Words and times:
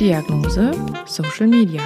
Diagnose 0.00 0.72
Social 1.06 1.46
Media. 1.46 1.80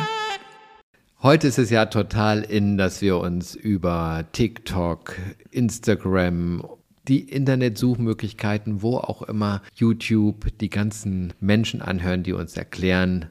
Heute 1.23 1.47
ist 1.47 1.61
es 1.61 1.71
ja 1.71 1.87
total 1.87 2.43
in, 2.43 2.77
dass 2.77 3.03
wir 3.03 3.19
uns 3.19 3.55
über 3.55 4.25
TikTok, 4.33 5.15
Instagram, 5.53 6.65
die 7.07 7.21
Internetsuchmöglichkeiten, 7.21 8.83
wo 8.83 8.97
auch 8.97 9.23
immer, 9.23 9.63
YouTube, 9.77 10.59
die 10.59 10.71
ganzen 10.71 11.35
Menschen 11.39 11.83
anhören, 11.83 12.25
die 12.25 12.33
uns 12.33 12.57
erklären, 12.57 13.27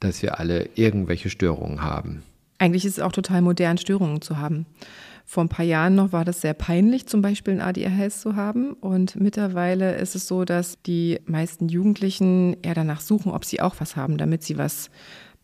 dass 0.00 0.20
wir 0.20 0.40
alle 0.40 0.68
irgendwelche 0.74 1.30
Störungen 1.30 1.82
haben. 1.82 2.24
Eigentlich 2.58 2.84
ist 2.84 2.98
es 2.98 3.04
auch 3.04 3.12
total 3.12 3.40
modern, 3.40 3.78
Störungen 3.78 4.20
zu 4.20 4.38
haben. 4.38 4.66
Vor 5.24 5.42
ein 5.44 5.48
paar 5.48 5.64
Jahren 5.64 5.94
noch 5.94 6.12
war 6.12 6.24
das 6.24 6.42
sehr 6.42 6.54
peinlich, 6.54 7.06
zum 7.06 7.22
Beispiel 7.22 7.54
ein 7.54 7.60
ADHS 7.60 8.20
zu 8.20 8.36
haben. 8.36 8.74
Und 8.74 9.16
mittlerweile 9.16 9.96
ist 9.96 10.14
es 10.14 10.28
so, 10.28 10.44
dass 10.44 10.80
die 10.82 11.18
meisten 11.26 11.68
Jugendlichen 11.68 12.56
eher 12.62 12.74
danach 12.74 13.00
suchen, 13.00 13.32
ob 13.32 13.44
sie 13.44 13.60
auch 13.60 13.74
was 13.78 13.96
haben, 13.96 14.18
damit 14.18 14.42
sie 14.42 14.58
was 14.58 14.90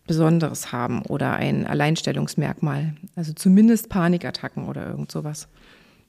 Besonderes 0.07 0.73
haben 0.73 1.03
oder 1.03 1.35
ein 1.35 1.67
Alleinstellungsmerkmal. 1.67 2.95
Also 3.17 3.33
zumindest 3.33 3.89
Panikattacken 3.89 4.67
oder 4.67 4.87
irgend 4.89 5.11
sowas. 5.11 5.49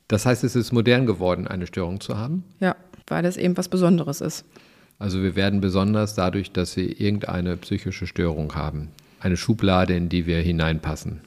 Das 0.08 0.26
heißt, 0.26 0.44
es 0.44 0.56
ist 0.56 0.74
modern 0.74 1.06
geworden, 1.06 1.48
eine 1.48 1.68
Störung 1.68 2.02
zu 2.02 2.18
haben? 2.18 2.44
Ja, 2.60 2.76
weil 3.08 3.24
das 3.24 3.38
eben 3.38 3.56
was 3.56 3.70
Besonderes 3.70 4.20
ist. 4.20 4.44
Also 5.00 5.24
wir 5.24 5.36
werden 5.36 5.62
besonders 5.62 6.16
dadurch, 6.16 6.52
dass 6.52 6.76
wir 6.76 7.00
irgendeine 7.00 7.58
psychische 7.58 8.06
Störung 8.06 8.54
haben. 8.54 8.90
Eine 9.20 9.38
Schublade, 9.38 9.96
in 9.96 10.10
die 10.10 10.26
wir 10.26 10.40
hineinpassen. 10.42 11.22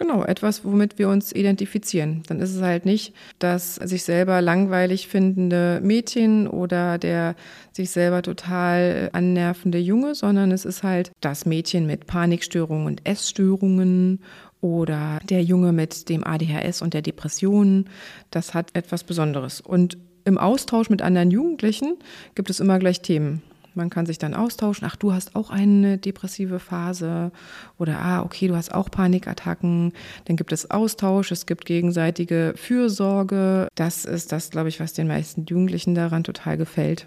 Genau, 0.00 0.24
etwas, 0.24 0.64
womit 0.64 0.98
wir 0.98 1.10
uns 1.10 1.30
identifizieren. 1.30 2.22
Dann 2.26 2.40
ist 2.40 2.54
es 2.54 2.62
halt 2.62 2.86
nicht 2.86 3.12
das 3.38 3.74
sich 3.74 4.02
selber 4.02 4.40
langweilig 4.40 5.08
findende 5.08 5.78
Mädchen 5.82 6.48
oder 6.48 6.96
der 6.96 7.34
sich 7.72 7.90
selber 7.90 8.22
total 8.22 9.10
annervende 9.12 9.76
Junge, 9.76 10.14
sondern 10.14 10.52
es 10.52 10.64
ist 10.64 10.82
halt 10.82 11.12
das 11.20 11.44
Mädchen 11.44 11.86
mit 11.86 12.06
Panikstörungen 12.06 12.86
und 12.86 13.06
Essstörungen 13.06 14.20
oder 14.62 15.18
der 15.28 15.42
Junge 15.42 15.74
mit 15.74 16.08
dem 16.08 16.26
ADHS 16.26 16.80
und 16.80 16.94
der 16.94 17.02
Depression. 17.02 17.84
Das 18.30 18.54
hat 18.54 18.70
etwas 18.72 19.04
Besonderes. 19.04 19.60
Und 19.60 19.98
im 20.24 20.38
Austausch 20.38 20.88
mit 20.88 21.02
anderen 21.02 21.30
Jugendlichen 21.30 21.98
gibt 22.34 22.48
es 22.48 22.58
immer 22.58 22.78
gleich 22.78 23.02
Themen. 23.02 23.42
Man 23.80 23.88
kann 23.88 24.04
sich 24.04 24.18
dann 24.18 24.34
austauschen. 24.34 24.86
Ach, 24.86 24.94
du 24.94 25.14
hast 25.14 25.34
auch 25.34 25.48
eine 25.48 25.96
depressive 25.96 26.58
Phase. 26.58 27.32
Oder, 27.78 27.98
ah, 27.98 28.20
okay, 28.20 28.46
du 28.46 28.54
hast 28.54 28.74
auch 28.74 28.90
Panikattacken. 28.90 29.94
Dann 30.26 30.36
gibt 30.36 30.52
es 30.52 30.70
Austausch. 30.70 31.30
Es 31.30 31.46
gibt 31.46 31.64
gegenseitige 31.64 32.52
Fürsorge. 32.56 33.68
Das 33.76 34.04
ist 34.04 34.32
das, 34.32 34.50
glaube 34.50 34.68
ich, 34.68 34.80
was 34.80 34.92
den 34.92 35.08
meisten 35.08 35.46
Jugendlichen 35.46 35.94
daran 35.94 36.24
total 36.24 36.58
gefällt. 36.58 37.06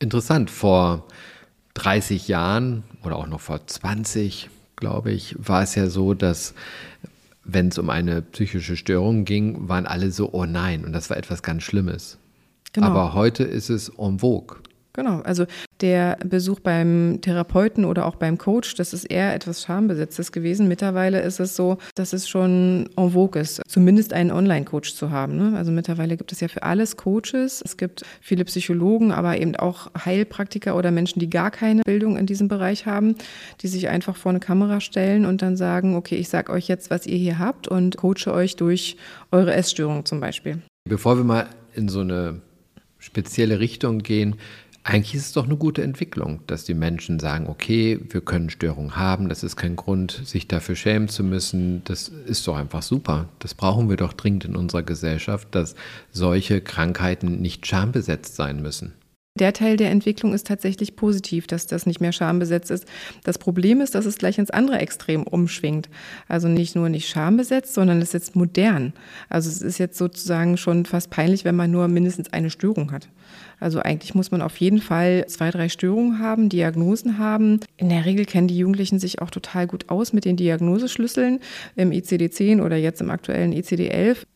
Interessant. 0.00 0.50
Vor 0.50 1.08
30 1.72 2.28
Jahren 2.28 2.82
oder 3.02 3.16
auch 3.16 3.26
noch 3.26 3.40
vor 3.40 3.66
20, 3.66 4.50
glaube 4.76 5.12
ich, 5.12 5.34
war 5.38 5.62
es 5.62 5.74
ja 5.76 5.88
so, 5.88 6.12
dass 6.12 6.52
wenn 7.42 7.68
es 7.68 7.78
um 7.78 7.88
eine 7.88 8.20
psychische 8.20 8.76
Störung 8.76 9.24
ging, 9.24 9.66
waren 9.66 9.86
alle 9.86 10.10
so, 10.10 10.30
oh 10.30 10.44
nein, 10.44 10.84
und 10.84 10.92
das 10.92 11.08
war 11.08 11.16
etwas 11.16 11.42
ganz 11.42 11.62
Schlimmes. 11.62 12.18
Genau. 12.74 12.88
Aber 12.88 13.14
heute 13.14 13.44
ist 13.44 13.70
es 13.70 13.88
en 13.88 14.18
vogue. 14.18 14.58
Genau, 14.94 15.20
also 15.22 15.44
der 15.80 16.16
Besuch 16.24 16.60
beim 16.60 17.18
Therapeuten 17.20 17.84
oder 17.84 18.06
auch 18.06 18.14
beim 18.14 18.38
Coach, 18.38 18.76
das 18.76 18.92
ist 18.92 19.04
eher 19.04 19.34
etwas 19.34 19.64
Schambesetztes 19.64 20.30
gewesen. 20.30 20.68
Mittlerweile 20.68 21.20
ist 21.20 21.40
es 21.40 21.56
so, 21.56 21.78
dass 21.96 22.12
es 22.12 22.28
schon 22.28 22.88
en 22.96 23.10
vogue 23.10 23.40
ist, 23.40 23.60
zumindest 23.66 24.12
einen 24.12 24.30
Online-Coach 24.30 24.94
zu 24.94 25.10
haben. 25.10 25.36
Ne? 25.36 25.56
Also 25.56 25.72
mittlerweile 25.72 26.16
gibt 26.16 26.30
es 26.30 26.38
ja 26.38 26.46
für 26.46 26.62
alles 26.62 26.96
Coaches. 26.96 27.60
Es 27.64 27.76
gibt 27.76 28.02
viele 28.20 28.44
Psychologen, 28.44 29.10
aber 29.10 29.36
eben 29.36 29.56
auch 29.56 29.90
Heilpraktiker 30.04 30.76
oder 30.76 30.92
Menschen, 30.92 31.18
die 31.18 31.28
gar 31.28 31.50
keine 31.50 31.82
Bildung 31.82 32.16
in 32.16 32.26
diesem 32.26 32.46
Bereich 32.46 32.86
haben, 32.86 33.16
die 33.62 33.68
sich 33.68 33.88
einfach 33.88 34.14
vor 34.14 34.30
eine 34.30 34.40
Kamera 34.40 34.80
stellen 34.80 35.26
und 35.26 35.42
dann 35.42 35.56
sagen, 35.56 35.96
okay, 35.96 36.14
ich 36.14 36.28
sage 36.28 36.52
euch 36.52 36.68
jetzt, 36.68 36.90
was 36.90 37.04
ihr 37.04 37.18
hier 37.18 37.40
habt 37.40 37.66
und 37.66 37.96
coache 37.96 38.32
euch 38.32 38.54
durch 38.54 38.96
eure 39.32 39.54
Essstörung 39.54 40.04
zum 40.04 40.20
Beispiel. 40.20 40.62
Bevor 40.88 41.16
wir 41.16 41.24
mal 41.24 41.48
in 41.74 41.88
so 41.88 42.00
eine 42.00 42.40
spezielle 43.04 43.60
Richtung 43.60 43.98
gehen, 43.98 44.36
eigentlich 44.84 45.14
ist 45.14 45.26
es 45.26 45.32
doch 45.32 45.46
eine 45.46 45.56
gute 45.56 45.82
Entwicklung, 45.82 46.40
dass 46.46 46.64
die 46.64 46.74
Menschen 46.74 47.18
sagen, 47.18 47.46
okay, 47.48 47.98
wir 48.10 48.20
können 48.20 48.50
Störungen 48.50 48.96
haben, 48.96 49.30
das 49.30 49.42
ist 49.42 49.56
kein 49.56 49.76
Grund, 49.76 50.20
sich 50.24 50.46
dafür 50.46 50.76
schämen 50.76 51.08
zu 51.08 51.24
müssen, 51.24 51.82
das 51.84 52.08
ist 52.08 52.46
doch 52.46 52.56
einfach 52.56 52.82
super. 52.82 53.28
Das 53.38 53.54
brauchen 53.54 53.88
wir 53.88 53.96
doch 53.96 54.12
dringend 54.12 54.44
in 54.44 54.56
unserer 54.56 54.82
Gesellschaft, 54.82 55.48
dass 55.52 55.74
solche 56.12 56.60
Krankheiten 56.60 57.40
nicht 57.40 57.66
schambesetzt 57.66 58.36
sein 58.36 58.60
müssen. 58.60 58.92
Der 59.36 59.52
Teil 59.52 59.76
der 59.76 59.90
Entwicklung 59.90 60.32
ist 60.32 60.46
tatsächlich 60.46 60.94
positiv, 60.94 61.48
dass 61.48 61.66
das 61.66 61.86
nicht 61.86 62.00
mehr 62.00 62.12
schambesetzt 62.12 62.70
ist. 62.70 62.84
Das 63.24 63.36
Problem 63.36 63.80
ist, 63.80 63.96
dass 63.96 64.04
es 64.04 64.16
gleich 64.16 64.38
ins 64.38 64.50
andere 64.50 64.78
Extrem 64.78 65.24
umschwingt. 65.24 65.88
Also 66.28 66.46
nicht 66.46 66.76
nur 66.76 66.88
nicht 66.88 67.08
schambesetzt, 67.08 67.74
sondern 67.74 67.98
es 67.98 68.10
ist 68.10 68.12
jetzt 68.12 68.36
modern. 68.36 68.92
Also 69.28 69.50
es 69.50 69.60
ist 69.60 69.78
jetzt 69.78 69.98
sozusagen 69.98 70.56
schon 70.56 70.84
fast 70.86 71.10
peinlich, 71.10 71.44
wenn 71.44 71.56
man 71.56 71.72
nur 71.72 71.88
mindestens 71.88 72.32
eine 72.32 72.48
Störung 72.48 72.92
hat. 72.92 73.08
Also 73.64 73.80
eigentlich 73.80 74.14
muss 74.14 74.30
man 74.30 74.42
auf 74.42 74.58
jeden 74.58 74.82
Fall 74.82 75.24
zwei, 75.26 75.50
drei 75.50 75.70
Störungen 75.70 76.18
haben, 76.18 76.50
Diagnosen 76.50 77.16
haben. 77.16 77.60
In 77.78 77.88
der 77.88 78.04
Regel 78.04 78.26
kennen 78.26 78.46
die 78.46 78.58
Jugendlichen 78.58 78.98
sich 78.98 79.22
auch 79.22 79.30
total 79.30 79.66
gut 79.66 79.88
aus 79.88 80.12
mit 80.12 80.26
den 80.26 80.36
Diagnoseschlüsseln 80.36 81.40
im 81.74 81.90
ICD-10 81.90 82.62
oder 82.62 82.76
jetzt 82.76 83.00
im 83.00 83.08
aktuellen 83.08 83.54
ICD-11 83.54 84.26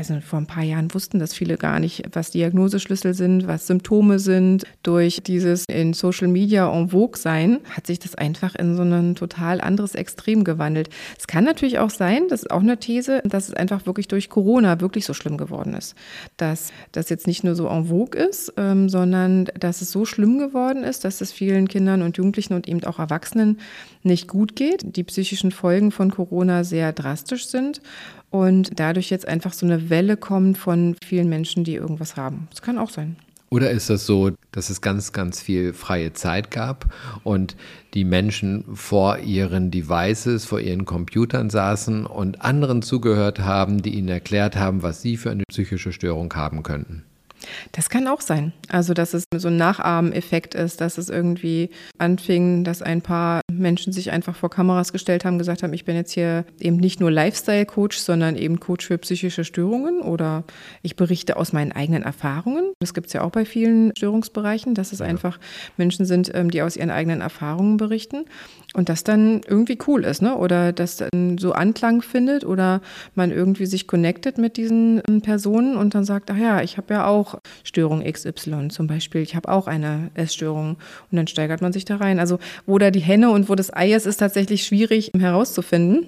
also 0.00 0.18
vor 0.20 0.38
ein 0.38 0.46
paar 0.46 0.62
Jahren 0.62 0.92
wussten 0.94 1.18
das 1.18 1.34
viele 1.34 1.58
gar 1.58 1.78
nicht, 1.78 2.04
was 2.12 2.30
Diagnoseschlüssel 2.30 3.12
sind, 3.12 3.46
was 3.46 3.66
Symptome 3.66 4.18
sind. 4.18 4.64
Durch 4.82 5.22
dieses 5.22 5.66
in 5.66 5.92
Social 5.92 6.28
Media 6.28 6.72
en 6.72 6.88
vogue 6.88 7.18
sein, 7.18 7.60
hat 7.68 7.86
sich 7.86 7.98
das 7.98 8.14
einfach 8.14 8.54
in 8.54 8.76
so 8.76 8.82
ein 8.82 9.14
total 9.14 9.60
anderes 9.60 9.94
Extrem 9.94 10.42
gewandelt. 10.42 10.88
Es 11.18 11.26
kann 11.26 11.44
natürlich 11.44 11.78
auch 11.78 11.90
sein, 11.90 12.28
das 12.28 12.44
ist 12.44 12.50
auch 12.50 12.62
eine 12.62 12.78
These, 12.78 13.20
dass 13.24 13.48
es 13.48 13.54
einfach 13.54 13.84
wirklich 13.84 14.08
durch 14.08 14.30
Corona 14.30 14.80
wirklich 14.80 15.04
so 15.04 15.12
schlimm 15.12 15.36
geworden 15.36 15.74
ist. 15.74 15.94
Dass 16.38 16.72
das 16.92 17.10
jetzt 17.10 17.26
nicht 17.26 17.44
nur 17.44 17.54
so 17.54 17.68
en 17.68 17.86
vogue 17.86 18.18
ist, 18.18 18.54
ähm, 18.56 18.88
sondern 18.88 19.46
dass 19.58 19.82
es 19.82 19.90
so 19.90 20.06
schlimm 20.06 20.38
geworden 20.38 20.82
ist, 20.82 21.04
dass 21.04 21.20
es 21.20 21.30
vielen 21.30 21.68
Kindern 21.68 22.00
und 22.00 22.16
Jugendlichen 22.16 22.54
und 22.54 22.66
eben 22.68 22.82
auch 22.84 22.98
Erwachsenen 22.98 23.58
nicht 24.02 24.28
gut 24.28 24.56
geht. 24.56 24.96
Die 24.96 25.04
psychischen 25.04 25.50
Folgen 25.50 25.90
von 25.90 26.10
Corona 26.10 26.64
sehr 26.64 26.94
drastisch 26.94 27.48
sind 27.48 27.82
und 28.30 28.70
dadurch 28.78 29.10
jetzt 29.10 29.28
einfach 29.28 29.52
so 29.52 29.66
eine 29.66 29.90
Welle 29.90 30.16
kommt 30.16 30.58
von 30.58 30.96
vielen 31.04 31.28
Menschen, 31.28 31.64
die 31.64 31.74
irgendwas 31.74 32.16
haben. 32.16 32.48
Das 32.50 32.62
kann 32.62 32.78
auch 32.78 32.90
sein. 32.90 33.16
Oder 33.52 33.72
ist 33.72 33.90
das 33.90 34.06
so, 34.06 34.30
dass 34.52 34.70
es 34.70 34.80
ganz, 34.80 35.12
ganz 35.12 35.42
viel 35.42 35.72
freie 35.72 36.12
Zeit 36.12 36.52
gab 36.52 36.86
und 37.24 37.56
die 37.94 38.04
Menschen 38.04 38.64
vor 38.74 39.18
ihren 39.18 39.72
Devices, 39.72 40.44
vor 40.44 40.60
ihren 40.60 40.84
Computern 40.84 41.50
saßen 41.50 42.06
und 42.06 42.42
anderen 42.42 42.80
zugehört 42.80 43.40
haben, 43.40 43.82
die 43.82 43.96
ihnen 43.96 44.08
erklärt 44.08 44.54
haben, 44.54 44.84
was 44.84 45.02
sie 45.02 45.16
für 45.16 45.32
eine 45.32 45.42
psychische 45.50 45.92
Störung 45.92 46.32
haben 46.32 46.62
könnten? 46.62 47.02
Das 47.72 47.90
kann 47.90 48.06
auch 48.06 48.20
sein. 48.20 48.52
Also, 48.68 48.94
dass 48.94 49.14
es 49.14 49.24
so 49.34 49.48
ein 49.48 49.56
Nachahmeneffekt 49.56 50.54
ist, 50.54 50.80
dass 50.80 50.98
es 50.98 51.08
irgendwie 51.08 51.70
anfing, 51.98 52.62
dass 52.64 52.82
ein 52.82 53.02
paar 53.02 53.40
Menschen 53.60 53.92
sich 53.92 54.10
einfach 54.10 54.34
vor 54.34 54.50
Kameras 54.50 54.92
gestellt 54.92 55.24
haben, 55.24 55.38
gesagt 55.38 55.62
haben, 55.62 55.72
ich 55.72 55.84
bin 55.84 55.96
jetzt 55.96 56.12
hier 56.12 56.44
eben 56.58 56.76
nicht 56.76 57.00
nur 57.00 57.10
Lifestyle-Coach, 57.10 57.98
sondern 57.98 58.36
eben 58.36 58.58
Coach 58.58 58.86
für 58.86 58.98
psychische 58.98 59.44
Störungen 59.44 60.00
oder 60.00 60.44
ich 60.82 60.96
berichte 60.96 61.36
aus 61.36 61.52
meinen 61.52 61.72
eigenen 61.72 62.02
Erfahrungen. 62.02 62.72
Das 62.80 62.94
gibt 62.94 63.08
es 63.08 63.12
ja 63.12 63.22
auch 63.22 63.30
bei 63.30 63.44
vielen 63.44 63.94
Störungsbereichen, 63.96 64.74
dass 64.74 64.92
es 64.92 65.00
einfach 65.00 65.38
Menschen 65.76 66.06
sind, 66.06 66.30
ähm, 66.34 66.50
die 66.50 66.62
aus 66.62 66.76
ihren 66.76 66.90
eigenen 66.90 67.20
Erfahrungen 67.20 67.76
berichten 67.76 68.24
und 68.74 68.88
das 68.88 69.04
dann 69.04 69.40
irgendwie 69.46 69.78
cool 69.86 70.04
ist, 70.04 70.22
ne? 70.22 70.36
Oder 70.36 70.72
das 70.72 70.96
dann 70.96 71.38
so 71.38 71.52
Anklang 71.52 72.02
findet 72.02 72.44
oder 72.44 72.80
man 73.14 73.30
irgendwie 73.30 73.66
sich 73.66 73.86
connectet 73.86 74.38
mit 74.38 74.56
diesen 74.56 75.02
ähm, 75.08 75.22
Personen 75.22 75.76
und 75.76 75.94
dann 75.94 76.04
sagt, 76.04 76.30
ach 76.30 76.36
ja, 76.36 76.62
ich 76.62 76.76
habe 76.76 76.94
ja 76.94 77.06
auch 77.06 77.40
Störung 77.64 78.02
XY 78.02 78.68
zum 78.68 78.86
Beispiel, 78.86 79.22
ich 79.22 79.34
habe 79.34 79.48
auch 79.48 79.66
eine 79.66 80.10
Essstörung 80.14 80.76
und 81.10 81.16
dann 81.16 81.26
steigert 81.26 81.62
man 81.62 81.72
sich 81.72 81.84
da 81.84 81.96
rein. 81.96 82.18
Also 82.18 82.38
wo 82.66 82.78
da 82.78 82.90
die 82.90 83.00
Henne 83.00 83.30
und 83.30 83.48
wo 83.50 83.54
das 83.54 83.74
Ei 83.74 83.92
ist, 83.92 84.06
ist 84.06 84.18
tatsächlich 84.18 84.64
schwierig 84.64 85.10
herauszufinden. 85.18 86.06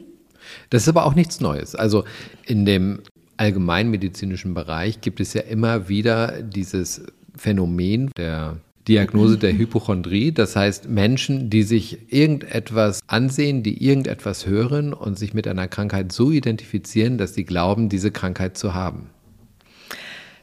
Das 0.71 0.83
ist 0.83 0.89
aber 0.89 1.05
auch 1.05 1.15
nichts 1.15 1.41
Neues. 1.41 1.75
Also 1.75 2.05
in 2.47 2.65
dem 2.65 3.01
allgemeinmedizinischen 3.37 4.55
Bereich 4.55 5.01
gibt 5.01 5.21
es 5.21 5.35
ja 5.35 5.43
immer 5.43 5.89
wieder 5.89 6.43
dieses 6.43 7.03
Phänomen 7.37 8.11
der 8.17 8.59
Diagnose 8.89 9.39
der 9.39 9.57
Hypochondrie, 9.57 10.33
das 10.33 10.57
heißt 10.57 10.89
Menschen, 10.89 11.51
die 11.51 11.63
sich 11.63 12.13
irgendetwas 12.13 13.01
ansehen, 13.07 13.63
die 13.63 13.85
irgendetwas 13.85 14.47
hören 14.47 14.93
und 14.93 15.17
sich 15.17 15.35
mit 15.35 15.47
einer 15.47 15.69
Krankheit 15.69 16.11
so 16.11 16.33
identifizieren, 16.33 17.17
dass 17.17 17.35
sie 17.35 17.45
glauben, 17.45 17.89
diese 17.89 18.11
Krankheit 18.11 18.59
zu 18.59 18.75
haben. 18.75 19.11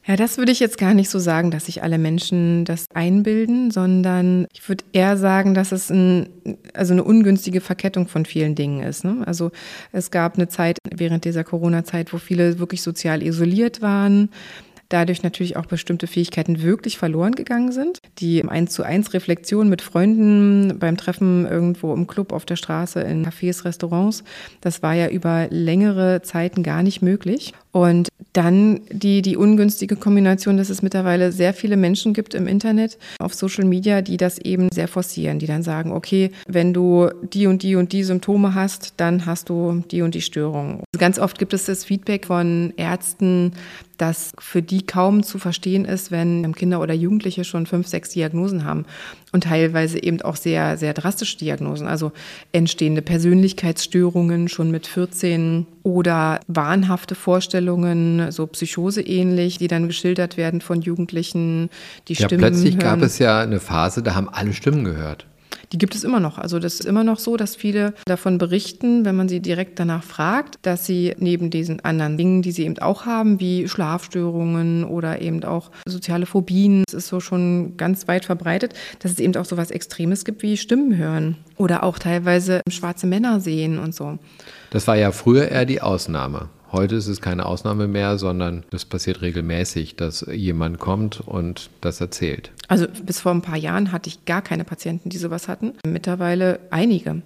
Ja, 0.05 0.15
das 0.15 0.37
würde 0.37 0.51
ich 0.51 0.59
jetzt 0.59 0.77
gar 0.77 0.93
nicht 0.93 1.09
so 1.09 1.19
sagen, 1.19 1.51
dass 1.51 1.65
sich 1.65 1.83
alle 1.83 1.97
Menschen 1.97 2.65
das 2.65 2.85
einbilden, 2.93 3.69
sondern 3.69 4.47
ich 4.53 4.67
würde 4.67 4.83
eher 4.91 5.17
sagen, 5.17 5.53
dass 5.53 5.71
es 5.71 5.89
ein, 5.89 6.29
also 6.73 6.93
eine 6.93 7.03
ungünstige 7.03 7.61
Verkettung 7.61 8.07
von 8.07 8.25
vielen 8.25 8.55
Dingen 8.55 8.81
ist. 8.81 9.03
Ne? 9.03 9.23
Also 9.25 9.51
es 9.91 10.09
gab 10.09 10.35
eine 10.35 10.47
Zeit 10.47 10.77
während 10.89 11.25
dieser 11.25 11.43
Corona-Zeit, 11.43 12.13
wo 12.13 12.17
viele 12.17 12.59
wirklich 12.59 12.81
sozial 12.81 13.21
isoliert 13.21 13.81
waren 13.81 14.29
dadurch 14.89 15.23
natürlich 15.23 15.55
auch 15.55 15.65
bestimmte 15.65 16.07
Fähigkeiten 16.07 16.61
wirklich 16.61 16.97
verloren 16.97 17.33
gegangen 17.33 17.71
sind. 17.71 17.99
Die 18.17 18.43
eins 18.43 18.73
zu 18.73 18.83
eins 18.83 19.13
Reflexion 19.13 19.69
mit 19.69 19.81
Freunden 19.81 20.77
beim 20.79 20.97
Treffen 20.97 21.45
irgendwo 21.45 21.93
im 21.93 22.07
Club, 22.07 22.33
auf 22.33 22.45
der 22.45 22.55
Straße, 22.55 22.99
in 23.01 23.25
Cafés, 23.25 23.65
Restaurants, 23.65 24.23
das 24.61 24.81
war 24.83 24.93
ja 24.93 25.07
über 25.07 25.47
längere 25.49 26.21
Zeiten 26.23 26.63
gar 26.63 26.83
nicht 26.83 27.01
möglich. 27.01 27.53
Und 27.71 28.09
dann 28.33 28.81
die, 28.91 29.21
die 29.21 29.37
ungünstige 29.37 29.95
Kombination, 29.95 30.57
dass 30.57 30.69
es 30.69 30.81
mittlerweile 30.81 31.31
sehr 31.31 31.53
viele 31.53 31.77
Menschen 31.77 32.13
gibt 32.13 32.33
im 32.33 32.47
Internet, 32.47 32.97
auf 33.19 33.33
Social 33.33 33.65
Media, 33.65 34.01
die 34.01 34.17
das 34.17 34.39
eben 34.39 34.69
sehr 34.71 34.87
forcieren, 34.87 35.39
die 35.39 35.45
dann 35.45 35.61
sagen, 35.61 35.91
okay, 35.91 36.31
wenn 36.47 36.73
du 36.73 37.09
die 37.21 37.45
und 37.47 37.61
die 37.61 37.75
und 37.75 37.93
die 37.93 38.03
Symptome 38.03 38.55
hast, 38.55 38.95
dann 38.97 39.25
hast 39.25 39.49
du 39.49 39.83
die 39.91 40.01
und 40.01 40.15
die 40.15 40.21
Störung. 40.21 40.83
Ganz 40.97 41.19
oft 41.19 41.37
gibt 41.37 41.53
es 41.53 41.65
das 41.65 41.85
Feedback 41.85 42.25
von 42.25 42.73
Ärzten, 42.75 43.53
dass 43.99 44.31
für 44.39 44.61
die 44.61 44.85
kaum 44.85 45.23
zu 45.23 45.39
verstehen 45.39 45.83
ist, 45.85 46.09
wenn 46.09 46.55
Kinder 46.55 46.81
oder 46.81 46.93
Jugendliche 46.93 47.43
schon 47.43 47.65
fünf, 47.65 47.87
sechs 47.87 48.09
Diagnosen 48.11 48.63
haben 48.63 48.85
und 49.33 49.43
teilweise 49.43 50.01
eben 50.01 50.21
auch 50.21 50.37
sehr, 50.37 50.77
sehr 50.77 50.93
drastische 50.93 51.37
Diagnosen, 51.37 51.85
also 51.85 52.13
entstehende 52.53 53.01
Persönlichkeitsstörungen 53.01 54.47
schon 54.47 54.71
mit 54.71 54.87
14 54.87 55.67
oder 55.83 56.39
wahnhafte 56.47 57.13
Vorstellungen, 57.13 58.31
so 58.31 58.47
Psychose 58.47 59.01
ähnlich, 59.01 59.57
die 59.57 59.67
dann 59.67 59.87
geschildert 59.87 60.37
werden 60.37 60.61
von 60.61 60.81
Jugendlichen, 60.81 61.69
die 62.07 62.13
ja, 62.13 62.25
Stimmen 62.25 62.41
plötzlich 62.41 62.75
hören. 62.75 62.79
gab 62.79 63.01
es 63.01 63.19
ja 63.19 63.41
eine 63.41 63.59
Phase, 63.59 64.01
da 64.01 64.15
haben 64.15 64.29
alle 64.29 64.53
Stimmen 64.53 64.85
gehört 64.85 65.28
die 65.71 65.77
gibt 65.77 65.95
es 65.95 66.03
immer 66.03 66.19
noch. 66.19 66.37
Also 66.37 66.59
das 66.59 66.75
ist 66.75 66.85
immer 66.85 67.03
noch 67.03 67.19
so, 67.19 67.37
dass 67.37 67.55
viele 67.55 67.93
davon 68.05 68.37
berichten, 68.37 69.05
wenn 69.05 69.15
man 69.15 69.29
sie 69.29 69.39
direkt 69.39 69.79
danach 69.79 70.03
fragt, 70.03 70.57
dass 70.63 70.85
sie 70.85 71.15
neben 71.17 71.49
diesen 71.49 71.83
anderen 71.85 72.17
Dingen, 72.17 72.41
die 72.41 72.51
sie 72.51 72.63
eben 72.63 72.79
auch 72.79 73.05
haben, 73.05 73.39
wie 73.39 73.67
Schlafstörungen 73.67 74.83
oder 74.83 75.21
eben 75.21 75.43
auch 75.43 75.71
soziale 75.87 76.25
Phobien, 76.25 76.83
es 76.87 76.93
ist 76.93 77.07
so 77.07 77.19
schon 77.19 77.77
ganz 77.77 78.07
weit 78.07 78.25
verbreitet, 78.25 78.73
dass 78.99 79.11
es 79.11 79.19
eben 79.19 79.35
auch 79.35 79.45
so 79.45 79.57
was 79.57 79.71
Extremes 79.71 80.25
gibt 80.25 80.41
wie 80.41 80.57
Stimmen 80.57 80.97
hören 80.97 81.37
oder 81.57 81.83
auch 81.83 81.99
teilweise 81.99 82.61
schwarze 82.69 83.07
Männer 83.07 83.39
sehen 83.39 83.77
und 83.79 83.93
so. 83.93 84.17
Das 84.71 84.87
war 84.87 84.95
ja 84.95 85.11
früher 85.11 85.49
eher 85.49 85.65
die 85.65 85.81
Ausnahme. 85.81 86.49
Heute 86.71 86.95
ist 86.95 87.07
es 87.07 87.21
keine 87.21 87.45
Ausnahme 87.45 87.87
mehr, 87.87 88.17
sondern 88.17 88.63
es 88.71 88.85
passiert 88.85 89.21
regelmäßig, 89.21 89.95
dass 89.95 90.25
jemand 90.31 90.79
kommt 90.79 91.21
und 91.21 91.69
das 91.81 91.99
erzählt. 91.99 92.51
Also 92.67 92.85
bis 93.03 93.21
vor 93.21 93.31
ein 93.31 93.41
paar 93.41 93.57
Jahren 93.57 93.91
hatte 93.91 94.09
ich 94.09 94.25
gar 94.25 94.41
keine 94.41 94.63
Patienten, 94.63 95.09
die 95.09 95.17
sowas 95.17 95.47
hatten. 95.47 95.73
Mittlerweile 95.85 96.59
einige. 96.69 97.23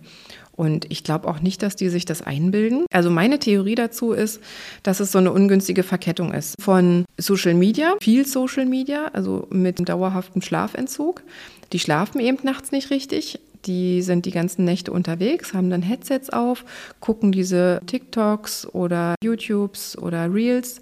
Und 0.55 0.85
ich 0.91 1.03
glaube 1.03 1.27
auch 1.27 1.39
nicht, 1.39 1.63
dass 1.63 1.75
die 1.75 1.89
sich 1.89 2.05
das 2.05 2.21
einbilden. 2.21 2.85
Also 2.91 3.09
meine 3.09 3.39
Theorie 3.39 3.75
dazu 3.75 4.11
ist, 4.11 4.39
dass 4.83 4.99
es 4.99 5.11
so 5.11 5.17
eine 5.17 5.31
ungünstige 5.31 5.83
Verkettung 5.83 6.31
ist 6.33 6.55
von 6.61 7.05
Social 7.17 7.55
Media, 7.55 7.95
viel 8.01 8.27
Social 8.27 8.65
Media, 8.65 9.07
also 9.13 9.47
mit 9.49 9.87
dauerhaftem 9.87 10.41
Schlafentzug. 10.41 11.23
Die 11.71 11.79
schlafen 11.79 12.19
eben 12.19 12.37
nachts 12.43 12.71
nicht 12.71 12.91
richtig, 12.91 13.39
die 13.65 14.01
sind 14.01 14.25
die 14.25 14.31
ganzen 14.31 14.65
Nächte 14.65 14.91
unterwegs, 14.91 15.53
haben 15.53 15.69
dann 15.69 15.81
Headsets 15.81 16.29
auf, 16.29 16.65
gucken 16.99 17.31
diese 17.31 17.81
TikToks 17.87 18.67
oder 18.73 19.15
YouTubes 19.23 19.97
oder 19.97 20.31
Reels 20.31 20.81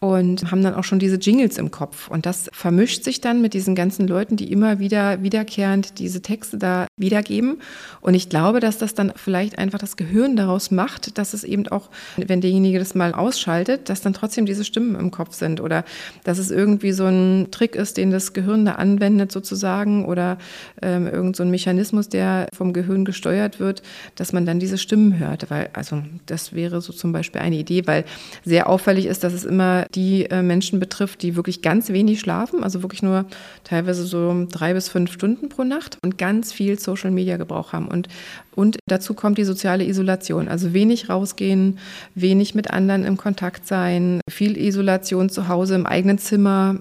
und 0.00 0.50
haben 0.50 0.62
dann 0.62 0.74
auch 0.74 0.84
schon 0.84 0.98
diese 0.98 1.16
Jingles 1.16 1.58
im 1.58 1.70
Kopf. 1.70 2.08
Und 2.08 2.26
das 2.26 2.50
vermischt 2.52 3.04
sich 3.04 3.20
dann 3.20 3.42
mit 3.42 3.54
diesen 3.54 3.74
ganzen 3.74 4.08
Leuten, 4.08 4.36
die 4.36 4.50
immer 4.50 4.78
wieder 4.78 5.22
wiederkehrend 5.22 5.98
diese 5.98 6.22
Texte 6.22 6.58
da 6.58 6.86
wiedergeben. 7.00 7.60
Und 8.00 8.14
ich 8.14 8.28
glaube, 8.28 8.60
dass 8.60 8.78
das 8.78 8.94
dann 8.94 9.12
vielleicht 9.16 9.58
einfach 9.58 9.78
das 9.78 9.96
Gehirn 9.96 10.36
daraus 10.36 10.70
macht, 10.70 11.18
dass 11.18 11.34
es 11.34 11.44
eben 11.44 11.66
auch, 11.68 11.90
wenn 12.16 12.40
derjenige 12.40 12.78
das 12.78 12.94
mal 12.94 13.12
ausschaltet, 13.12 13.88
dass 13.88 14.00
dann 14.00 14.12
trotzdem 14.12 14.46
diese 14.46 14.64
Stimmen 14.64 14.94
im 14.94 15.10
Kopf 15.10 15.34
sind 15.34 15.60
oder 15.60 15.84
dass 16.24 16.38
es 16.38 16.50
irgendwie 16.50 16.92
so 16.92 17.06
ein 17.06 17.48
Trick 17.50 17.74
ist, 17.74 17.96
den 17.96 18.10
das 18.10 18.32
Gehirn 18.32 18.64
da 18.64 18.72
anwendet 18.72 19.32
sozusagen 19.32 20.04
oder 20.04 20.38
ähm, 20.82 21.06
irgend 21.06 21.36
so 21.36 21.42
ein 21.42 21.50
Mechanismus, 21.50 22.08
der 22.08 22.48
vom 22.52 22.72
Gehirn 22.72 23.04
gesteuert 23.04 23.60
wird, 23.60 23.82
dass 24.14 24.32
man 24.32 24.46
dann 24.46 24.60
diese 24.60 24.78
Stimmen 24.78 25.18
hört. 25.18 25.50
Weil, 25.50 25.70
also 25.72 26.02
das 26.26 26.52
wäre 26.52 26.80
so 26.80 26.92
zum 26.92 27.12
Beispiel 27.12 27.40
eine 27.40 27.56
Idee, 27.56 27.86
weil 27.86 28.04
sehr 28.44 28.68
auffällig 28.68 29.06
ist, 29.06 29.24
dass 29.24 29.32
es 29.32 29.44
immer 29.44 29.86
die 29.94 30.26
äh, 30.30 30.42
Menschen 30.42 30.80
betrifft, 30.80 31.22
die 31.22 31.36
wirklich 31.36 31.62
ganz 31.62 31.88
wenig 31.90 32.20
schlafen, 32.20 32.62
also 32.62 32.82
wirklich 32.82 33.02
nur 33.02 33.26
teilweise 33.64 34.04
so 34.04 34.46
drei 34.50 34.74
bis 34.74 34.88
fünf 34.88 35.12
Stunden 35.12 35.48
pro 35.48 35.64
Nacht 35.64 35.98
und 36.02 36.18
ganz 36.18 36.52
viel 36.52 36.78
Social 36.90 37.12
Media 37.12 37.36
Gebrauch 37.36 37.72
haben. 37.72 37.86
Und, 37.86 38.08
und 38.54 38.78
dazu 38.88 39.14
kommt 39.14 39.38
die 39.38 39.44
soziale 39.44 39.84
Isolation, 39.84 40.48
also 40.48 40.72
wenig 40.72 41.08
rausgehen, 41.08 41.78
wenig 42.14 42.54
mit 42.54 42.70
anderen 42.70 43.04
im 43.04 43.16
Kontakt 43.16 43.66
sein, 43.66 44.20
viel 44.28 44.56
Isolation 44.56 45.30
zu 45.30 45.46
Hause 45.46 45.76
im 45.76 45.86
eigenen 45.86 46.18
Zimmer, 46.18 46.80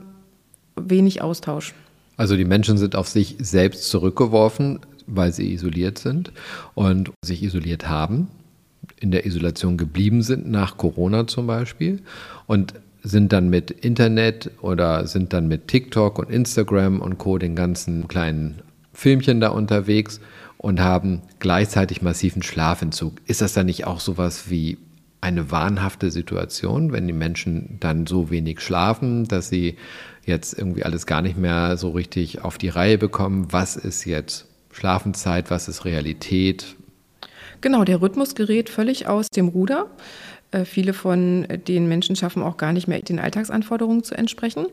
wenig 0.76 1.22
Austausch. 1.22 1.74
Also 2.18 2.36
die 2.36 2.46
Menschen 2.46 2.78
sind 2.78 2.96
auf 2.96 3.08
sich 3.08 3.36
selbst 3.40 3.90
zurückgeworfen, 3.90 4.80
weil 5.06 5.32
sie 5.32 5.54
isoliert 5.54 6.00
sind 6.00 6.32
und 6.74 7.12
sich 7.24 7.44
isoliert 7.44 7.88
haben, 7.88 8.28
in 9.00 9.12
der 9.12 9.26
Isolation 9.26 9.78
geblieben 9.78 10.24
sind, 10.24 10.50
nach 10.50 10.78
Corona 10.78 11.28
zum 11.28 11.48
Beispiel. 11.48 12.02
Und 12.48 12.74
sind 13.04 13.32
dann 13.32 13.50
mit 13.50 13.72
Internet 13.72 14.52
oder 14.62 15.08
sind 15.08 15.34
dann 15.34 15.48
mit 15.48 15.68
TikTok 15.68 16.20
und 16.20 16.30
Instagram 16.30 17.00
und 17.00 17.18
Co. 17.18 17.38
den 17.38 17.56
ganzen 17.56 18.08
kleinen 18.08 18.62
Filmchen 19.00 19.40
da 19.40 19.50
unterwegs 19.50 20.20
und 20.58 20.82
haben 20.82 21.22
gleichzeitig 21.40 22.02
massiven 22.02 22.44
Schlafentzug. 22.44 23.14
Ist 23.26 23.42
das 23.42 23.54
dann 23.54 23.68
nicht 23.68 23.88
auch 23.88 24.02
sowas 24.02 24.50
wie 24.50 24.78
eine 25.22 25.52
wahnhafte 25.52 26.12
Situation, 26.12 26.92
wenn 26.92 27.08
die 27.08 27.14
Menschen 27.14 27.78
dann 27.80 28.08
so 28.08 28.30
wenig 28.30 28.60
schlafen, 28.60 29.26
dass 29.26 29.50
sie 29.50 29.78
jetzt 30.26 30.58
irgendwie 30.58 30.84
alles 30.84 31.06
gar 31.06 31.22
nicht 31.22 31.38
mehr 31.38 31.78
so 31.78 31.92
richtig 31.92 32.42
auf 32.42 32.58
die 32.58 32.70
Reihe 32.70 32.98
bekommen? 32.98 33.48
Was 33.52 33.78
ist 33.78 34.06
jetzt 34.06 34.48
Schlafenszeit? 34.72 35.50
Was 35.50 35.70
ist 35.70 35.86
Realität? 35.86 36.76
Genau, 37.62 37.86
der 37.86 38.02
Rhythmus 38.02 38.36
gerät 38.36 38.70
völlig 38.70 39.08
aus 39.08 39.28
dem 39.30 39.48
Ruder. 39.48 39.90
Äh, 40.52 40.66
viele 40.66 40.94
von 40.94 41.48
den 41.68 41.88
Menschen 41.88 42.16
schaffen 42.16 42.42
auch 42.42 42.58
gar 42.58 42.74
nicht 42.74 42.88
mehr, 42.88 43.00
den 43.02 43.20
Alltagsanforderungen 43.20 44.04
zu 44.04 44.16
entsprechen. 44.16 44.66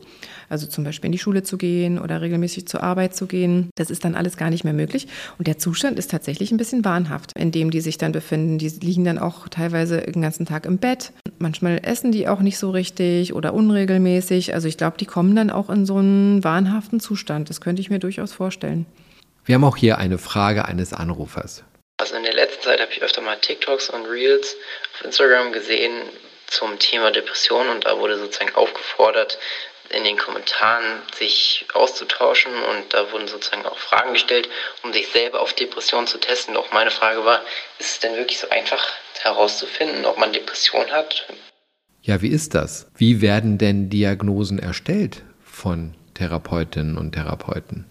Also 0.49 0.65
zum 0.65 0.83
Beispiel 0.83 1.07
in 1.07 1.11
die 1.11 1.19
Schule 1.19 1.43
zu 1.43 1.57
gehen 1.57 1.99
oder 1.99 2.21
regelmäßig 2.21 2.67
zur 2.67 2.83
Arbeit 2.83 3.15
zu 3.15 3.27
gehen. 3.27 3.69
Das 3.75 3.91
ist 3.91 4.03
dann 4.03 4.15
alles 4.15 4.37
gar 4.37 4.49
nicht 4.49 4.63
mehr 4.63 4.73
möglich. 4.73 5.07
Und 5.37 5.47
der 5.47 5.57
Zustand 5.57 5.99
ist 5.99 6.09
tatsächlich 6.09 6.51
ein 6.51 6.57
bisschen 6.57 6.83
wahnhaft, 6.83 7.33
in 7.37 7.51
dem 7.51 7.69
die 7.69 7.81
sich 7.81 7.97
dann 7.97 8.11
befinden. 8.11 8.57
Die 8.57 8.69
liegen 8.69 9.05
dann 9.05 9.19
auch 9.19 9.47
teilweise 9.49 10.01
den 10.01 10.21
ganzen 10.21 10.45
Tag 10.45 10.65
im 10.65 10.79
Bett. 10.79 11.11
Manchmal 11.37 11.79
essen 11.83 12.11
die 12.11 12.27
auch 12.27 12.39
nicht 12.39 12.57
so 12.57 12.71
richtig 12.71 13.33
oder 13.33 13.53
unregelmäßig. 13.53 14.53
Also 14.55 14.67
ich 14.67 14.77
glaube, 14.77 14.97
die 14.97 15.05
kommen 15.05 15.35
dann 15.35 15.51
auch 15.51 15.69
in 15.69 15.85
so 15.85 15.97
einen 15.97 16.43
wahnhaften 16.43 16.99
Zustand. 16.99 17.49
Das 17.49 17.61
könnte 17.61 17.81
ich 17.81 17.91
mir 17.91 17.99
durchaus 17.99 18.33
vorstellen. 18.33 18.87
Wir 19.45 19.55
haben 19.55 19.63
auch 19.63 19.77
hier 19.77 19.97
eine 19.97 20.17
Frage 20.17 20.65
eines 20.65 20.91
Anrufers. 20.91 21.63
Also 21.99 22.15
in 22.15 22.23
der 22.23 22.33
letzten 22.33 22.63
Zeit 22.63 22.79
habe 22.79 22.91
ich 22.91 23.01
öfter 23.01 23.21
mal 23.21 23.37
TikToks 23.37 23.89
und 23.89 24.05
Reels 24.05 24.55
auf 24.97 25.05
Instagram 25.05 25.51
gesehen 25.51 26.03
zum 26.47 26.79
Thema 26.79 27.11
Depression 27.11 27.69
und 27.69 27.85
da 27.85 27.99
wurde 27.99 28.17
sozusagen 28.17 28.55
aufgefordert, 28.55 29.37
in 29.95 30.03
den 30.03 30.17
Kommentaren 30.17 31.01
sich 31.17 31.65
auszutauschen 31.73 32.51
und 32.51 32.93
da 32.93 33.11
wurden 33.11 33.27
sozusagen 33.27 33.65
auch 33.65 33.77
Fragen 33.77 34.13
gestellt, 34.13 34.49
um 34.83 34.91
sich 34.91 35.07
selber 35.07 35.41
auf 35.41 35.53
Depression 35.53 36.07
zu 36.07 36.17
testen. 36.17 36.57
Auch 36.57 36.71
meine 36.73 36.91
Frage 36.91 37.23
war, 37.23 37.41
ist 37.79 37.91
es 37.91 37.99
denn 37.99 38.15
wirklich 38.15 38.39
so 38.39 38.49
einfach 38.49 38.85
herauszufinden, 39.21 40.05
ob 40.05 40.17
man 40.17 40.33
Depression 40.33 40.91
hat? 40.91 41.27
Ja, 42.01 42.21
wie 42.21 42.29
ist 42.29 42.53
das? 42.53 42.87
Wie 42.95 43.21
werden 43.21 43.57
denn 43.57 43.89
Diagnosen 43.89 44.59
erstellt 44.59 45.23
von 45.43 45.93
Therapeutinnen 46.15 46.97
und 46.97 47.13
Therapeuten? 47.13 47.85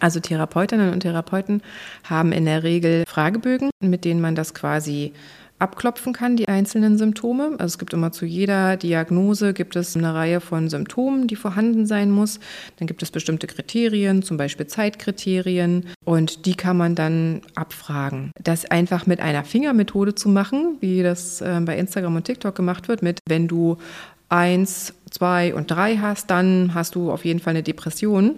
Also 0.00 0.18
Therapeutinnen 0.18 0.92
und 0.92 1.00
Therapeuten 1.00 1.62
haben 2.08 2.32
in 2.32 2.46
der 2.46 2.62
Regel 2.62 3.04
Fragebögen, 3.06 3.70
mit 3.80 4.04
denen 4.04 4.20
man 4.20 4.34
das 4.34 4.54
quasi 4.54 5.12
abklopfen 5.60 6.12
kann, 6.12 6.36
die 6.36 6.48
einzelnen 6.48 6.98
Symptome. 6.98 7.52
Also 7.52 7.66
es 7.66 7.78
gibt 7.78 7.92
immer 7.92 8.12
zu 8.12 8.26
jeder 8.26 8.76
Diagnose 8.76 9.52
gibt 9.52 9.76
es 9.76 9.96
eine 9.96 10.14
Reihe 10.14 10.40
von 10.40 10.68
Symptomen, 10.68 11.26
die 11.26 11.36
vorhanden 11.36 11.86
sein 11.86 12.10
muss. 12.10 12.40
Dann 12.78 12.86
gibt 12.86 13.02
es 13.02 13.10
bestimmte 13.10 13.46
Kriterien, 13.46 14.22
zum 14.22 14.36
Beispiel 14.36 14.66
Zeitkriterien, 14.66 15.86
und 16.04 16.46
die 16.46 16.54
kann 16.54 16.76
man 16.76 16.94
dann 16.94 17.42
abfragen. 17.54 18.32
Das 18.42 18.64
einfach 18.64 19.06
mit 19.06 19.20
einer 19.20 19.44
Fingermethode 19.44 20.14
zu 20.14 20.28
machen, 20.28 20.76
wie 20.80 21.02
das 21.02 21.40
äh, 21.40 21.60
bei 21.62 21.76
Instagram 21.76 22.16
und 22.16 22.24
TikTok 22.24 22.54
gemacht 22.54 22.88
wird, 22.88 23.02
mit 23.02 23.20
wenn 23.28 23.48
du 23.48 23.76
eins, 24.30 24.94
zwei 25.10 25.54
und 25.54 25.70
drei 25.70 25.96
hast, 25.96 26.30
dann 26.30 26.72
hast 26.74 26.94
du 26.94 27.10
auf 27.10 27.24
jeden 27.24 27.40
Fall 27.40 27.52
eine 27.52 27.62
Depression. 27.62 28.36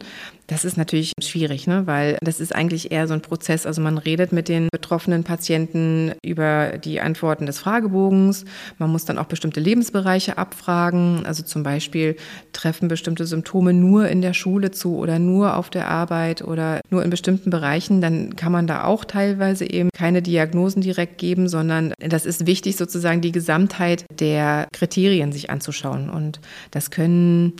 Das 0.48 0.64
ist 0.66 0.76
natürlich 0.76 1.12
schwierig, 1.18 1.66
ne? 1.66 1.86
weil 1.86 2.18
das 2.20 2.38
ist 2.38 2.54
eigentlich 2.54 2.90
eher 2.90 3.06
so 3.08 3.14
ein 3.14 3.22
Prozess. 3.22 3.64
Also 3.64 3.80
man 3.80 3.96
redet 3.96 4.32
mit 4.32 4.48
den 4.48 4.68
betroffenen 4.70 5.24
Patienten 5.24 6.12
über 6.22 6.78
die 6.78 7.00
Antworten 7.00 7.46
des 7.46 7.58
Fragebogens. 7.58 8.44
Man 8.78 8.90
muss 8.90 9.06
dann 9.06 9.16
auch 9.16 9.26
bestimmte 9.26 9.60
Lebensbereiche 9.60 10.36
abfragen. 10.36 11.24
Also 11.24 11.42
zum 11.42 11.62
Beispiel 11.62 12.16
treffen 12.52 12.88
bestimmte 12.88 13.24
Symptome 13.24 13.72
nur 13.72 14.08
in 14.08 14.20
der 14.20 14.34
Schule 14.34 14.72
zu 14.72 14.96
oder 14.96 15.18
nur 15.18 15.56
auf 15.56 15.70
der 15.70 15.88
Arbeit 15.88 16.42
oder 16.42 16.80
nur 16.90 17.02
in 17.02 17.08
bestimmten 17.08 17.48
Bereichen. 17.48 18.00
Dann 18.00 18.36
kann 18.36 18.52
man 18.52 18.66
da 18.66 18.84
auch 18.84 19.04
teilweise 19.04 19.64
eben 19.64 19.88
keine 19.94 20.20
Diagnosen 20.22 20.82
direkt 20.82 21.16
geben, 21.18 21.48
sondern 21.48 21.94
das 21.98 22.26
ist 22.26 22.46
wichtig, 22.46 22.76
sozusagen 22.76 23.20
die 23.22 23.32
Gesamtheit 23.32 24.04
der 24.18 24.66
Kriterien 24.72 25.32
sich 25.32 25.48
anzuschauen. 25.48 26.10
Und 26.10 26.40
das 26.70 26.90
können 26.90 27.54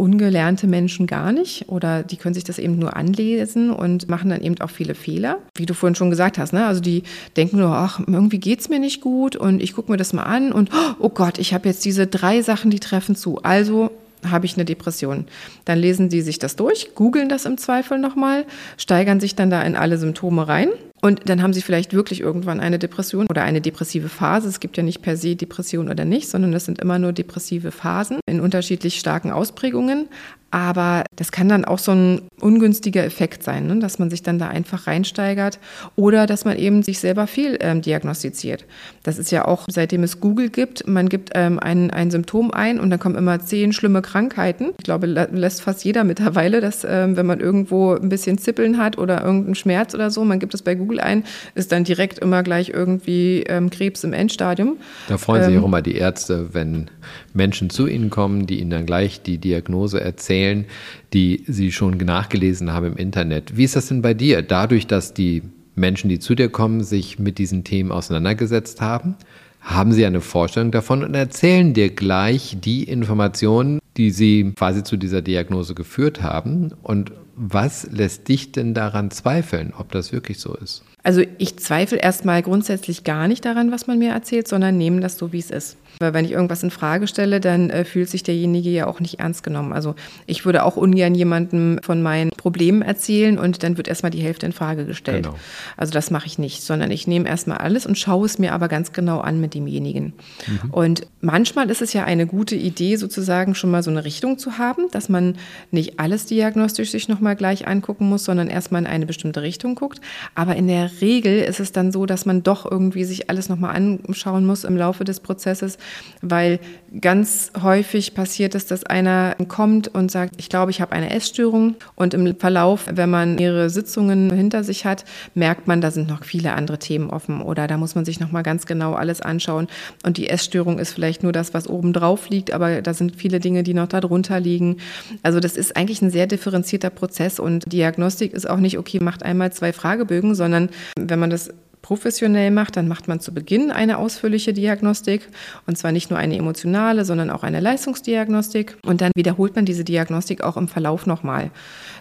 ungelernte 0.00 0.66
Menschen 0.66 1.06
gar 1.06 1.30
nicht 1.30 1.68
oder 1.68 2.02
die 2.02 2.16
können 2.16 2.34
sich 2.34 2.44
das 2.44 2.58
eben 2.58 2.78
nur 2.78 2.96
anlesen 2.96 3.70
und 3.70 4.08
machen 4.08 4.30
dann 4.30 4.40
eben 4.40 4.58
auch 4.60 4.70
viele 4.70 4.94
Fehler. 4.94 5.38
Wie 5.54 5.66
du 5.66 5.74
vorhin 5.74 5.94
schon 5.94 6.08
gesagt 6.08 6.38
hast, 6.38 6.54
ne? 6.54 6.66
also 6.66 6.80
die 6.80 7.02
denken 7.36 7.58
nur, 7.58 7.68
ach, 7.68 8.00
irgendwie 8.00 8.38
geht 8.38 8.60
es 8.60 8.70
mir 8.70 8.78
nicht 8.78 9.02
gut 9.02 9.36
und 9.36 9.62
ich 9.62 9.74
gucke 9.74 9.92
mir 9.92 9.98
das 9.98 10.14
mal 10.14 10.22
an 10.22 10.52
und 10.52 10.70
oh 10.98 11.10
Gott, 11.10 11.38
ich 11.38 11.52
habe 11.52 11.68
jetzt 11.68 11.84
diese 11.84 12.06
drei 12.06 12.40
Sachen, 12.40 12.70
die 12.70 12.80
treffen 12.80 13.14
zu. 13.14 13.42
Also 13.42 13.90
habe 14.28 14.46
ich 14.46 14.54
eine 14.54 14.64
Depression. 14.64 15.26
Dann 15.64 15.78
lesen 15.78 16.08
die 16.08 16.22
sich 16.22 16.38
das 16.38 16.56
durch, 16.56 16.94
googeln 16.94 17.28
das 17.28 17.44
im 17.44 17.58
Zweifel 17.58 17.98
nochmal, 17.98 18.46
steigern 18.76 19.20
sich 19.20 19.34
dann 19.34 19.50
da 19.50 19.62
in 19.62 19.76
alle 19.76 19.98
Symptome 19.98 20.48
rein 20.48 20.68
und 21.02 21.28
dann 21.28 21.42
haben 21.42 21.52
sie 21.52 21.62
vielleicht 21.62 21.94
wirklich 21.94 22.20
irgendwann 22.20 22.60
eine 22.60 22.78
Depression 22.78 23.26
oder 23.28 23.42
eine 23.42 23.60
depressive 23.60 24.08
Phase. 24.08 24.48
Es 24.48 24.60
gibt 24.60 24.76
ja 24.76 24.82
nicht 24.82 25.00
per 25.00 25.16
se 25.16 25.34
Depression 25.36 25.88
oder 25.88 26.04
nicht, 26.04 26.28
sondern 26.28 26.52
es 26.52 26.66
sind 26.66 26.80
immer 26.80 26.98
nur 26.98 27.12
depressive 27.12 27.70
Phasen 27.70 28.20
in 28.26 28.40
unterschiedlich 28.40 28.98
starken 28.98 29.30
Ausprägungen. 29.30 30.08
Aber 30.50 31.04
das 31.14 31.30
kann 31.30 31.48
dann 31.48 31.64
auch 31.64 31.78
so 31.78 31.92
ein 31.92 32.22
ungünstiger 32.40 33.04
Effekt 33.04 33.44
sein, 33.44 33.68
ne? 33.68 33.78
dass 33.78 34.00
man 34.00 34.10
sich 34.10 34.22
dann 34.22 34.40
da 34.40 34.48
einfach 34.48 34.88
reinsteigert 34.88 35.60
oder 35.94 36.26
dass 36.26 36.44
man 36.44 36.58
eben 36.58 36.82
sich 36.82 36.98
selber 36.98 37.28
viel 37.28 37.56
ähm, 37.60 37.82
diagnostiziert. 37.82 38.64
Das 39.04 39.18
ist 39.18 39.30
ja 39.30 39.44
auch, 39.44 39.66
seitdem 39.70 40.02
es 40.02 40.18
Google 40.18 40.48
gibt, 40.48 40.88
man 40.88 41.08
gibt 41.08 41.30
ähm, 41.34 41.60
ein, 41.60 41.92
ein 41.92 42.10
Symptom 42.10 42.50
ein 42.50 42.80
und 42.80 42.90
dann 42.90 42.98
kommen 42.98 43.14
immer 43.14 43.38
zehn 43.38 43.72
schlimme 43.72 44.02
Krankheiten. 44.02 44.70
Ich 44.78 44.84
glaube, 44.84 45.06
lässt 45.06 45.62
fast 45.62 45.84
jeder 45.84 46.02
mittlerweile, 46.02 46.60
dass 46.60 46.84
ähm, 46.84 47.16
wenn 47.16 47.26
man 47.26 47.38
irgendwo 47.38 47.94
ein 47.94 48.08
bisschen 48.08 48.36
Zippeln 48.36 48.76
hat 48.76 48.98
oder 48.98 49.22
irgendeinen 49.22 49.54
Schmerz 49.54 49.94
oder 49.94 50.10
so, 50.10 50.24
man 50.24 50.40
gibt 50.40 50.54
es 50.54 50.62
bei 50.62 50.74
Google 50.74 50.89
ein, 50.98 51.24
ist 51.54 51.72
dann 51.72 51.84
direkt 51.84 52.18
immer 52.18 52.42
gleich 52.42 52.70
irgendwie 52.70 53.44
ähm, 53.46 53.70
Krebs 53.70 54.02
im 54.02 54.12
Endstadium. 54.12 54.78
Da 55.08 55.18
freuen 55.18 55.44
sich 55.44 55.54
ähm, 55.54 55.62
auch 55.62 55.66
immer 55.66 55.82
die 55.82 55.94
Ärzte, 55.94 56.52
wenn 56.52 56.88
Menschen 57.32 57.70
zu 57.70 57.86
ihnen 57.86 58.10
kommen, 58.10 58.46
die 58.46 58.60
ihnen 58.60 58.70
dann 58.70 58.86
gleich 58.86 59.22
die 59.22 59.38
Diagnose 59.38 60.00
erzählen, 60.00 60.64
die 61.12 61.44
sie 61.46 61.70
schon 61.70 61.96
nachgelesen 61.98 62.72
haben 62.72 62.86
im 62.86 62.96
Internet. 62.96 63.56
Wie 63.56 63.64
ist 63.64 63.76
das 63.76 63.88
denn 63.88 64.02
bei 64.02 64.14
dir? 64.14 64.42
Dadurch, 64.42 64.86
dass 64.86 65.14
die 65.14 65.42
Menschen, 65.74 66.08
die 66.08 66.18
zu 66.18 66.34
dir 66.34 66.48
kommen, 66.48 66.82
sich 66.82 67.18
mit 67.18 67.38
diesen 67.38 67.64
Themen 67.64 67.92
auseinandergesetzt 67.92 68.80
haben, 68.80 69.16
haben 69.60 69.92
sie 69.92 70.04
eine 70.06 70.20
Vorstellung 70.20 70.70
davon 70.70 71.04
und 71.04 71.14
erzählen 71.14 71.74
dir 71.74 71.90
gleich 71.90 72.56
die 72.60 72.84
Informationen, 72.84 73.78
die 73.96 74.10
sie 74.10 74.52
quasi 74.56 74.82
zu 74.82 74.96
dieser 74.96 75.22
Diagnose 75.22 75.74
geführt 75.74 76.22
haben. 76.22 76.72
Und 76.82 77.12
was 77.36 77.90
lässt 77.90 78.28
dich 78.28 78.52
denn 78.52 78.74
daran 78.74 79.10
zweifeln, 79.10 79.72
ob 79.76 79.92
das 79.92 80.12
wirklich 80.12 80.38
so 80.38 80.54
ist? 80.54 80.82
Also 81.02 81.22
ich 81.38 81.58
zweifle 81.58 81.98
erstmal 81.98 82.42
grundsätzlich 82.42 83.04
gar 83.04 83.28
nicht 83.28 83.44
daran, 83.44 83.72
was 83.72 83.86
man 83.86 83.98
mir 83.98 84.10
erzählt, 84.10 84.48
sondern 84.48 84.76
nehme 84.76 85.00
das 85.00 85.16
so, 85.16 85.32
wie 85.32 85.38
es 85.38 85.50
ist. 85.50 85.76
Weil 86.00 86.14
wenn 86.14 86.24
ich 86.24 86.30
irgendwas 86.30 86.62
in 86.62 86.70
Frage 86.70 87.06
stelle, 87.06 87.40
dann 87.40 87.68
äh, 87.68 87.84
fühlt 87.84 88.08
sich 88.08 88.22
derjenige 88.22 88.70
ja 88.70 88.86
auch 88.86 89.00
nicht 89.00 89.20
ernst 89.20 89.42
genommen. 89.42 89.74
Also 89.74 89.94
ich 90.26 90.46
würde 90.46 90.64
auch 90.64 90.76
ungern 90.76 91.14
jemandem 91.14 91.78
von 91.82 92.00
meinen 92.00 92.30
Problemen 92.30 92.80
erzählen 92.80 93.38
und 93.38 93.62
dann 93.62 93.76
wird 93.76 93.86
erstmal 93.86 94.10
die 94.10 94.22
Hälfte 94.22 94.46
in 94.46 94.52
Frage 94.52 94.86
gestellt. 94.86 95.26
Genau. 95.26 95.36
Also 95.76 95.92
das 95.92 96.10
mache 96.10 96.26
ich 96.26 96.38
nicht, 96.38 96.62
sondern 96.62 96.90
ich 96.90 97.06
nehme 97.06 97.28
erstmal 97.28 97.58
alles 97.58 97.84
und 97.84 97.98
schaue 97.98 98.24
es 98.24 98.38
mir 98.38 98.54
aber 98.54 98.68
ganz 98.68 98.92
genau 98.94 99.20
an 99.20 99.42
mit 99.42 99.52
demjenigen. 99.52 100.14
Mhm. 100.46 100.70
Und 100.70 101.06
manchmal 101.20 101.68
ist 101.68 101.82
es 101.82 101.92
ja 101.92 102.04
eine 102.04 102.26
gute 102.26 102.56
Idee, 102.56 102.96
sozusagen 102.96 103.54
schon 103.54 103.70
mal 103.70 103.82
so 103.82 103.90
eine 103.90 104.06
Richtung 104.06 104.38
zu 104.38 104.56
haben, 104.56 104.90
dass 104.92 105.10
man 105.10 105.36
nicht 105.70 106.00
alles 106.00 106.24
diagnostisch 106.24 106.92
sich 106.92 107.08
nochmal 107.08 107.36
gleich 107.36 107.68
angucken 107.68 108.08
muss, 108.08 108.24
sondern 108.24 108.48
erstmal 108.48 108.80
in 108.80 108.86
eine 108.86 109.04
bestimmte 109.04 109.42
Richtung 109.42 109.74
guckt. 109.74 110.00
Aber 110.34 110.56
in 110.56 110.66
der 110.66 111.02
Regel 111.02 111.40
ist 111.42 111.60
es 111.60 111.72
dann 111.72 111.92
so, 111.92 112.06
dass 112.06 112.24
man 112.24 112.42
doch 112.42 112.64
irgendwie 112.64 113.04
sich 113.04 113.28
alles 113.28 113.50
nochmal 113.50 113.76
anschauen 113.76 114.46
muss 114.46 114.64
im 114.64 114.78
Laufe 114.78 115.04
des 115.04 115.20
Prozesses, 115.20 115.76
weil 116.22 116.60
ganz 117.00 117.52
häufig 117.62 118.14
passiert 118.14 118.54
es, 118.54 118.66
dass 118.66 118.84
einer 118.84 119.36
kommt 119.48 119.88
und 119.88 120.10
sagt, 120.10 120.34
ich 120.38 120.48
glaube, 120.48 120.70
ich 120.70 120.80
habe 120.80 120.92
eine 120.92 121.10
Essstörung. 121.10 121.76
Und 121.94 122.14
im 122.14 122.36
Verlauf, 122.36 122.86
wenn 122.92 123.10
man 123.10 123.38
ihre 123.38 123.70
Sitzungen 123.70 124.30
hinter 124.30 124.64
sich 124.64 124.84
hat, 124.84 125.04
merkt 125.34 125.66
man, 125.66 125.80
da 125.80 125.90
sind 125.90 126.08
noch 126.08 126.24
viele 126.24 126.52
andere 126.52 126.78
Themen 126.78 127.10
offen. 127.10 127.40
Oder 127.40 127.66
da 127.66 127.76
muss 127.76 127.94
man 127.94 128.04
sich 128.04 128.20
noch 128.20 128.32
mal 128.32 128.42
ganz 128.42 128.66
genau 128.66 128.94
alles 128.94 129.20
anschauen. 129.20 129.68
Und 130.04 130.16
die 130.16 130.28
Essstörung 130.28 130.78
ist 130.78 130.92
vielleicht 130.92 131.22
nur 131.22 131.32
das, 131.32 131.54
was 131.54 131.68
oben 131.68 131.92
drauf 131.92 132.28
liegt, 132.28 132.52
aber 132.52 132.82
da 132.82 132.94
sind 132.94 133.16
viele 133.16 133.40
Dinge, 133.40 133.62
die 133.62 133.74
noch 133.74 133.88
darunter 133.88 134.40
liegen. 134.40 134.76
Also 135.22 135.40
das 135.40 135.56
ist 135.56 135.76
eigentlich 135.76 136.02
ein 136.02 136.10
sehr 136.10 136.26
differenzierter 136.26 136.90
Prozess. 136.90 137.40
Und 137.40 137.72
Diagnostik 137.72 138.32
ist 138.32 138.48
auch 138.48 138.58
nicht 138.58 138.78
okay, 138.78 139.00
macht 139.00 139.22
einmal 139.22 139.52
zwei 139.52 139.72
Fragebögen, 139.72 140.34
sondern 140.34 140.70
wenn 140.96 141.18
man 141.18 141.30
das 141.30 141.50
professionell 141.90 142.52
macht, 142.52 142.76
dann 142.76 142.86
macht 142.86 143.08
man 143.08 143.18
zu 143.18 143.34
Beginn 143.34 143.72
eine 143.72 143.98
ausführliche 143.98 144.52
Diagnostik 144.52 145.28
und 145.66 145.76
zwar 145.76 145.90
nicht 145.90 146.08
nur 146.08 146.20
eine 146.20 146.36
emotionale, 146.36 147.04
sondern 147.04 147.30
auch 147.30 147.42
eine 147.42 147.58
Leistungsdiagnostik 147.58 148.76
und 148.86 149.00
dann 149.00 149.10
wiederholt 149.16 149.56
man 149.56 149.64
diese 149.64 149.82
Diagnostik 149.82 150.40
auch 150.44 150.56
im 150.56 150.68
Verlauf 150.68 151.06
nochmal. 151.06 151.50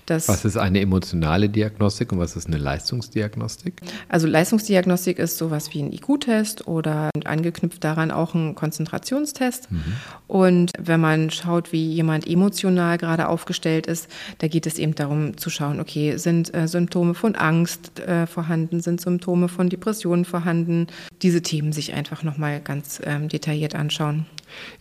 Was 0.10 0.46
ist 0.46 0.58
eine 0.58 0.80
emotionale 0.82 1.50
Diagnostik 1.50 2.12
und 2.12 2.20
was 2.20 2.36
ist 2.36 2.48
eine 2.48 2.58
Leistungsdiagnostik? 2.58 3.82
Also 4.08 4.28
Leistungsdiagnostik 4.28 5.20
ist 5.20 5.38
sowas 5.38 5.74
wie 5.74 5.84
ein 5.84 5.92
IQ-Test 5.94 6.68
oder 6.68 7.10
angeknüpft 7.26 7.84
daran 7.84 8.12
auch 8.12 8.34
ein 8.34 8.56
Konzentrationstest. 8.56 9.72
Mhm. 9.72 9.84
Und 10.28 10.72
wenn 10.80 11.00
man 11.00 11.30
schaut, 11.30 11.72
wie 11.72 11.88
jemand 11.92 12.28
emotional 12.28 12.98
gerade 12.98 13.28
aufgestellt 13.28 13.88
ist, 13.88 14.08
da 14.40 14.48
geht 14.48 14.66
es 14.66 14.78
eben 14.78 14.96
darum 14.96 15.38
zu 15.38 15.50
schauen, 15.50 15.80
okay, 15.80 16.18
sind 16.18 16.54
äh, 16.54 16.68
Symptome 16.68 17.14
von 17.14 17.36
Angst 17.36 18.00
äh, 18.00 18.28
vorhanden, 18.28 18.82
sind 18.82 19.02
Symptome 19.02 19.50
von 19.50 19.70
Depressionen 19.70 20.26
vorhanden. 20.26 20.88
Diese 21.22 21.42
Themen 21.42 21.72
sich 21.72 21.94
einfach 21.94 22.24
nochmal 22.24 22.60
ganz 22.60 23.02
ähm, 23.06 23.30
detailliert 23.30 23.76
anschauen. 23.76 24.26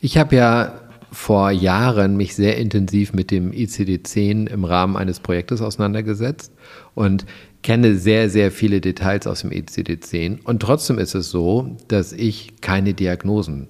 Ich 0.01 0.17
habe 0.17 0.37
ja 0.37 0.88
vor 1.11 1.51
Jahren 1.51 2.17
mich 2.17 2.35
sehr 2.35 2.57
intensiv 2.59 3.13
mit 3.13 3.31
dem 3.31 3.53
ICD-10 3.53 4.49
im 4.49 4.65
Rahmen 4.65 4.97
eines 4.97 5.21
Projektes 5.21 5.63
auseinandergesetzt 5.63 6.53
und 6.95 7.25
kenne 7.63 7.97
sehr, 7.97 8.31
sehr 8.31 8.51
viele 8.51 8.81
Details 8.81 9.27
aus 9.27 9.41
dem 9.41 9.51
ICD-10. 9.51 10.43
Und 10.45 10.61
trotzdem 10.61 10.99
ist 10.99 11.15
es 11.15 11.31
so, 11.31 11.77
dass 11.89 12.13
ich 12.13 12.61
keine 12.61 12.95
Diagnosen 12.95 13.69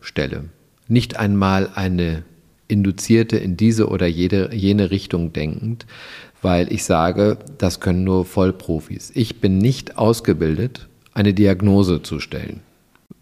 stelle. 0.00 0.44
Nicht 0.86 1.18
einmal 1.18 1.70
eine 1.74 2.22
induzierte 2.68 3.36
in 3.36 3.56
diese 3.56 3.88
oder 3.88 4.06
jede, 4.06 4.54
jene 4.54 4.90
Richtung 4.90 5.32
denkend, 5.32 5.86
weil 6.42 6.72
ich 6.72 6.84
sage, 6.84 7.38
das 7.58 7.80
können 7.80 8.04
nur 8.04 8.24
Vollprofis. 8.24 9.10
Ich 9.14 9.40
bin 9.40 9.58
nicht 9.58 9.98
ausgebildet, 9.98 10.88
eine 11.12 11.34
Diagnose 11.34 12.02
zu 12.02 12.20
stellen. 12.20 12.60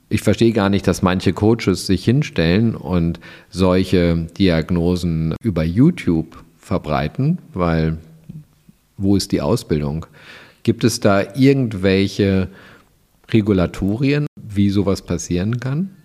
Ich 0.08 0.22
verstehe 0.22 0.52
gar 0.52 0.70
nicht, 0.70 0.86
dass 0.86 1.02
manche 1.02 1.32
Coaches 1.32 1.86
sich 1.86 2.04
hinstellen 2.04 2.76
und 2.76 3.18
solche 3.50 4.28
Diagnosen 4.38 5.34
über 5.42 5.64
YouTube 5.64 6.44
verbreiten, 6.58 7.38
weil 7.54 7.98
wo 8.96 9.16
ist 9.16 9.32
die 9.32 9.40
Ausbildung? 9.40 10.06
Gibt 10.62 10.84
es 10.84 11.00
da 11.00 11.34
irgendwelche 11.34 12.48
Regulatorien, 13.30 14.26
wie 14.36 14.70
sowas 14.70 15.02
passieren 15.02 15.58
kann? 15.58 15.95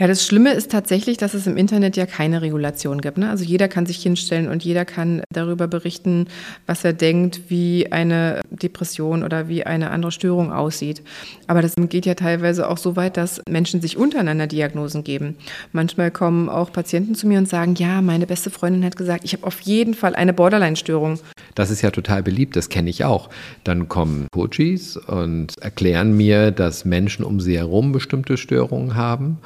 Ja, 0.00 0.06
das 0.06 0.24
Schlimme 0.24 0.54
ist 0.54 0.70
tatsächlich, 0.70 1.18
dass 1.18 1.34
es 1.34 1.46
im 1.46 1.58
Internet 1.58 1.94
ja 1.94 2.06
keine 2.06 2.40
Regulation 2.40 3.02
gibt. 3.02 3.18
Ne? 3.18 3.28
Also 3.28 3.44
jeder 3.44 3.68
kann 3.68 3.84
sich 3.84 4.02
hinstellen 4.02 4.48
und 4.48 4.64
jeder 4.64 4.86
kann 4.86 5.20
darüber 5.30 5.68
berichten, 5.68 6.26
was 6.64 6.82
er 6.86 6.94
denkt, 6.94 7.42
wie 7.50 7.92
eine 7.92 8.40
Depression 8.50 9.22
oder 9.22 9.48
wie 9.48 9.66
eine 9.66 9.90
andere 9.90 10.10
Störung 10.10 10.54
aussieht. 10.54 11.02
Aber 11.48 11.60
das 11.60 11.74
geht 11.76 12.06
ja 12.06 12.14
teilweise 12.14 12.70
auch 12.70 12.78
so 12.78 12.96
weit, 12.96 13.18
dass 13.18 13.42
Menschen 13.46 13.82
sich 13.82 13.98
untereinander 13.98 14.46
Diagnosen 14.46 15.04
geben. 15.04 15.36
Manchmal 15.72 16.10
kommen 16.10 16.48
auch 16.48 16.72
Patienten 16.72 17.14
zu 17.14 17.26
mir 17.26 17.36
und 17.36 17.50
sagen, 17.50 17.74
ja, 17.74 18.00
meine 18.00 18.26
beste 18.26 18.48
Freundin 18.48 18.86
hat 18.86 18.96
gesagt, 18.96 19.24
ich 19.24 19.34
habe 19.34 19.46
auf 19.46 19.60
jeden 19.60 19.92
Fall 19.92 20.14
eine 20.14 20.32
Borderline-Störung. 20.32 21.20
Das 21.54 21.70
ist 21.70 21.82
ja 21.82 21.90
total 21.90 22.22
beliebt, 22.22 22.56
das 22.56 22.70
kenne 22.70 22.88
ich 22.88 23.04
auch. 23.04 23.28
Dann 23.64 23.88
kommen 23.88 24.28
Coaches 24.32 24.96
und 24.96 25.58
erklären 25.58 26.16
mir, 26.16 26.52
dass 26.52 26.86
Menschen 26.86 27.22
um 27.22 27.38
sie 27.38 27.58
herum 27.58 27.92
bestimmte 27.92 28.38
Störungen 28.38 28.94
haben 28.94 29.38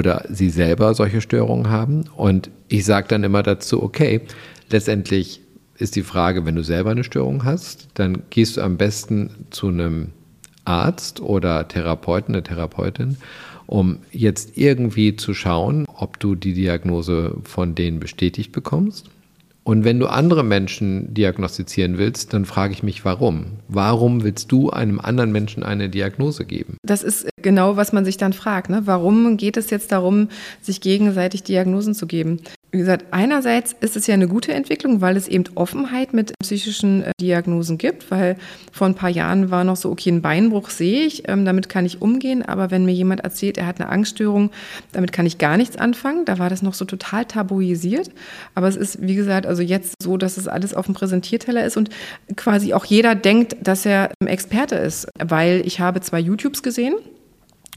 oder 0.00 0.24
sie 0.28 0.50
selber 0.50 0.94
solche 0.94 1.20
Störungen 1.20 1.70
haben. 1.70 2.04
Und 2.16 2.50
ich 2.68 2.84
sage 2.84 3.06
dann 3.08 3.22
immer 3.22 3.42
dazu, 3.44 3.82
okay, 3.82 4.22
letztendlich 4.70 5.40
ist 5.76 5.94
die 5.94 6.02
Frage, 6.02 6.44
wenn 6.44 6.56
du 6.56 6.64
selber 6.64 6.90
eine 6.90 7.04
Störung 7.04 7.44
hast, 7.44 7.88
dann 7.94 8.22
gehst 8.30 8.56
du 8.56 8.62
am 8.62 8.76
besten 8.76 9.46
zu 9.50 9.68
einem 9.68 10.08
Arzt 10.64 11.20
oder 11.20 11.68
Therapeuten, 11.68 12.34
eine 12.34 12.42
Therapeutin 12.42 13.16
um 13.70 14.00
jetzt 14.10 14.58
irgendwie 14.58 15.14
zu 15.14 15.32
schauen, 15.32 15.86
ob 15.86 16.18
du 16.18 16.34
die 16.34 16.54
Diagnose 16.54 17.36
von 17.44 17.76
denen 17.76 18.00
bestätigt 18.00 18.50
bekommst. 18.50 19.10
Und 19.70 19.84
wenn 19.84 20.00
du 20.00 20.08
andere 20.08 20.42
Menschen 20.42 21.14
diagnostizieren 21.14 21.96
willst, 21.96 22.34
dann 22.34 22.44
frage 22.44 22.72
ich 22.72 22.82
mich, 22.82 23.04
warum? 23.04 23.46
Warum 23.68 24.24
willst 24.24 24.50
du 24.50 24.70
einem 24.70 24.98
anderen 24.98 25.30
Menschen 25.30 25.62
eine 25.62 25.88
Diagnose 25.88 26.44
geben? 26.44 26.76
Das 26.82 27.04
ist 27.04 27.28
genau, 27.40 27.76
was 27.76 27.92
man 27.92 28.04
sich 28.04 28.16
dann 28.16 28.32
fragt. 28.32 28.68
Ne? 28.68 28.82
Warum 28.86 29.36
geht 29.36 29.56
es 29.56 29.70
jetzt 29.70 29.92
darum, 29.92 30.26
sich 30.60 30.80
gegenseitig 30.80 31.44
Diagnosen 31.44 31.94
zu 31.94 32.08
geben? 32.08 32.40
Wie 32.72 32.78
gesagt, 32.78 33.06
einerseits 33.10 33.74
ist 33.80 33.96
es 33.96 34.06
ja 34.06 34.14
eine 34.14 34.28
gute 34.28 34.52
Entwicklung, 34.52 35.00
weil 35.00 35.16
es 35.16 35.26
eben 35.26 35.44
Offenheit 35.56 36.12
mit 36.12 36.32
psychischen 36.40 37.02
äh, 37.02 37.10
Diagnosen 37.20 37.78
gibt, 37.78 38.10
weil 38.12 38.36
vor 38.70 38.86
ein 38.86 38.94
paar 38.94 39.08
Jahren 39.08 39.50
war 39.50 39.64
noch 39.64 39.74
so, 39.74 39.90
okay, 39.90 40.10
ein 40.10 40.22
Beinbruch 40.22 40.70
sehe 40.70 41.04
ich, 41.04 41.28
ähm, 41.28 41.44
damit 41.44 41.68
kann 41.68 41.84
ich 41.84 42.00
umgehen, 42.00 42.42
aber 42.42 42.70
wenn 42.70 42.84
mir 42.84 42.92
jemand 42.92 43.22
erzählt, 43.22 43.58
er 43.58 43.66
hat 43.66 43.80
eine 43.80 43.90
Angststörung, 43.90 44.50
damit 44.92 45.10
kann 45.10 45.26
ich 45.26 45.38
gar 45.38 45.56
nichts 45.56 45.76
anfangen. 45.76 46.24
Da 46.24 46.38
war 46.38 46.48
das 46.48 46.62
noch 46.62 46.74
so 46.74 46.84
total 46.84 47.24
tabuisiert. 47.24 48.10
Aber 48.54 48.68
es 48.68 48.76
ist, 48.76 49.02
wie 49.02 49.16
gesagt, 49.16 49.46
also 49.46 49.62
jetzt 49.62 49.94
so, 50.00 50.16
dass 50.16 50.36
es 50.36 50.46
alles 50.46 50.72
auf 50.72 50.86
dem 50.86 50.94
Präsentierteller 50.94 51.64
ist 51.64 51.76
und 51.76 51.90
quasi 52.36 52.72
auch 52.72 52.84
jeder 52.84 53.16
denkt, 53.16 53.56
dass 53.62 53.84
er 53.84 54.12
Experte 54.24 54.76
ist, 54.76 55.08
weil 55.18 55.62
ich 55.66 55.80
habe 55.80 56.00
zwei 56.02 56.20
YouTubes 56.20 56.62
gesehen 56.62 56.94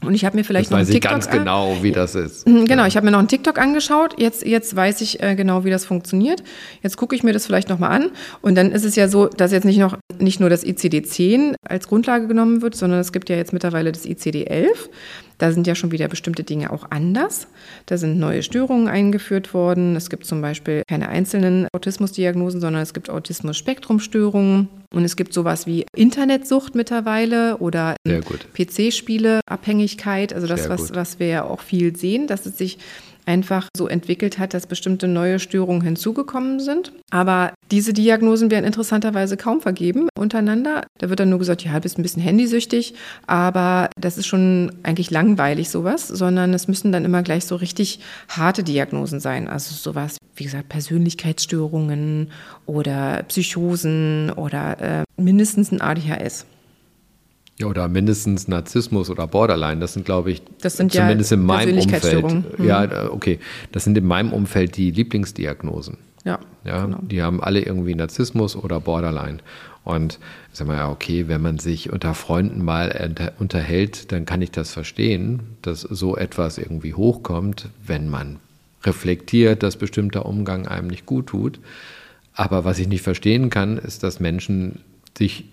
und 0.06 0.14
ich 0.14 0.24
habe 0.24 0.36
mir 0.36 0.44
vielleicht 0.44 0.66
das 0.66 0.70
noch 0.70 0.78
einen 0.78 0.88
TikTok 0.88 1.10
ganz 1.10 1.30
genau, 1.30 1.76
wie 1.82 1.92
das 1.92 2.14
ist. 2.14 2.44
Genau, 2.44 2.86
ich 2.86 2.96
habe 2.96 3.04
mir 3.04 3.12
noch 3.12 3.18
einen 3.18 3.28
TikTok 3.28 3.58
angeschaut. 3.58 4.14
Jetzt, 4.18 4.44
jetzt 4.44 4.74
weiß 4.74 5.00
ich 5.00 5.22
äh, 5.22 5.34
genau, 5.34 5.64
wie 5.64 5.70
das 5.70 5.84
funktioniert. 5.84 6.42
Jetzt 6.82 6.96
gucke 6.96 7.14
ich 7.14 7.22
mir 7.22 7.32
das 7.32 7.46
vielleicht 7.46 7.68
nochmal 7.68 7.90
an. 7.90 8.10
Und 8.42 8.56
dann 8.56 8.72
ist 8.72 8.84
es 8.84 8.96
ja 8.96 9.08
so, 9.08 9.26
dass 9.26 9.52
jetzt 9.52 9.64
nicht 9.64 9.78
noch 9.78 9.96
nicht 10.18 10.40
nur 10.40 10.50
das 10.50 10.64
ICD-10 10.64 11.54
als 11.68 11.88
Grundlage 11.88 12.26
genommen 12.26 12.62
wird, 12.62 12.74
sondern 12.74 13.00
es 13.00 13.12
gibt 13.12 13.28
ja 13.28 13.36
jetzt 13.36 13.52
mittlerweile 13.52 13.92
das 13.92 14.06
ICD-11. 14.06 14.68
Da 15.38 15.52
sind 15.52 15.66
ja 15.66 15.74
schon 15.74 15.90
wieder 15.90 16.08
bestimmte 16.08 16.44
Dinge 16.44 16.72
auch 16.72 16.90
anders. 16.90 17.48
Da 17.86 17.98
sind 17.98 18.18
neue 18.18 18.42
Störungen 18.42 18.88
eingeführt 18.88 19.52
worden. 19.52 19.96
Es 19.96 20.08
gibt 20.08 20.26
zum 20.26 20.40
Beispiel 20.40 20.82
keine 20.88 21.08
einzelnen 21.08 21.66
Autismusdiagnosen, 21.74 22.60
sondern 22.60 22.82
es 22.82 22.94
gibt 22.94 23.10
Autismus-Spektrum-Störungen. 23.10 24.68
Und 24.94 25.04
es 25.04 25.16
gibt 25.16 25.34
sowas 25.34 25.66
wie 25.66 25.84
Internetsucht 25.96 26.76
mittlerweile 26.76 27.56
oder 27.58 27.96
PC-Spiele-Abhängigkeit. 28.06 30.32
Also 30.32 30.46
das, 30.46 30.68
was, 30.68 30.94
was 30.94 31.18
wir 31.18 31.26
ja 31.26 31.42
auch 31.44 31.60
viel 31.60 31.96
sehen, 31.96 32.28
dass 32.28 32.46
es 32.46 32.56
sich 32.56 32.78
einfach 33.26 33.68
so 33.76 33.88
entwickelt 33.88 34.38
hat, 34.38 34.54
dass 34.54 34.66
bestimmte 34.66 35.08
neue 35.08 35.38
Störungen 35.38 35.82
hinzugekommen 35.82 36.60
sind. 36.60 36.92
Aber 37.10 37.52
diese 37.70 37.92
Diagnosen 37.92 38.50
werden 38.50 38.64
interessanterweise 38.64 39.36
kaum 39.36 39.60
vergeben 39.60 40.08
untereinander. 40.18 40.82
Da 40.98 41.08
wird 41.08 41.20
dann 41.20 41.30
nur 41.30 41.38
gesagt, 41.38 41.64
ja, 41.64 41.72
du 41.72 41.80
bist 41.80 41.98
ein 41.98 42.02
bisschen 42.02 42.22
handysüchtig, 42.22 42.94
aber 43.26 43.90
das 43.98 44.18
ist 44.18 44.26
schon 44.26 44.72
eigentlich 44.82 45.10
langweilig 45.10 45.70
sowas, 45.70 46.08
sondern 46.08 46.52
es 46.54 46.68
müssen 46.68 46.92
dann 46.92 47.04
immer 47.04 47.22
gleich 47.22 47.46
so 47.46 47.56
richtig 47.56 48.00
harte 48.28 48.62
Diagnosen 48.62 49.20
sein. 49.20 49.48
Also 49.48 49.74
sowas, 49.74 50.18
wie 50.36 50.44
gesagt, 50.44 50.68
Persönlichkeitsstörungen 50.68 52.30
oder 52.66 53.22
Psychosen 53.24 54.30
oder 54.30 54.80
äh, 54.80 55.04
mindestens 55.16 55.72
ein 55.72 55.80
ADHS. 55.80 56.46
Ja, 57.58 57.66
oder 57.66 57.86
mindestens 57.88 58.48
Narzissmus 58.48 59.10
oder 59.10 59.28
Borderline. 59.28 59.80
Das 59.80 59.92
sind, 59.92 60.04
glaube 60.04 60.32
ich, 60.32 60.42
das 60.60 60.76
sind 60.76 60.92
zumindest 60.92 61.30
ja 61.30 61.36
in 61.36 61.46
meinem 61.46 61.78
Umfeld. 61.78 62.24
Mhm. 62.58 62.64
Ja, 62.64 63.10
okay. 63.10 63.38
Das 63.70 63.84
sind 63.84 63.96
in 63.96 64.06
meinem 64.06 64.32
Umfeld 64.32 64.76
die 64.76 64.90
Lieblingsdiagnosen. 64.90 65.98
Ja. 66.24 66.40
ja 66.64 66.84
genau. 66.84 66.98
Die 67.02 67.22
haben 67.22 67.42
alle 67.42 67.60
irgendwie 67.60 67.94
Narzissmus 67.94 68.56
oder 68.56 68.80
Borderline. 68.80 69.38
Und 69.84 70.18
sagen 70.52 70.70
wir 70.70 70.78
ja, 70.78 70.90
okay, 70.90 71.28
wenn 71.28 71.42
man 71.42 71.58
sich 71.58 71.92
unter 71.92 72.14
Freunden 72.14 72.64
mal 72.64 73.32
unterhält, 73.38 74.10
dann 74.10 74.24
kann 74.24 74.40
ich 74.42 74.50
das 74.50 74.72
verstehen, 74.72 75.40
dass 75.62 75.82
so 75.82 76.16
etwas 76.16 76.58
irgendwie 76.58 76.94
hochkommt, 76.94 77.68
wenn 77.86 78.08
man 78.08 78.38
reflektiert, 78.82 79.62
dass 79.62 79.76
bestimmter 79.76 80.26
Umgang 80.26 80.66
einem 80.66 80.88
nicht 80.88 81.06
gut 81.06 81.28
tut. 81.28 81.60
Aber 82.32 82.64
was 82.64 82.78
ich 82.78 82.88
nicht 82.88 83.02
verstehen 83.02 83.50
kann, 83.50 83.78
ist, 83.78 84.02
dass 84.02 84.20
Menschen 84.20 84.80
sich 85.16 85.44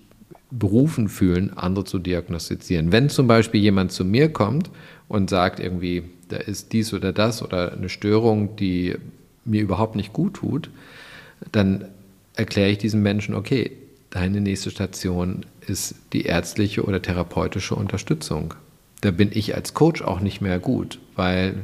berufen 0.51 1.08
fühlen, 1.08 1.58
andere 1.58 1.86
zu 1.86 1.98
diagnostizieren. 1.98 2.91
Wenn 2.91 3.10
zum 3.10 3.27
Beispiel 3.27 3.62
jemand 3.62 3.91
zu 3.91 4.03
mir 4.05 4.31
kommt 4.31 4.70
und 5.08 5.29
sagt 5.29 5.60
irgendwie, 5.60 6.03
da 6.27 6.38
ist 6.38 6.73
dies 6.73 6.93
oder 6.93 7.13
das 7.13 7.41
oder 7.41 7.71
eine 7.73 7.89
Störung, 7.89 8.56
die 8.58 8.95
mir 9.45 9.62
überhaupt 9.62 9.95
nicht 9.95 10.13
gut 10.13 10.36
tut, 10.36 10.69
dann 11.52 11.86
erkläre 12.36 12.69
ich 12.69 12.78
diesem 12.78 13.02
Menschen, 13.02 13.34
okay, 13.34 13.71
deine 14.10 14.41
nächste 14.41 14.71
Station 14.71 15.45
ist 15.67 15.95
die 16.13 16.23
ärztliche 16.23 16.84
oder 16.84 17.02
therapeutische 17.02 17.75
Unterstützung. 17.75 18.54
Da 19.02 19.12
bin 19.12 19.30
ich 19.34 19.56
als 19.56 19.73
Coach 19.73 20.02
auch 20.02 20.19
nicht 20.19 20.41
mehr 20.41 20.60
gut, 20.60 20.99
weil 21.15 21.56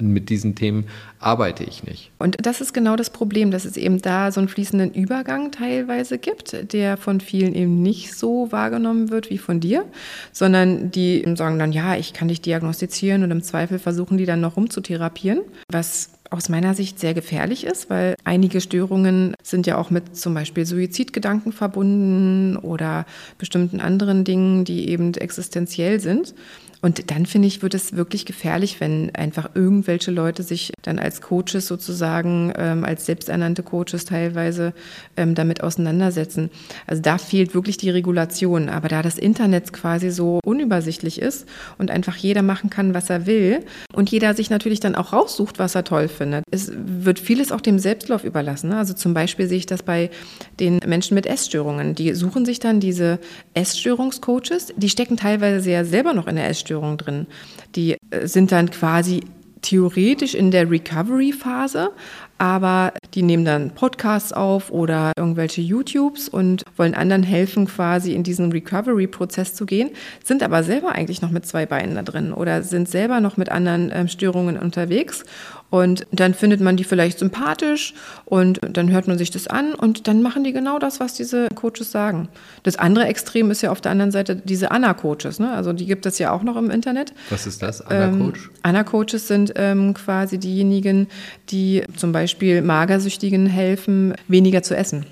mit 0.00 0.28
diesen 0.30 0.54
Themen 0.54 0.86
arbeite 1.18 1.64
ich 1.64 1.84
nicht. 1.84 2.10
Und 2.18 2.36
das 2.44 2.60
ist 2.60 2.72
genau 2.72 2.96
das 2.96 3.10
Problem, 3.10 3.50
dass 3.50 3.64
es 3.64 3.76
eben 3.76 4.00
da 4.00 4.32
so 4.32 4.40
einen 4.40 4.48
fließenden 4.48 4.92
Übergang 4.94 5.50
teilweise 5.52 6.18
gibt, 6.18 6.72
der 6.72 6.96
von 6.96 7.20
vielen 7.20 7.54
eben 7.54 7.82
nicht 7.82 8.14
so 8.14 8.50
wahrgenommen 8.50 9.10
wird 9.10 9.30
wie 9.30 9.38
von 9.38 9.60
dir, 9.60 9.84
sondern 10.32 10.90
die 10.90 11.24
sagen 11.36 11.58
dann, 11.58 11.72
ja, 11.72 11.96
ich 11.96 12.12
kann 12.12 12.28
dich 12.28 12.40
diagnostizieren 12.40 13.22
und 13.22 13.30
im 13.30 13.42
Zweifel 13.42 13.78
versuchen 13.78 14.18
die 14.18 14.26
dann 14.26 14.40
noch 14.40 14.56
rumzutherapieren, 14.56 15.40
was 15.70 16.10
aus 16.30 16.48
meiner 16.48 16.74
Sicht 16.74 17.00
sehr 17.00 17.12
gefährlich 17.12 17.64
ist, 17.64 17.90
weil 17.90 18.14
einige 18.24 18.60
Störungen 18.60 19.34
sind 19.42 19.66
ja 19.66 19.76
auch 19.76 19.90
mit 19.90 20.16
zum 20.16 20.32
Beispiel 20.32 20.64
Suizidgedanken 20.64 21.52
verbunden 21.52 22.56
oder 22.56 23.04
bestimmten 23.36 23.80
anderen 23.80 24.24
Dingen, 24.24 24.64
die 24.64 24.88
eben 24.88 25.12
existenziell 25.14 25.98
sind. 25.98 26.34
Und 26.82 27.10
dann 27.10 27.26
finde 27.26 27.46
ich, 27.46 27.62
wird 27.62 27.74
es 27.74 27.94
wirklich 27.94 28.24
gefährlich, 28.24 28.80
wenn 28.80 29.14
einfach 29.14 29.50
irgendwelche 29.54 30.10
Leute 30.10 30.42
sich 30.42 30.72
dann 30.82 30.98
als 30.98 31.20
Coaches 31.20 31.66
sozusagen, 31.66 32.52
ähm, 32.56 32.84
als 32.84 33.04
selbsternannte 33.04 33.62
Coaches 33.62 34.06
teilweise 34.06 34.72
ähm, 35.16 35.34
damit 35.34 35.62
auseinandersetzen. 35.62 36.50
Also 36.86 37.02
da 37.02 37.18
fehlt 37.18 37.54
wirklich 37.54 37.76
die 37.76 37.90
Regulation. 37.90 38.70
Aber 38.70 38.88
da 38.88 39.02
das 39.02 39.18
Internet 39.18 39.72
quasi 39.74 40.10
so 40.10 40.40
unübersichtlich 40.44 41.20
ist 41.20 41.46
und 41.76 41.90
einfach 41.90 42.16
jeder 42.16 42.42
machen 42.42 42.70
kann, 42.70 42.94
was 42.94 43.10
er 43.10 43.26
will 43.26 43.60
und 43.92 44.10
jeder 44.10 44.34
sich 44.34 44.48
natürlich 44.48 44.80
dann 44.80 44.94
auch 44.94 45.12
raussucht, 45.12 45.58
was 45.58 45.74
er 45.74 45.84
toll 45.84 46.08
findet, 46.08 46.44
es 46.50 46.72
wird 46.74 47.18
vieles 47.18 47.52
auch 47.52 47.60
dem 47.60 47.78
Selbstlauf 47.78 48.24
überlassen. 48.24 48.72
Also 48.72 48.94
zum 48.94 49.12
Beispiel 49.12 49.48
sehe 49.48 49.58
ich 49.58 49.66
das 49.66 49.82
bei 49.82 50.10
den 50.58 50.80
Menschen 50.86 51.14
mit 51.14 51.26
Essstörungen. 51.26 51.94
Die 51.94 52.14
suchen 52.14 52.46
sich 52.46 52.58
dann 52.58 52.80
diese 52.80 53.18
Essstörungscoaches, 53.52 54.72
die 54.76 54.88
stecken 54.88 55.18
teilweise 55.18 55.60
sehr 55.60 55.84
selber 55.84 56.14
noch 56.14 56.26
in 56.26 56.36
der 56.36 56.48
Essstörung 56.48 56.69
Essstörungen 56.70 56.96
drin. 56.96 57.26
Die 57.74 57.96
äh, 58.10 58.26
sind 58.26 58.52
dann 58.52 58.70
quasi 58.70 59.24
theoretisch 59.62 60.34
in 60.34 60.50
der 60.50 60.70
Recovery-Phase, 60.70 61.90
aber 62.38 62.92
die 63.14 63.22
nehmen 63.22 63.44
dann 63.44 63.70
Podcasts 63.70 64.32
auf 64.32 64.70
oder 64.70 65.12
irgendwelche 65.16 65.60
YouTubes 65.60 66.28
und 66.28 66.64
wollen 66.76 66.94
anderen 66.94 67.22
helfen, 67.22 67.66
quasi 67.66 68.14
in 68.14 68.22
diesen 68.22 68.52
Recovery-Prozess 68.52 69.54
zu 69.54 69.66
gehen, 69.66 69.90
sind 70.24 70.42
aber 70.42 70.62
selber 70.62 70.92
eigentlich 70.92 71.22
noch 71.22 71.30
mit 71.30 71.46
zwei 71.46 71.66
Beinen 71.66 71.94
da 71.94 72.02
drin 72.02 72.32
oder 72.32 72.62
sind 72.62 72.88
selber 72.88 73.20
noch 73.20 73.36
mit 73.36 73.50
anderen 73.50 73.90
ähm, 73.94 74.08
Störungen 74.08 74.58
unterwegs 74.58 75.24
und 75.70 76.04
dann 76.10 76.34
findet 76.34 76.60
man 76.60 76.76
die 76.76 76.84
vielleicht 76.84 77.20
sympathisch 77.20 77.94
und 78.24 78.60
dann 78.60 78.90
hört 78.90 79.06
man 79.06 79.18
sich 79.18 79.30
das 79.30 79.46
an 79.46 79.74
und 79.74 80.08
dann 80.08 80.20
machen 80.20 80.42
die 80.42 80.52
genau 80.52 80.80
das, 80.80 80.98
was 80.98 81.14
diese 81.14 81.48
Coaches 81.54 81.92
sagen. 81.92 82.28
Das 82.64 82.76
andere 82.76 83.06
Extrem 83.06 83.50
ist 83.52 83.62
ja 83.62 83.70
auf 83.70 83.80
der 83.80 83.92
anderen 83.92 84.10
Seite 84.10 84.34
diese 84.34 84.72
Anna-Coaches. 84.72 85.38
Ne? 85.38 85.52
Also 85.52 85.72
die 85.72 85.86
gibt 85.86 86.06
es 86.06 86.18
ja 86.18 86.32
auch 86.32 86.42
noch 86.42 86.56
im 86.56 86.70
Internet. 86.70 87.14
Was 87.30 87.46
ist 87.46 87.62
das, 87.62 87.80
Anna-Coach? 87.80 88.46
Ähm, 88.46 88.50
Anna-Coaches 88.62 89.28
sind 89.28 89.52
ähm, 89.54 89.94
quasi 89.94 90.38
diejenigen, 90.38 91.06
die 91.50 91.82
zum 91.96 92.12
Beispiel 92.12 92.62
Magersüchtigen 92.62 93.46
helfen, 93.46 94.14
weniger 94.28 94.62
zu 94.62 94.76
essen. 94.76 95.06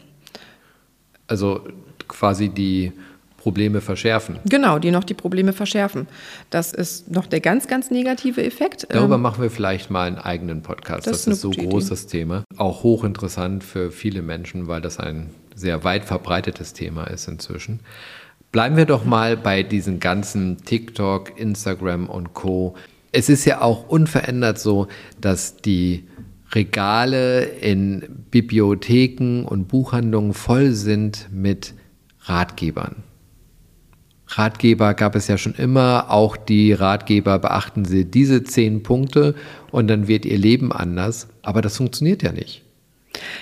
Also 1.27 1.62
quasi 2.07 2.48
die 2.48 2.92
Probleme 3.38 3.81
verschärfen. 3.81 4.38
Genau, 4.44 4.79
die 4.79 4.90
noch 4.90 5.05
die 5.05 5.14
Probleme 5.14 5.53
verschärfen. 5.53 6.09
Das 6.51 6.72
ist 6.72 7.11
noch 7.11 7.27
der 7.27 7.40
ganz, 7.40 7.68
ganz 7.68 7.90
negative 7.90 8.44
Effekt. 8.44 8.87
Darüber 8.90 9.14
ähm, 9.14 9.22
machen 9.22 9.40
wir 9.42 9.51
vielleicht 9.51 9.90
mal 9.90 10.07
einen 10.07 10.18
eigenen 10.18 10.62
Podcast. 10.62 11.07
Das, 11.07 11.24
das 11.24 11.35
ist, 11.35 11.40
so 11.40 11.51
groß 11.51 11.88
das 11.88 12.07
Thema. 12.07 12.44
Auch 12.57 12.83
hochinteressant 12.83 13.62
für 13.62 13.90
viele 13.90 14.22
Menschen, 14.22 14.66
weil 14.66 14.81
das 14.81 14.98
ein 14.98 15.31
sehr 15.55 15.85
weit 15.85 16.05
verbreitetes 16.05 16.72
Thema 16.72 17.05
ist 17.05 17.29
inzwischen. 17.29 17.81
Bleiben 18.51 18.77
wir 18.77 18.87
doch 18.87 19.05
mal 19.05 19.37
bei 19.37 19.62
diesen 19.62 20.01
ganzen 20.01 20.64
TikTok, 20.64 21.38
Instagram 21.38 22.09
und 22.09 22.35
Co. 22.35 22.74
Es 23.12 23.29
ist 23.29 23.44
ja 23.44 23.61
auch 23.61 23.88
unverändert 23.88 24.59
so, 24.59 24.88
dass 25.20 25.57
die 25.57 26.05
Regale 26.52 27.42
in 27.42 28.24
Bibliotheken 28.30 29.44
und 29.44 29.68
Buchhandlungen 29.68 30.34
voll 30.34 30.72
sind 30.72 31.28
mit 31.30 31.74
Ratgebern. 32.22 32.96
Ratgeber 34.26 34.94
gab 34.94 35.14
es 35.14 35.28
ja 35.28 35.38
schon 35.38 35.54
immer. 35.54 36.11
Auch 36.11 36.37
die 36.37 36.72
Ratgeber 36.72 37.38
beachten 37.38 37.84
Sie 37.84 38.04
diese 38.04 38.44
zehn 38.44 38.82
Punkte 38.82 39.34
und 39.70 39.88
dann 39.88 40.06
wird 40.06 40.26
Ihr 40.26 40.38
Leben 40.38 40.72
anders. 40.72 41.28
Aber 41.42 41.62
das 41.62 41.76
funktioniert 41.76 42.22
ja 42.22 42.32
nicht. 42.32 42.62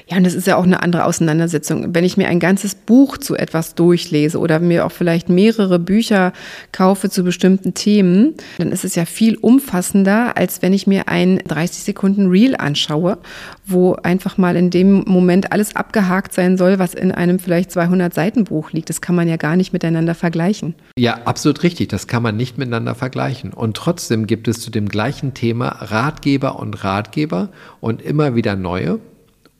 Ja, 0.09 0.17
und 0.17 0.25
das 0.25 0.35
ist 0.35 0.47
ja 0.47 0.57
auch 0.57 0.65
eine 0.65 0.83
andere 0.83 1.05
Auseinandersetzung. 1.05 1.95
Wenn 1.95 2.05
ich 2.05 2.17
mir 2.17 2.29
ein 2.29 2.41
ganzes 2.41 2.75
Buch 2.75 3.19
zu 3.19 3.37
etwas 3.37 3.75
durchlese 3.75 4.39
oder 4.39 4.61
mir 4.61 4.87
auch 4.87 4.93
vielleicht 4.93 5.29
mehrere 5.29 5.79
Bücher 5.79 6.33
kaufe 6.73 7.11
zu 7.11 7.25
bestimmten 7.25 7.75
Themen, 7.75 8.35
dann 8.59 8.73
ist 8.73 8.85
es 8.85 8.95
ja 8.95 9.05
viel 9.05 9.37
umfassender, 9.37 10.37
als 10.37 10.63
wenn 10.63 10.73
ich 10.73 10.87
mir 10.87 11.09
ein 11.09 11.39
30 11.47 11.83
Sekunden 11.83 12.29
Reel 12.29 12.57
anschaue, 12.57 13.19
wo 13.65 13.95
einfach 13.95 14.39
mal 14.39 14.57
in 14.57 14.71
dem 14.71 15.05
Moment 15.07 15.53
alles 15.53 15.75
abgehakt 15.75 16.33
sein 16.33 16.57
soll, 16.57 16.79
was 16.79 16.95
in 16.95 17.13
einem 17.13 17.39
vielleicht 17.39 17.71
200 17.73 18.15
Seiten 18.15 18.45
Buch 18.45 18.73
liegt. 18.73 18.89
Das 18.89 19.01
kann 19.01 19.15
man 19.15 19.29
ja 19.29 19.37
gar 19.37 19.57
nicht 19.57 19.73
miteinander 19.73 20.15
vergleichen. 20.15 20.75
Ja, 20.99 21.23
absolut 21.25 21.63
richtig. 21.63 21.89
Das 21.89 22.07
kann 22.07 22.23
man 22.23 22.37
nicht 22.37 22.59
miteinander 22.59 22.95
vergleichen. 22.95 23.53
Und 23.53 23.77
trotzdem 23.77 24.27
gibt 24.27 24.49
es 24.49 24.61
zu 24.61 24.71
dem 24.71 24.89
gleichen 24.89 25.35
Thema 25.35 25.69
Ratgeber 25.69 26.59
und 26.59 26.85
Ratgeber 26.85 27.51
und 27.81 28.03
immer 28.03 28.35
wieder 28.35 28.57
neue. 28.57 29.01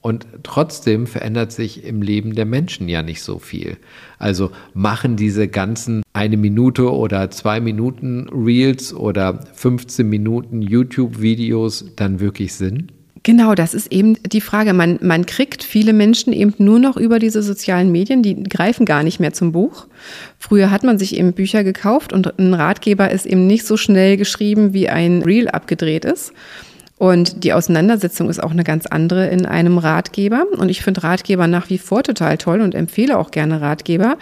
Und 0.01 0.27
trotzdem 0.43 1.07
verändert 1.07 1.51
sich 1.51 1.83
im 1.83 2.01
Leben 2.01 2.35
der 2.35 2.45
Menschen 2.45 2.87
ja 2.87 3.01
nicht 3.01 3.21
so 3.21 3.39
viel. 3.39 3.77
Also 4.19 4.51
machen 4.73 5.15
diese 5.15 5.47
ganzen 5.47 6.03
eine 6.13 6.37
Minute 6.37 6.93
oder 6.93 7.29
zwei 7.31 7.59
Minuten 7.59 8.29
Reels 8.29 8.93
oder 8.93 9.39
15 9.53 10.07
Minuten 10.07 10.61
YouTube-Videos 10.61 11.91
dann 11.95 12.19
wirklich 12.19 12.53
Sinn? 12.53 12.91
Genau, 13.27 13.55
das 13.55 13.73
ist 13.73 13.91
eben 13.91 14.15
die 14.23 14.39
Frage. 14.39 14.71
Man, 14.71 14.99
man 15.01 15.25
kriegt 15.25 15.61
viele 15.61 15.91
Menschen 15.91 16.31
eben 16.31 16.53
nur 16.59 16.79
noch 16.79 16.95
über 16.95 17.19
diese 17.19 17.43
sozialen 17.43 17.91
Medien, 17.91 18.23
die 18.23 18.41
greifen 18.41 18.85
gar 18.85 19.03
nicht 19.03 19.19
mehr 19.19 19.33
zum 19.33 19.51
Buch. 19.51 19.87
Früher 20.39 20.71
hat 20.71 20.85
man 20.85 20.97
sich 20.97 21.17
eben 21.17 21.33
Bücher 21.33 21.65
gekauft 21.65 22.13
und 22.13 22.39
ein 22.39 22.53
Ratgeber 22.53 23.11
ist 23.11 23.25
eben 23.25 23.45
nicht 23.45 23.65
so 23.65 23.75
schnell 23.75 24.15
geschrieben, 24.15 24.73
wie 24.73 24.87
ein 24.87 25.23
Reel 25.23 25.49
abgedreht 25.49 26.05
ist. 26.05 26.31
Und 26.97 27.43
die 27.43 27.53
Auseinandersetzung 27.53 28.27
ist 28.27 28.41
auch 28.41 28.51
eine 28.51 28.63
ganz 28.63 28.87
andere 28.87 29.27
in 29.27 29.45
einem 29.45 29.77
Ratgeber. 29.77 30.45
Und 30.57 30.69
ich 30.69 30.81
finde 30.81 31.03
Ratgeber 31.03 31.45
nach 31.47 31.69
wie 31.69 31.77
vor 31.77 32.01
total 32.01 32.37
toll 32.39 32.59
und 32.61 32.73
empfehle 32.73 33.19
auch 33.19 33.29
gerne 33.29 33.61
Ratgeber. 33.61 34.17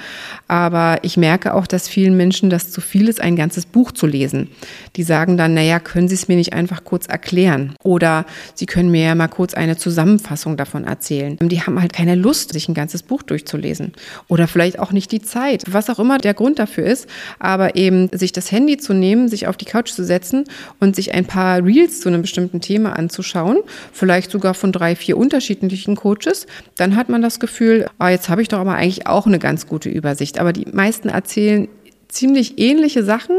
Aber 0.49 0.99
ich 1.01 1.15
merke 1.15 1.53
auch, 1.53 1.67
dass 1.67 1.87
vielen 1.87 2.17
Menschen 2.17 2.49
das 2.49 2.71
zu 2.71 2.81
viel 2.81 3.07
ist, 3.07 3.21
ein 3.21 3.37
ganzes 3.37 3.65
Buch 3.65 3.93
zu 3.93 4.07
lesen. 4.07 4.49
Die 4.97 5.03
sagen 5.03 5.37
dann, 5.37 5.53
naja, 5.53 5.79
können 5.79 6.09
Sie 6.09 6.15
es 6.15 6.27
mir 6.27 6.35
nicht 6.35 6.51
einfach 6.51 6.83
kurz 6.83 7.07
erklären? 7.07 7.75
Oder 7.81 8.25
Sie 8.55 8.65
können 8.65 8.91
mir 8.91 9.05
ja 9.05 9.15
mal 9.15 9.29
kurz 9.29 9.53
eine 9.53 9.77
Zusammenfassung 9.77 10.57
davon 10.57 10.83
erzählen. 10.83 11.37
Die 11.41 11.61
haben 11.61 11.79
halt 11.81 11.93
keine 11.93 12.15
Lust, 12.15 12.51
sich 12.51 12.67
ein 12.67 12.73
ganzes 12.73 13.03
Buch 13.03 13.23
durchzulesen. 13.23 13.93
Oder 14.27 14.49
vielleicht 14.49 14.79
auch 14.79 14.91
nicht 14.91 15.13
die 15.13 15.21
Zeit. 15.21 15.63
Was 15.67 15.89
auch 15.89 15.99
immer 15.99 16.17
der 16.17 16.33
Grund 16.33 16.59
dafür 16.59 16.85
ist. 16.85 17.07
Aber 17.39 17.77
eben 17.77 18.09
sich 18.11 18.33
das 18.33 18.51
Handy 18.51 18.75
zu 18.75 18.93
nehmen, 18.93 19.29
sich 19.29 19.47
auf 19.47 19.55
die 19.55 19.65
Couch 19.65 19.91
zu 19.91 20.03
setzen 20.03 20.43
und 20.81 20.97
sich 20.97 21.13
ein 21.13 21.25
paar 21.25 21.63
Reels 21.63 22.01
zu 22.01 22.09
einem 22.09 22.21
bestimmten 22.21 22.59
Thema 22.65 22.97
anzuschauen, 22.97 23.59
vielleicht 23.93 24.31
sogar 24.31 24.53
von 24.53 24.71
drei, 24.71 24.95
vier 24.95 25.17
unterschiedlichen 25.17 25.95
Coaches, 25.95 26.47
dann 26.75 26.95
hat 26.95 27.09
man 27.09 27.21
das 27.21 27.39
Gefühl, 27.39 27.87
ah, 27.99 28.09
jetzt 28.09 28.29
habe 28.29 28.41
ich 28.41 28.47
doch 28.47 28.59
aber 28.59 28.75
eigentlich 28.75 29.07
auch 29.07 29.27
eine 29.27 29.39
ganz 29.39 29.67
gute 29.67 29.89
Übersicht. 29.89 30.39
Aber 30.39 30.51
die 30.51 30.65
meisten 30.71 31.09
erzählen 31.09 31.67
ziemlich 32.07 32.57
ähnliche 32.57 33.03
Sachen 33.03 33.35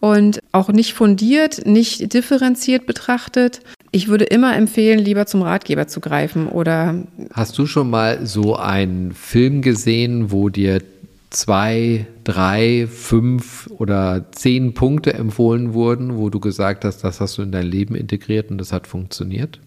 und 0.00 0.40
auch 0.52 0.70
nicht 0.70 0.94
fundiert, 0.94 1.66
nicht 1.66 2.12
differenziert 2.12 2.86
betrachtet. 2.86 3.60
Ich 3.92 4.08
würde 4.08 4.24
immer 4.24 4.56
empfehlen, 4.56 4.98
lieber 4.98 5.26
zum 5.26 5.42
Ratgeber 5.42 5.86
zu 5.86 6.00
greifen 6.00 6.48
oder. 6.48 6.94
Hast 7.32 7.56
du 7.58 7.66
schon 7.66 7.90
mal 7.90 8.26
so 8.26 8.56
einen 8.56 9.12
Film 9.12 9.62
gesehen, 9.62 10.30
wo 10.32 10.48
dir 10.48 10.82
zwei, 11.30 12.06
drei, 12.24 12.86
fünf 12.86 13.68
oder 13.78 14.26
zehn 14.32 14.74
Punkte 14.74 15.14
empfohlen 15.14 15.74
wurden, 15.74 16.16
wo 16.16 16.30
du 16.30 16.40
gesagt 16.40 16.84
hast, 16.84 17.02
das 17.02 17.20
hast 17.20 17.38
du 17.38 17.42
in 17.42 17.52
dein 17.52 17.66
Leben 17.66 17.94
integriert 17.94 18.50
und 18.50 18.58
das 18.58 18.72
hat 18.72 18.86
funktioniert? 18.86 19.60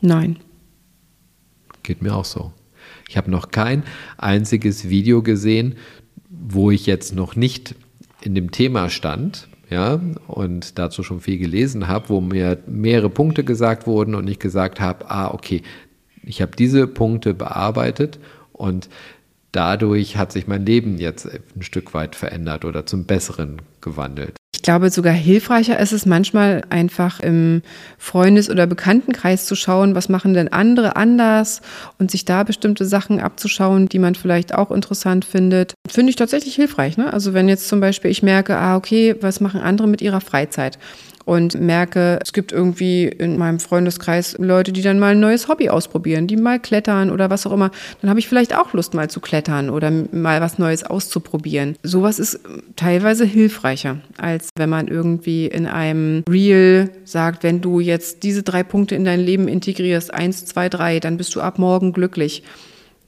Nein. 0.00 0.38
Geht 1.82 2.02
mir 2.02 2.14
auch 2.14 2.24
so. 2.24 2.52
Ich 3.08 3.16
habe 3.16 3.30
noch 3.30 3.50
kein 3.50 3.82
einziges 4.16 4.88
Video 4.88 5.22
gesehen, 5.22 5.76
wo 6.28 6.70
ich 6.70 6.86
jetzt 6.86 7.14
noch 7.14 7.36
nicht 7.36 7.74
in 8.20 8.34
dem 8.34 8.50
Thema 8.50 8.90
stand, 8.90 9.48
ja, 9.70 10.00
und 10.26 10.78
dazu 10.78 11.02
schon 11.02 11.20
viel 11.20 11.38
gelesen 11.38 11.88
habe, 11.88 12.08
wo 12.08 12.20
mir 12.20 12.58
mehrere 12.66 13.10
Punkte 13.10 13.44
gesagt 13.44 13.86
wurden 13.86 14.14
und 14.14 14.28
ich 14.28 14.38
gesagt 14.38 14.80
habe, 14.80 15.10
ah, 15.10 15.28
okay, 15.28 15.62
ich 16.22 16.40
habe 16.42 16.56
diese 16.56 16.86
Punkte 16.86 17.34
bearbeitet 17.34 18.18
und 18.52 18.88
dadurch 19.52 20.16
hat 20.16 20.32
sich 20.32 20.46
mein 20.46 20.66
Leben 20.66 20.98
jetzt 20.98 21.26
ein 21.26 21.62
Stück 21.62 21.94
weit 21.94 22.16
verändert 22.16 22.64
oder 22.64 22.86
zum 22.86 23.04
Besseren 23.04 23.62
gewandelt. 23.80 24.34
Ich 24.54 24.62
glaube, 24.62 24.90
sogar 24.90 25.12
hilfreicher 25.12 25.78
ist 25.78 25.92
es 25.92 26.04
manchmal 26.04 26.62
einfach 26.68 27.20
im 27.20 27.62
Freundes- 27.96 28.50
oder 28.50 28.66
Bekanntenkreis 28.66 29.46
zu 29.46 29.54
schauen, 29.54 29.94
was 29.94 30.08
machen 30.08 30.34
denn 30.34 30.48
andere 30.48 30.96
anders 30.96 31.62
und 31.98 32.10
sich 32.10 32.24
da 32.24 32.42
bestimmte 32.42 32.84
Sachen 32.84 33.20
abzuschauen, 33.20 33.88
die 33.88 33.98
man 33.98 34.14
vielleicht 34.14 34.54
auch 34.54 34.70
interessant 34.70 35.24
findet. 35.24 35.74
Finde 35.88 36.10
ich 36.10 36.16
tatsächlich 36.16 36.56
hilfreich. 36.56 36.96
Ne? 36.96 37.12
Also 37.12 37.34
wenn 37.34 37.48
jetzt 37.48 37.68
zum 37.68 37.80
Beispiel 37.80 38.10
ich 38.10 38.22
merke, 38.22 38.56
ah, 38.56 38.76
okay, 38.76 39.14
was 39.20 39.40
machen 39.40 39.60
andere 39.60 39.86
mit 39.86 40.02
ihrer 40.02 40.20
Freizeit? 40.20 40.78
Und 41.28 41.60
merke, 41.60 42.18
es 42.22 42.32
gibt 42.32 42.52
irgendwie 42.52 43.04
in 43.04 43.36
meinem 43.36 43.60
Freundeskreis 43.60 44.34
Leute, 44.38 44.72
die 44.72 44.80
dann 44.80 44.98
mal 44.98 45.12
ein 45.12 45.20
neues 45.20 45.46
Hobby 45.46 45.68
ausprobieren, 45.68 46.26
die 46.26 46.38
mal 46.38 46.58
klettern 46.58 47.10
oder 47.10 47.28
was 47.28 47.46
auch 47.46 47.52
immer. 47.52 47.70
Dann 48.00 48.08
habe 48.08 48.18
ich 48.18 48.26
vielleicht 48.26 48.56
auch 48.56 48.72
Lust 48.72 48.94
mal 48.94 49.10
zu 49.10 49.20
klettern 49.20 49.68
oder 49.68 49.90
mal 49.90 50.40
was 50.40 50.58
Neues 50.58 50.84
auszuprobieren. 50.84 51.76
Sowas 51.82 52.18
ist 52.18 52.40
teilweise 52.76 53.26
hilfreicher, 53.26 53.98
als 54.16 54.48
wenn 54.56 54.70
man 54.70 54.88
irgendwie 54.88 55.46
in 55.46 55.66
einem 55.66 56.24
Reel 56.30 56.92
sagt, 57.04 57.42
wenn 57.42 57.60
du 57.60 57.78
jetzt 57.78 58.22
diese 58.22 58.42
drei 58.42 58.62
Punkte 58.62 58.94
in 58.94 59.04
dein 59.04 59.20
Leben 59.20 59.48
integrierst, 59.48 60.14
eins, 60.14 60.46
zwei, 60.46 60.70
drei, 60.70 60.98
dann 60.98 61.18
bist 61.18 61.34
du 61.34 61.42
ab 61.42 61.58
morgen 61.58 61.92
glücklich. 61.92 62.42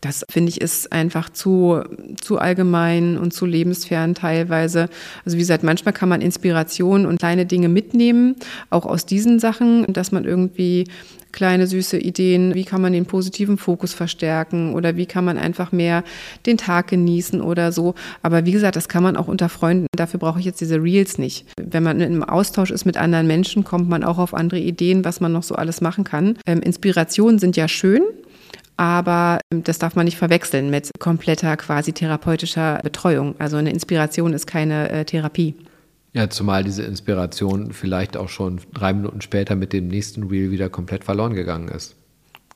Das 0.00 0.24
finde 0.30 0.50
ich 0.50 0.60
ist 0.60 0.92
einfach 0.92 1.28
zu, 1.30 1.82
zu 2.20 2.38
allgemein 2.38 3.18
und 3.18 3.32
zu 3.32 3.46
lebensfern 3.46 4.14
teilweise. 4.14 4.88
Also 5.24 5.36
wie 5.36 5.42
gesagt, 5.42 5.62
manchmal 5.62 5.92
kann 5.92 6.08
man 6.08 6.20
Inspiration 6.20 7.06
und 7.06 7.18
kleine 7.18 7.46
Dinge 7.46 7.68
mitnehmen, 7.68 8.36
auch 8.70 8.86
aus 8.86 9.04
diesen 9.04 9.38
Sachen, 9.38 9.84
dass 9.92 10.12
man 10.12 10.24
irgendwie 10.24 10.86
kleine 11.32 11.66
süße 11.66 11.98
Ideen, 11.98 12.54
wie 12.54 12.64
kann 12.64 12.80
man 12.80 12.92
den 12.92 13.06
positiven 13.06 13.58
Fokus 13.58 13.94
verstärken 13.94 14.74
oder 14.74 14.96
wie 14.96 15.06
kann 15.06 15.24
man 15.24 15.38
einfach 15.38 15.72
mehr 15.72 16.02
den 16.46 16.58
Tag 16.58 16.88
genießen 16.88 17.40
oder 17.40 17.72
so. 17.72 17.94
Aber 18.22 18.46
wie 18.46 18.52
gesagt, 18.52 18.76
das 18.76 18.88
kann 18.88 19.02
man 19.02 19.16
auch 19.16 19.28
unter 19.28 19.48
Freunden. 19.48 19.86
Dafür 19.96 20.18
brauche 20.20 20.40
ich 20.40 20.44
jetzt 20.44 20.60
diese 20.60 20.82
Reels 20.82 21.18
nicht. 21.18 21.46
Wenn 21.60 21.82
man 21.82 22.00
im 22.00 22.24
Austausch 22.24 22.70
ist 22.70 22.84
mit 22.84 22.96
anderen 22.96 23.26
Menschen, 23.26 23.64
kommt 23.64 23.88
man 23.88 24.04
auch 24.04 24.18
auf 24.18 24.34
andere 24.34 24.60
Ideen, 24.60 25.04
was 25.04 25.20
man 25.20 25.32
noch 25.32 25.42
so 25.42 25.54
alles 25.54 25.80
machen 25.80 26.04
kann. 26.04 26.36
Ähm, 26.46 26.60
Inspirationen 26.60 27.38
sind 27.38 27.56
ja 27.56 27.68
schön, 27.68 28.02
aber 28.80 29.40
ähm, 29.52 29.62
das 29.62 29.78
darf 29.78 29.94
man 29.94 30.06
nicht 30.06 30.16
verwechseln 30.16 30.70
mit 30.70 30.90
kompletter 30.98 31.54
quasi 31.58 31.92
therapeutischer 31.92 32.80
Betreuung. 32.82 33.34
Also 33.38 33.58
eine 33.58 33.70
Inspiration 33.70 34.32
ist 34.32 34.46
keine 34.46 34.88
äh, 34.88 35.04
Therapie. 35.04 35.54
Ja, 36.14 36.30
zumal 36.30 36.64
diese 36.64 36.82
Inspiration 36.84 37.72
vielleicht 37.72 38.16
auch 38.16 38.30
schon 38.30 38.58
drei 38.72 38.94
Minuten 38.94 39.20
später 39.20 39.54
mit 39.54 39.74
dem 39.74 39.88
nächsten 39.88 40.22
Reel 40.24 40.50
wieder 40.50 40.70
komplett 40.70 41.04
verloren 41.04 41.34
gegangen 41.34 41.68
ist. 41.68 41.94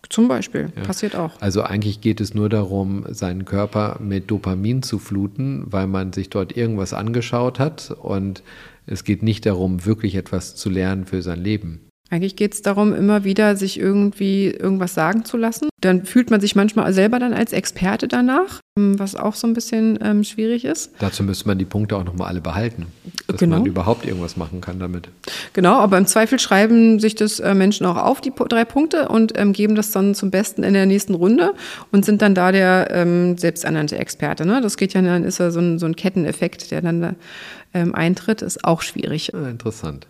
Zum 0.08 0.26
Beispiel, 0.26 0.72
ja. 0.74 0.82
passiert 0.82 1.14
auch. 1.14 1.32
Also 1.40 1.62
eigentlich 1.62 2.00
geht 2.00 2.22
es 2.22 2.32
nur 2.32 2.48
darum, 2.48 3.04
seinen 3.10 3.44
Körper 3.44 3.98
mit 4.00 4.30
Dopamin 4.30 4.82
zu 4.82 4.98
fluten, 4.98 5.64
weil 5.66 5.86
man 5.86 6.14
sich 6.14 6.30
dort 6.30 6.56
irgendwas 6.56 6.94
angeschaut 6.94 7.58
hat 7.58 7.90
und 7.90 8.42
es 8.86 9.04
geht 9.04 9.22
nicht 9.22 9.44
darum, 9.44 9.84
wirklich 9.84 10.14
etwas 10.14 10.56
zu 10.56 10.70
lernen 10.70 11.04
für 11.04 11.20
sein 11.20 11.40
Leben. 11.40 11.80
Eigentlich 12.10 12.36
geht 12.36 12.52
es 12.52 12.62
darum, 12.62 12.94
immer 12.94 13.24
wieder 13.24 13.56
sich 13.56 13.80
irgendwie 13.80 14.48
irgendwas 14.48 14.94
sagen 14.94 15.24
zu 15.24 15.36
lassen. 15.36 15.68
Dann 15.80 16.04
fühlt 16.04 16.30
man 16.30 16.40
sich 16.40 16.54
manchmal 16.54 16.92
selber 16.92 17.18
dann 17.18 17.32
als 17.32 17.52
Experte 17.52 18.08
danach, 18.08 18.60
ähm, 18.78 18.98
was 18.98 19.16
auch 19.16 19.34
so 19.34 19.46
ein 19.46 19.54
bisschen 19.54 19.98
ähm, 20.02 20.22
schwierig 20.22 20.66
ist. 20.66 20.92
Dazu 20.98 21.22
müsste 21.22 21.48
man 21.48 21.58
die 21.58 21.64
Punkte 21.64 21.96
auch 21.96 22.04
nochmal 22.04 22.28
alle 22.28 22.42
behalten, 22.42 22.86
dass 23.26 23.38
genau. 23.38 23.56
man 23.56 23.66
überhaupt 23.66 24.04
irgendwas 24.04 24.36
machen 24.36 24.60
kann 24.60 24.78
damit. 24.78 25.08
Genau, 25.54 25.78
aber 25.78 25.96
im 25.96 26.06
Zweifel 26.06 26.38
schreiben 26.38 27.00
sich 27.00 27.14
das 27.14 27.40
äh, 27.40 27.54
Menschen 27.54 27.86
auch 27.86 27.96
auf, 27.96 28.20
die 28.20 28.32
drei 28.34 28.64
Punkte, 28.64 29.08
und 29.08 29.38
ähm, 29.38 29.52
geben 29.52 29.74
das 29.74 29.90
dann 29.90 30.14
zum 30.14 30.30
Besten 30.30 30.62
in 30.62 30.74
der 30.74 30.86
nächsten 30.86 31.14
Runde 31.14 31.54
und 31.90 32.04
sind 32.04 32.20
dann 32.20 32.34
da 32.34 32.52
der 32.52 32.90
ähm, 32.90 33.38
selbsternannte 33.38 33.98
Experte. 33.98 34.44
Ne? 34.44 34.60
Das 34.60 34.76
geht 34.76 34.92
ja, 34.92 35.00
dann 35.00 35.24
ist 35.24 35.38
ja 35.38 35.50
so 35.50 35.60
ein, 35.60 35.78
so 35.78 35.86
ein 35.86 35.96
Ketteneffekt, 35.96 36.70
der 36.70 36.82
dann 36.82 37.00
da 37.00 37.14
ähm, 37.72 37.94
eintritt, 37.94 38.42
ist 38.42 38.64
auch 38.64 38.82
schwierig. 38.82 39.32
Ja, 39.32 39.48
interessant. 39.48 40.06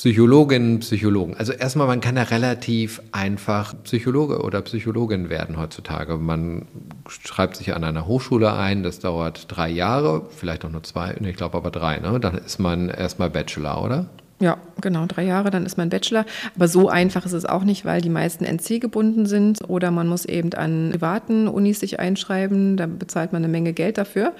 Psychologinnen, 0.00 0.78
Psychologen. 0.78 1.34
Also 1.36 1.52
erstmal, 1.52 1.86
man 1.86 2.00
kann 2.00 2.16
ja 2.16 2.22
relativ 2.22 3.02
einfach 3.12 3.74
Psychologe 3.84 4.40
oder 4.40 4.62
Psychologin 4.62 5.28
werden 5.28 5.58
heutzutage. 5.58 6.16
Man 6.16 6.64
schreibt 7.06 7.56
sich 7.56 7.74
an 7.74 7.84
einer 7.84 8.06
Hochschule 8.06 8.54
ein, 8.54 8.82
das 8.82 9.00
dauert 9.00 9.44
drei 9.54 9.68
Jahre, 9.68 10.22
vielleicht 10.34 10.64
auch 10.64 10.70
nur 10.70 10.82
zwei, 10.84 11.14
ich 11.20 11.36
glaube 11.36 11.58
aber 11.58 11.70
drei, 11.70 11.98
ne? 11.98 12.18
Dann 12.18 12.38
ist 12.38 12.58
man 12.58 12.88
erstmal 12.88 13.28
Bachelor, 13.28 13.84
oder? 13.84 14.06
Ja, 14.40 14.56
genau, 14.80 15.04
drei 15.04 15.24
Jahre, 15.24 15.50
dann 15.50 15.66
ist 15.66 15.76
man 15.76 15.90
Bachelor. 15.90 16.24
Aber 16.56 16.66
so 16.66 16.88
einfach 16.88 17.26
ist 17.26 17.34
es 17.34 17.44
auch 17.44 17.64
nicht, 17.64 17.84
weil 17.84 18.00
die 18.00 18.08
meisten 18.08 18.46
NC 18.46 18.80
gebunden 18.80 19.26
sind 19.26 19.68
oder 19.68 19.90
man 19.90 20.08
muss 20.08 20.24
eben 20.24 20.54
an 20.54 20.92
privaten 20.92 21.46
Unis 21.46 21.80
sich 21.80 22.00
einschreiben, 22.00 22.78
da 22.78 22.86
bezahlt 22.86 23.34
man 23.34 23.44
eine 23.44 23.52
Menge 23.52 23.74
Geld 23.74 23.98
dafür. 23.98 24.32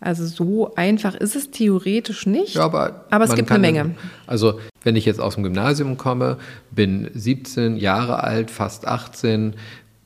Also 0.00 0.26
so 0.26 0.74
einfach 0.74 1.14
ist 1.14 1.34
es 1.34 1.50
theoretisch 1.50 2.26
nicht, 2.26 2.56
Ja, 2.56 2.64
aber, 2.64 3.06
aber 3.10 3.24
es 3.24 3.34
gibt 3.34 3.50
eine 3.50 3.60
Menge. 3.60 3.94
Also, 4.26 4.60
wenn 4.82 4.96
ich 4.96 5.04
jetzt 5.04 5.20
aus 5.20 5.34
dem 5.34 5.44
Gymnasium 5.44 5.96
komme, 5.96 6.36
bin 6.70 7.10
17 7.14 7.76
Jahre 7.76 8.22
alt, 8.22 8.50
fast 8.50 8.86
18, 8.86 9.54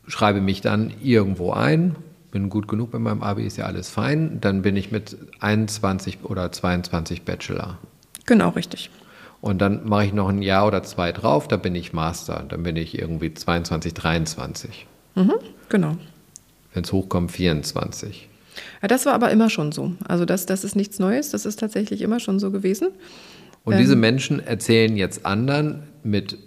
schreibe 0.07 0.41
mich 0.41 0.61
dann 0.61 0.93
irgendwo 1.03 1.53
ein, 1.53 1.97
bin 2.31 2.49
gut 2.49 2.69
genug 2.69 2.93
bei 2.93 2.99
meinem 2.99 3.23
Abi, 3.23 3.45
ist 3.45 3.57
ja 3.57 3.65
alles 3.65 3.89
fein, 3.89 4.39
dann 4.41 4.63
bin 4.63 4.77
ich 4.77 4.93
mit 4.93 5.17
21 5.41 6.19
oder 6.23 6.53
22 6.53 7.23
Bachelor. 7.23 7.79
Genau, 8.27 8.51
richtig. 8.51 8.91
Und 9.41 9.61
dann 9.61 9.89
mache 9.89 10.07
ich 10.07 10.13
noch 10.13 10.29
ein 10.29 10.43
Jahr 10.43 10.67
oder 10.67 10.83
zwei 10.83 11.13
drauf, 11.13 11.49
da 11.49 11.57
bin 11.57 11.75
ich 11.75 11.93
Master, 11.93 12.45
dann 12.49 12.63
bin 12.63 12.77
ich 12.77 12.99
irgendwie 12.99 13.33
22, 13.33 13.95
23. 13.95 14.87
Mhm, 15.15 15.35
genau. 15.69 15.97
Wenn 16.75 16.85
es 16.85 16.93
hochkommt, 16.93 17.33
24. 17.33 18.29
Ja, 18.83 18.89
das 18.89 19.07
war 19.07 19.15
aber 19.15 19.31
immer 19.31 19.51
schon 19.51 19.73
so. 19.73 19.93
Also 20.07 20.25
das, 20.25 20.47
das 20.47 20.65
ist 20.65 20.77
nichts 20.77 20.99
Neues, 20.99 21.31
das 21.31 21.47
ist 21.47 21.59
tatsächlich 21.59 22.03
immer 22.03 22.21
schon 22.21 22.39
so 22.39 22.51
gewesen. 22.51 22.89
Und 23.65 23.79
diese 23.79 23.97
Menschen 23.97 24.41
erzählen 24.45 24.97
jetzt 24.97 25.27
anderen 25.27 25.83
mit 26.03 26.39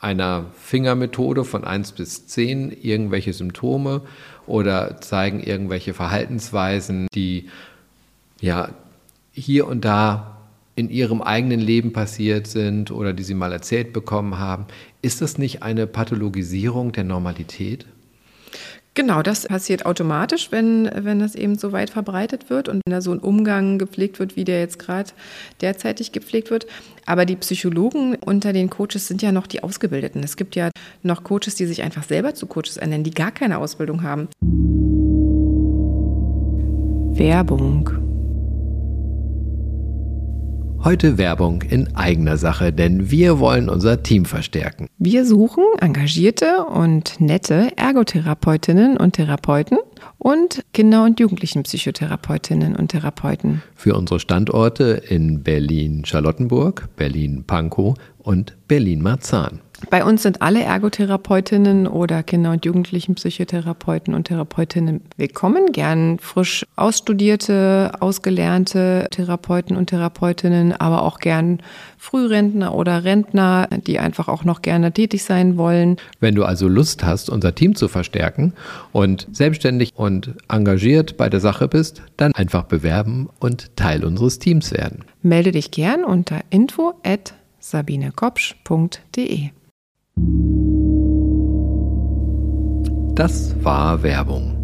einer 0.00 0.46
Fingermethode 0.58 1.44
von 1.44 1.64
1 1.64 1.92
bis 1.92 2.26
10 2.26 2.70
irgendwelche 2.82 3.32
Symptome 3.32 4.02
oder 4.46 5.00
zeigen 5.00 5.40
irgendwelche 5.40 5.94
Verhaltensweisen, 5.94 7.08
die 7.14 7.48
ja 8.40 8.70
hier 9.32 9.66
und 9.66 9.84
da 9.84 10.38
in 10.74 10.88
ihrem 10.88 11.20
eigenen 11.20 11.60
Leben 11.60 11.92
passiert 11.92 12.46
sind 12.46 12.90
oder 12.90 13.12
die 13.12 13.22
sie 13.22 13.34
mal 13.34 13.52
erzählt 13.52 13.92
bekommen 13.92 14.38
haben. 14.38 14.66
Ist 15.02 15.20
das 15.20 15.36
nicht 15.36 15.62
eine 15.62 15.86
Pathologisierung 15.86 16.92
der 16.92 17.04
Normalität? 17.04 17.84
Genau, 18.94 19.22
das 19.22 19.46
passiert 19.46 19.86
automatisch, 19.86 20.50
wenn, 20.50 20.90
wenn 20.92 21.20
das 21.20 21.36
eben 21.36 21.56
so 21.56 21.70
weit 21.70 21.90
verbreitet 21.90 22.50
wird 22.50 22.68
und 22.68 22.82
wenn 22.84 22.90
da 22.90 23.00
so 23.00 23.12
ein 23.12 23.20
Umgang 23.20 23.78
gepflegt 23.78 24.18
wird, 24.18 24.34
wie 24.34 24.44
der 24.44 24.58
jetzt 24.58 24.80
gerade 24.80 25.10
derzeitig 25.60 26.10
gepflegt 26.10 26.50
wird. 26.50 26.66
Aber 27.06 27.24
die 27.24 27.36
Psychologen 27.36 28.16
unter 28.16 28.52
den 28.52 28.68
Coaches 28.68 29.06
sind 29.06 29.22
ja 29.22 29.30
noch 29.30 29.46
die 29.46 29.62
Ausgebildeten. 29.62 30.24
Es 30.24 30.36
gibt 30.36 30.56
ja 30.56 30.70
noch 31.04 31.22
Coaches, 31.22 31.54
die 31.54 31.66
sich 31.66 31.82
einfach 31.82 32.02
selber 32.02 32.34
zu 32.34 32.46
Coaches 32.46 32.78
ernennen, 32.78 33.04
die 33.04 33.12
gar 33.12 33.30
keine 33.30 33.58
Ausbildung 33.58 34.02
haben. 34.02 34.28
Werbung. 37.16 38.09
Heute 40.82 41.18
Werbung 41.18 41.60
in 41.60 41.94
eigener 41.94 42.38
Sache, 42.38 42.72
denn 42.72 43.10
wir 43.10 43.38
wollen 43.38 43.68
unser 43.68 44.02
Team 44.02 44.24
verstärken. 44.24 44.88
Wir 44.96 45.26
suchen 45.26 45.62
engagierte 45.78 46.64
und 46.64 47.20
nette 47.20 47.76
Ergotherapeutinnen 47.76 48.96
und 48.96 49.12
Therapeuten 49.12 49.76
und 50.16 50.64
Kinder- 50.72 51.04
und 51.04 51.20
Jugendlichenpsychotherapeutinnen 51.20 52.76
und 52.76 52.88
Therapeuten. 52.88 53.62
Für 53.74 53.94
unsere 53.94 54.20
Standorte 54.20 55.02
in 55.06 55.42
Berlin-Charlottenburg, 55.42 56.88
Berlin-Pankow 56.96 57.94
und 58.16 58.56
Berlin-Marzahn. 58.66 59.60
Bei 59.88 60.04
uns 60.04 60.22
sind 60.22 60.42
alle 60.42 60.62
Ergotherapeutinnen 60.62 61.86
oder 61.86 62.22
Kinder- 62.22 62.52
und 62.52 62.64
Jugendlichenpsychotherapeuten 62.66 64.14
und 64.14 64.24
Therapeutinnen 64.24 65.00
willkommen. 65.16 65.72
Gern 65.72 66.18
frisch 66.18 66.66
ausstudierte, 66.76 67.92
ausgelernte 68.00 69.08
Therapeuten 69.10 69.76
und 69.76 69.86
Therapeutinnen, 69.86 70.72
aber 70.72 71.02
auch 71.02 71.18
gern 71.18 71.60
Frührentner 71.96 72.74
oder 72.74 73.04
Rentner, 73.04 73.68
die 73.86 73.98
einfach 73.98 74.28
auch 74.28 74.44
noch 74.44 74.60
gerne 74.62 74.92
tätig 74.92 75.24
sein 75.24 75.56
wollen. 75.56 75.96
Wenn 76.20 76.34
du 76.34 76.44
also 76.44 76.68
Lust 76.68 77.04
hast, 77.04 77.30
unser 77.30 77.54
Team 77.54 77.74
zu 77.74 77.88
verstärken 77.88 78.52
und 78.92 79.26
selbstständig 79.32 79.92
und 79.94 80.34
engagiert 80.48 81.16
bei 81.16 81.30
der 81.30 81.40
Sache 81.40 81.68
bist, 81.68 82.02
dann 82.16 82.32
einfach 82.34 82.64
bewerben 82.64 83.28
und 83.40 83.76
Teil 83.76 84.04
unseres 84.04 84.38
Teams 84.38 84.72
werden. 84.72 85.04
Melde 85.22 85.52
dich 85.52 85.70
gern 85.70 86.04
unter 86.04 86.40
info 86.50 86.94
at 87.02 87.34
sabinekopsch.de. 87.60 89.50
Das 93.14 93.54
war 93.62 94.02
Werbung. 94.02 94.59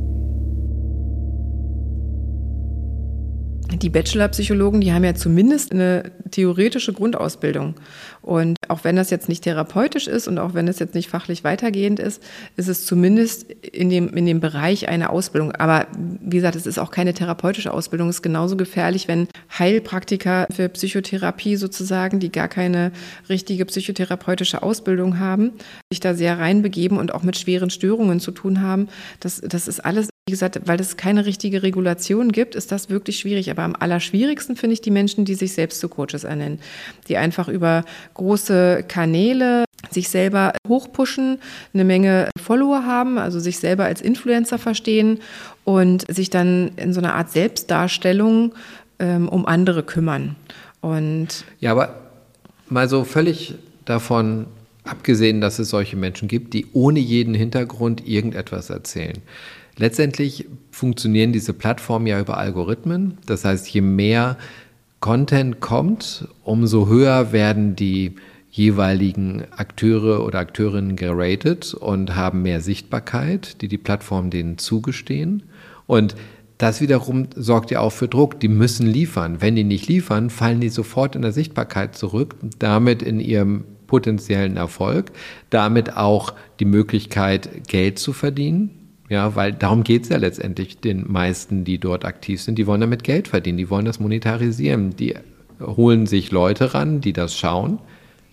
Die 3.75 3.91
Bachelor-Psychologen, 3.91 4.81
die 4.81 4.93
haben 4.93 5.05
ja 5.05 5.15
zumindest 5.15 5.73
eine 5.73 6.13
theoretische 6.31 6.93
Grundausbildung. 6.93 7.75
Und 8.23 8.57
auch 8.69 8.85
wenn 8.85 8.97
das 8.97 9.11
jetzt 9.11 9.29
nicht 9.29 9.45
therapeutisch 9.45 10.07
ist 10.07 10.29
und 10.29 10.39
auch 10.39 10.55
wenn 10.55 10.69
es 10.69 10.79
jetzt 10.79 10.95
nicht 10.95 11.11
fachlich 11.11 11.45
weitergehend 11.45 11.99
ist, 11.99 12.23
ist 12.57 12.69
es 12.69 12.87
zumindest 12.87 13.51
in 13.51 13.91
dem, 13.91 14.09
in 14.15 14.25
dem 14.25 14.41
Bereich 14.41 14.89
eine 14.89 15.11
Ausbildung. 15.11 15.53
Aber 15.53 15.87
wie 16.21 16.37
gesagt, 16.37 16.57
es 16.57 16.67
ist 16.67 16.79
auch 16.79 16.91
keine 16.91 17.13
therapeutische 17.13 17.73
Ausbildung. 17.73 18.09
Es 18.09 18.17
ist 18.17 18.23
genauso 18.23 18.57
gefährlich, 18.57 19.09
wenn 19.09 19.29
Heilpraktiker 19.59 20.47
für 20.51 20.69
Psychotherapie 20.69 21.57
sozusagen, 21.57 22.19
die 22.19 22.33
gar 22.33 22.49
keine 22.49 22.93
richtige 23.29 23.65
psychotherapeutische 23.67 24.63
Ausbildung 24.63 25.19
haben, 25.19 25.53
sich 25.93 26.01
da 26.01 26.15
sehr 26.15 26.39
reinbegeben 26.39 26.99
und 26.99 27.13
auch 27.13 27.23
mit 27.23 27.37
schweren 27.37 27.71
Störungen 27.71 28.21
zu 28.21 28.31
tun 28.31 28.63
haben. 28.63 28.89
Das, 29.21 29.41
das 29.41 29.69
ist 29.69 29.85
alles 29.85 30.09
wie 30.29 30.33
gesagt, 30.33 30.59
weil 30.65 30.81
es 30.81 30.97
keine 30.97 31.25
richtige 31.25 31.63
Regulation 31.63 32.33
gibt, 32.33 32.57
ist 32.57 32.73
das 32.73 32.91
wirklich 32.91 33.21
schwierig. 33.21 33.49
Aber 33.49 33.63
am 33.63 33.77
allerschwierigsten 33.79 34.57
finde 34.57 34.75
ich 34.75 34.81
die 34.81 34.91
Menschen, 34.91 35.25
die 35.25 35.37
sich 35.37 35.53
selbst 35.53 35.79
zu 35.79 35.89
Coaches 35.89 36.25
ernennen, 36.25 36.59
die 37.07 37.17
einfach 37.17 37.47
über 37.47 37.85
große 38.15 38.85
Kanäle 38.89 39.67
sich 39.89 40.09
selber 40.09 40.53
hochpushen, 40.67 41.39
eine 41.73 41.85
Menge 41.85 42.31
Follower 42.43 42.85
haben, 42.85 43.19
also 43.19 43.39
sich 43.39 43.61
selber 43.61 43.85
als 43.85 44.03
Influencer 44.03 44.59
verstehen 44.59 45.21
und 45.63 46.13
sich 46.13 46.29
dann 46.29 46.73
in 46.75 46.93
so 46.93 46.99
einer 46.99 47.15
Art 47.15 47.31
Selbstdarstellung 47.31 48.53
ähm, 48.99 49.29
um 49.29 49.47
andere 49.47 49.85
kümmern. 49.85 50.35
Und 50.81 51.45
Ja, 51.61 51.71
aber 51.71 51.95
mal 52.69 52.89
so 52.89 53.05
völlig 53.05 53.55
davon 53.85 54.47
abgesehen, 54.83 55.41
dass 55.41 55.61
es 55.61 55.71
solche 55.71 55.97
Menschen 55.97 56.27
gibt, 56.27 56.53
die 56.53 56.67
ohne 56.73 56.99
jeden 56.99 57.35
Hintergrund 57.35 58.09
irgendetwas 58.09 58.71
erzählen. 58.71 59.23
Letztendlich 59.79 60.47
funktionieren 60.71 61.33
diese 61.33 61.53
Plattformen 61.53 62.07
ja 62.07 62.19
über 62.19 62.39
Algorithmen. 62.39 63.19
Das 63.27 63.45
heißt, 63.45 63.69
je 63.69 63.83
mehr 63.83 64.39
Content 65.01 65.61
kommt, 65.61 66.27
umso 66.43 66.89
höher 66.89 67.33
werden 67.33 67.77
die 67.77 68.15
jeweiligen 68.51 69.45
Akteure 69.55 70.25
oder 70.25 70.39
Akteurinnen 70.39 70.97
geratet 70.97 71.75
und 71.75 72.17
haben 72.17 72.41
mehr 72.41 72.63
Sichtbarkeit, 72.63 73.61
die 73.61 73.69
die 73.69 73.77
Plattform 73.77 74.31
denen 74.31 74.57
zugestehen. 74.57 75.43
Und 75.87 76.17
das 76.57 76.81
wiederum 76.81 77.29
sorgt 77.37 77.71
ja 77.71 77.81
auch 77.81 77.93
für 77.93 78.09
Druck. 78.09 78.41
Die 78.41 78.49
müssen 78.49 78.87
liefern. 78.87 79.43
Wenn 79.43 79.57
die 79.57 79.65
nicht 79.65 79.89
liefern, 79.89 80.31
fallen 80.31 80.61
die 80.61 80.71
sofort 80.71 81.15
in 81.15 81.21
der 81.21 81.33
Sichtbarkeit 81.33 81.95
zurück, 81.95 82.35
damit 82.59 83.03
in 83.03 83.21
ihrem 83.21 83.65
potenziellen 83.87 84.57
Erfolg, 84.57 85.13
damit 85.51 85.97
auch 85.97 86.33
die 86.59 86.65
Möglichkeit, 86.65 87.69
Geld 87.69 87.99
zu 87.99 88.15
verdienen. 88.15 88.86
Ja, 89.09 89.37
weil 89.37 89.53
darum 89.53 89.85
geht 89.85 90.05
es 90.05 90.09
ja 90.09 90.17
letztendlich 90.17 90.79
den 90.79 91.11
meisten, 91.11 91.65
die 91.65 91.79
dort 91.79 92.05
aktiv 92.05 92.43
sind. 92.43 92.57
Die 92.57 92.67
wollen 92.67 92.81
damit 92.81 93.05
Geld 93.05 93.29
verdienen, 93.29 93.59
die 93.59 93.71
wollen 93.71 93.85
das 93.85 94.01
monetarisieren. 94.01 94.97
Die 94.97 95.15
holen 95.61 96.07
sich 96.07 96.31
Leute 96.33 96.75
ran, 96.75 97.01
die 97.01 97.13
das 97.13 97.37
schauen 97.37 97.79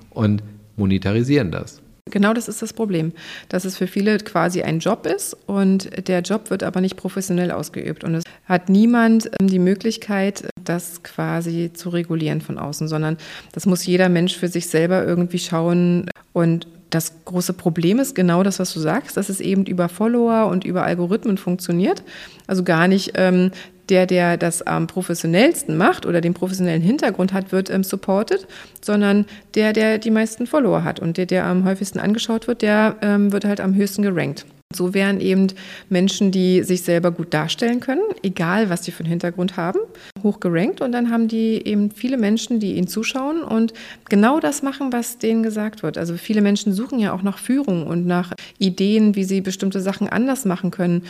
und 0.10 0.44
monetarisieren 0.76 1.52
das. 1.52 1.82
Genau 2.12 2.34
das 2.34 2.50
ist 2.50 2.62
das 2.62 2.74
Problem, 2.74 3.14
dass 3.48 3.64
es 3.64 3.78
für 3.78 3.88
viele 3.88 4.18
quasi 4.18 4.62
ein 4.62 4.80
Job 4.80 5.06
ist 5.06 5.38
und 5.46 5.90
der 6.10 6.20
Job 6.22 6.50
wird 6.50 6.62
aber 6.62 6.82
nicht 6.82 6.98
professionell 6.98 7.50
ausgeübt 7.50 8.04
und 8.04 8.16
es 8.16 8.24
hat 8.46 8.68
niemand 8.68 9.32
ähm, 9.40 9.48
die 9.48 9.60
Möglichkeit, 9.60 10.50
das 10.62 11.02
quasi 11.04 11.72
zu 11.74 11.90
regulieren 11.90 12.42
von 12.42 12.60
außen, 12.60 12.90
sondern 12.90 13.18
das 13.54 13.66
muss 13.66 13.86
jeder 13.86 14.10
Mensch 14.10 14.36
für 14.36 14.50
sich 14.50 14.68
selber 14.68 15.06
irgendwie 15.06 15.40
schauen 15.40 16.10
und 16.34 16.68
das 16.94 17.14
große 17.26 17.54
Problem 17.54 18.00
ist 18.00 18.14
genau 18.14 18.44
das, 18.44 18.60
was 18.60 18.74
du 18.74 18.80
sagst, 18.80 19.18
dass 19.18 19.30
es 19.30 19.40
eben 19.40 19.66
über 19.66 19.90
Follower 19.90 20.48
und 20.48 20.64
über 20.64 20.84
Algorithmen 20.84 21.38
funktioniert. 21.38 22.04
Also 22.46 22.64
gar 22.64 22.88
nicht 22.88 23.14
ähm, 23.16 23.52
der, 23.90 24.06
der 24.06 24.38
das 24.38 24.62
am 24.62 24.88
professionellsten 24.88 25.76
macht 25.76 26.06
oder 26.06 26.22
den 26.22 26.34
professionellen 26.34 26.82
Hintergrund 26.82 27.34
hat, 27.34 27.52
wird 27.52 27.70
ähm, 27.70 27.84
supported, 27.84 28.48
sondern 28.82 29.26
der, 29.56 29.74
der 29.74 29.98
die 29.98 30.12
meisten 30.12 30.48
Follower 30.48 30.84
hat 30.84 31.00
und 31.00 31.18
der, 31.18 31.26
der 31.26 31.46
am 31.46 31.66
häufigsten 31.66 32.00
angeschaut 32.00 32.48
wird, 32.48 32.62
der 32.62 32.96
ähm, 33.02 33.32
wird 33.32 33.46
halt 33.46 33.60
am 33.60 33.76
höchsten 33.76 34.04
gerankt. 34.04 34.46
So 34.76 34.94
wären 34.94 35.20
eben 35.20 35.48
Menschen, 35.90 36.32
die 36.32 36.64
sich 36.64 36.84
selber 36.84 37.12
gut 37.12 37.34
darstellen 37.34 37.80
können, 37.80 38.02
egal 38.24 38.70
was 38.70 38.82
die 38.82 38.92
für 38.92 39.04
einen 39.04 39.10
Hintergrund 39.10 39.58
haben, 39.58 39.80
hoch 40.24 40.40
gerankt. 40.40 40.82
Und 40.82 40.92
dann 40.92 41.10
haben 41.10 41.28
die 41.28 41.66
eben 41.66 41.92
viele 41.92 42.18
Menschen, 42.18 42.60
die 42.60 42.74
ihnen 42.74 42.88
zuschauen 42.88 43.44
und 43.44 43.74
genau 44.10 44.40
das 44.40 44.64
machen, 44.64 44.92
was 44.92 45.18
denen 45.18 45.44
gesagt 45.44 45.84
wird. 45.84 45.98
Also 45.98 46.16
viele 46.16 46.42
Menschen 46.42 46.74
suchen 46.74 47.00
ja 47.00 47.14
auch 47.14 47.22
nach 47.22 47.38
Führung 47.38 47.88
und 47.88 48.06
nach 48.06 48.34
Ideen, 48.58 49.16
wie 49.16 49.24
sie 49.24 49.42
bestimmte 49.42 49.82
Sachen 49.82 50.08
anders 50.08 50.46
machen 50.46 50.72
können. 50.72 51.04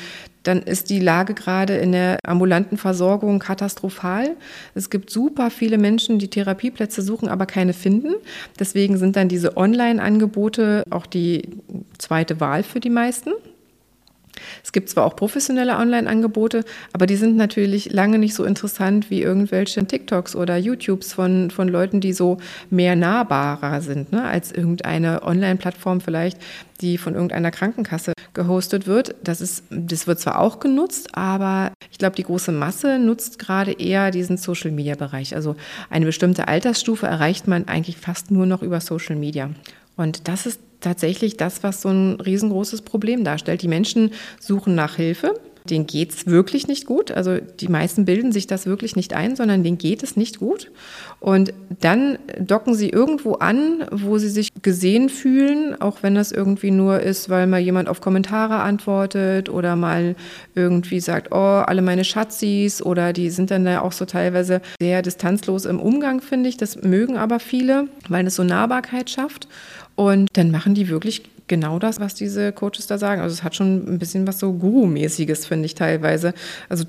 Dann 0.43 0.61
ist 0.61 0.89
die 0.89 0.99
Lage 0.99 1.33
gerade 1.33 1.77
in 1.77 1.93
der 1.93 2.19
ambulanten 2.25 2.77
Versorgung 2.77 3.39
katastrophal. 3.39 4.35
Es 4.75 4.89
gibt 4.89 5.09
super 5.09 5.49
viele 5.49 5.77
Menschen, 5.77 6.19
die 6.19 6.27
Therapieplätze 6.27 7.01
suchen, 7.01 7.29
aber 7.29 7.45
keine 7.45 7.73
finden. 7.73 8.13
Deswegen 8.59 8.97
sind 8.97 9.15
dann 9.15 9.29
diese 9.29 9.55
Online-Angebote 9.55 10.83
auch 10.89 11.05
die 11.05 11.43
zweite 11.97 12.39
Wahl 12.41 12.63
für 12.63 12.81
die 12.81 12.89
meisten. 12.89 13.31
Es 14.63 14.71
gibt 14.71 14.89
zwar 14.89 15.05
auch 15.05 15.15
professionelle 15.15 15.77
Online-Angebote, 15.77 16.63
aber 16.93 17.05
die 17.05 17.15
sind 17.15 17.35
natürlich 17.35 17.91
lange 17.91 18.17
nicht 18.17 18.35
so 18.35 18.43
interessant 18.43 19.09
wie 19.09 19.21
irgendwelche 19.21 19.85
TikToks 19.85 20.35
oder 20.35 20.57
YouTubes 20.57 21.13
von, 21.13 21.51
von 21.51 21.67
Leuten, 21.67 22.01
die 22.01 22.13
so 22.13 22.37
mehr 22.69 22.95
nahbarer 22.95 23.81
sind, 23.81 24.11
ne, 24.11 24.23
als 24.23 24.51
irgendeine 24.51 25.23
Online-Plattform 25.23 26.01
vielleicht, 26.01 26.37
die 26.81 26.97
von 26.97 27.13
irgendeiner 27.13 27.51
Krankenkasse 27.51 28.13
gehostet 28.33 28.87
wird. 28.87 29.15
Das, 29.23 29.41
ist, 29.41 29.63
das 29.69 30.07
wird 30.07 30.19
zwar 30.19 30.39
auch 30.39 30.59
genutzt, 30.59 31.09
aber 31.13 31.71
ich 31.91 31.97
glaube, 31.97 32.15
die 32.15 32.23
große 32.23 32.51
Masse 32.51 32.99
nutzt 32.99 33.39
gerade 33.39 33.71
eher 33.71 34.11
diesen 34.11 34.37
Social-Media-Bereich. 34.37 35.35
Also 35.35 35.55
eine 35.89 36.05
bestimmte 36.05 36.47
Altersstufe 36.47 37.07
erreicht 37.07 37.47
man 37.47 37.67
eigentlich 37.67 37.97
fast 37.97 38.31
nur 38.31 38.45
noch 38.45 38.61
über 38.61 38.81
Social 38.81 39.15
Media. 39.15 39.49
Und 39.95 40.27
das 40.27 40.45
ist 40.45 40.59
tatsächlich 40.83 41.37
das, 41.37 41.63
was 41.63 41.81
so 41.81 41.89
ein 41.89 42.19
riesengroßes 42.19 42.83
Problem 42.83 43.23
darstellt. 43.23 43.61
Die 43.61 43.67
Menschen 43.67 44.11
suchen 44.39 44.75
nach 44.75 44.95
Hilfe. 44.95 45.33
Denen 45.69 45.87
geht 45.87 46.11
es 46.11 46.27
wirklich 46.27 46.67
nicht 46.67 46.85
gut. 46.85 47.11
Also 47.11 47.37
die 47.37 47.69
meisten 47.69 48.03
bilden 48.03 48.33
sich 48.33 48.47
das 48.47 48.65
wirklich 48.65 48.97
nicht 48.97 49.13
ein, 49.13 49.37
sondern 49.37 49.63
denen 49.63 49.77
geht 49.77 50.03
es 50.03 50.17
nicht 50.17 50.39
gut. 50.39 50.71
Und 51.21 51.53
dann 51.79 52.17
docken 52.37 52.75
sie 52.75 52.89
irgendwo 52.89 53.35
an, 53.35 53.85
wo 53.89 54.17
sie 54.17 54.27
sich 54.27 54.49
gesehen 54.61 55.07
fühlen, 55.07 55.79
auch 55.79 55.99
wenn 56.01 56.15
das 56.15 56.33
irgendwie 56.33 56.71
nur 56.71 56.99
ist, 56.99 57.29
weil 57.29 57.47
mal 57.47 57.61
jemand 57.61 57.87
auf 57.87 58.01
Kommentare 58.01 58.55
antwortet 58.55 59.47
oder 59.47 59.77
mal 59.77 60.17
irgendwie 60.53 60.99
sagt, 60.99 61.31
oh, 61.31 61.63
alle 61.65 61.81
meine 61.81 62.03
Schatzis 62.03 62.81
oder 62.81 63.13
die 63.13 63.29
sind 63.29 63.49
dann 63.49 63.65
ja 63.65 63.81
auch 63.83 63.93
so 63.93 64.03
teilweise 64.03 64.61
sehr 64.81 65.01
distanzlos 65.01 65.63
im 65.63 65.79
Umgang, 65.79 66.19
finde 66.19 66.49
ich. 66.49 66.57
Das 66.57 66.81
mögen 66.81 67.15
aber 67.15 67.39
viele, 67.39 67.87
weil 68.09 68.27
es 68.27 68.35
so 68.35 68.43
Nahbarkeit 68.43 69.09
schafft. 69.09 69.47
Und 69.95 70.29
dann 70.33 70.51
machen 70.51 70.73
die 70.73 70.89
wirklich 70.89 71.23
genau 71.47 71.77
das, 71.77 71.99
was 71.99 72.15
diese 72.15 72.51
Coaches 72.51 72.87
da 72.87 72.97
sagen. 72.97 73.21
Also 73.21 73.33
es 73.33 73.43
hat 73.43 73.55
schon 73.55 73.93
ein 73.93 73.99
bisschen 73.99 74.25
was 74.25 74.39
so 74.39 74.53
Guru-mäßiges, 74.53 75.45
finde 75.45 75.65
ich 75.65 75.75
teilweise. 75.75 76.33
Also 76.69 76.85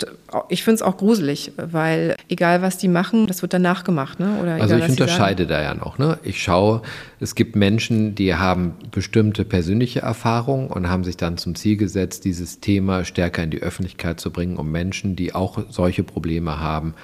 ich 0.49 0.62
finde 0.62 0.77
es 0.77 0.83
auch 0.83 0.97
gruselig, 0.97 1.53
weil 1.57 2.17
egal 2.29 2.62
was 2.62 2.79
die 2.79 2.88
machen, 2.88 3.27
das 3.27 3.43
wird 3.43 3.53
danach 3.53 3.85
gemacht. 3.85 4.21
Ne? 4.21 4.38
Oder 4.40 4.55
also 4.55 4.77
egal, 4.77 4.81
ich 4.81 4.90
unterscheide 4.90 5.47
da 5.47 5.61
ja 5.61 5.75
noch. 5.75 5.99
Ne? 5.99 6.19
Ich 6.23 6.43
schaue, 6.43 6.83
es 7.21 7.35
gibt 7.35 7.57
Menschen, 7.57 8.14
die 8.14 8.35
haben 8.35 8.75
bestimmte 8.90 9.45
persönliche 9.45 10.01
Erfahrungen 10.01 10.69
und 10.69 10.88
haben 10.88 11.05
sich 11.05 11.17
dann 11.17 11.37
zum 11.37 11.55
Ziel 11.55 11.77
gesetzt, 11.77 12.25
dieses 12.25 12.61
Thema 12.61 13.05
stärker 13.05 13.43
in 13.43 13.51
die 13.51 13.61
Öffentlichkeit 13.61 14.21
zu 14.21 14.31
bringen, 14.31 14.57
um 14.57 14.71
Menschen, 14.71 15.17
die 15.17 15.35
auch 15.35 15.59
solche 15.69 16.05
Probleme 16.05 16.61
haben, 16.61 16.95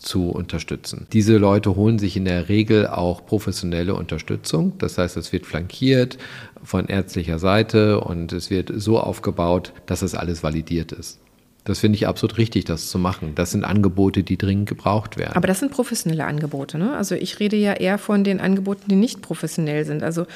zu 0.00 0.30
unterstützen. 0.30 1.06
Diese 1.12 1.36
Leute 1.36 1.76
holen 1.76 1.98
sich 1.98 2.16
in 2.16 2.24
der 2.24 2.48
Regel 2.48 2.86
auch 2.86 3.24
professionelle 3.26 3.94
Unterstützung. 3.94 4.72
Das 4.78 4.98
heißt, 4.98 5.16
es 5.16 5.32
wird 5.32 5.46
flankiert 5.46 6.18
von 6.62 6.86
ärztlicher 6.86 7.38
Seite 7.38 8.00
und 8.00 8.32
es 8.32 8.50
wird 8.50 8.72
so 8.74 8.98
aufgebaut, 8.98 9.72
dass 9.86 10.02
es 10.02 10.14
alles 10.14 10.42
validiert 10.42 10.92
ist. 10.92 11.20
Das 11.64 11.80
finde 11.80 11.96
ich 11.96 12.06
absolut 12.06 12.38
richtig, 12.38 12.64
das 12.64 12.88
zu 12.88 12.98
machen. 12.98 13.34
Das 13.34 13.50
sind 13.50 13.64
Angebote, 13.64 14.22
die 14.22 14.38
dringend 14.38 14.68
gebraucht 14.68 15.16
werden. 15.16 15.36
Aber 15.36 15.46
das 15.46 15.60
sind 15.60 15.72
professionelle 15.72 16.24
Angebote. 16.24 16.78
Ne? 16.78 16.96
Also 16.96 17.14
ich 17.14 17.38
rede 17.40 17.56
ja 17.56 17.74
eher 17.74 17.98
von 17.98 18.24
den 18.24 18.40
Angeboten, 18.40 18.84
die 18.88 18.96
nicht 18.96 19.20
professionell 19.22 19.84
sind. 19.84 20.02
Also 20.02 20.26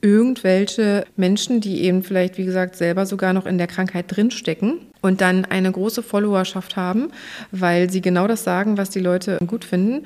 irgendwelche 0.00 1.04
Menschen, 1.16 1.60
die 1.60 1.82
eben 1.82 2.02
vielleicht, 2.02 2.36
wie 2.36 2.44
gesagt, 2.44 2.76
selber 2.76 3.06
sogar 3.06 3.32
noch 3.32 3.46
in 3.46 3.58
der 3.58 3.68
Krankheit 3.68 4.06
drinstecken 4.08 4.78
und 5.00 5.20
dann 5.20 5.44
eine 5.44 5.70
große 5.70 6.02
Followerschaft 6.02 6.76
haben, 6.76 7.10
weil 7.52 7.88
sie 7.88 8.00
genau 8.00 8.26
das 8.26 8.42
sagen, 8.42 8.76
was 8.76 8.90
die 8.90 9.00
Leute 9.00 9.38
gut 9.46 9.64
finden 9.64 10.04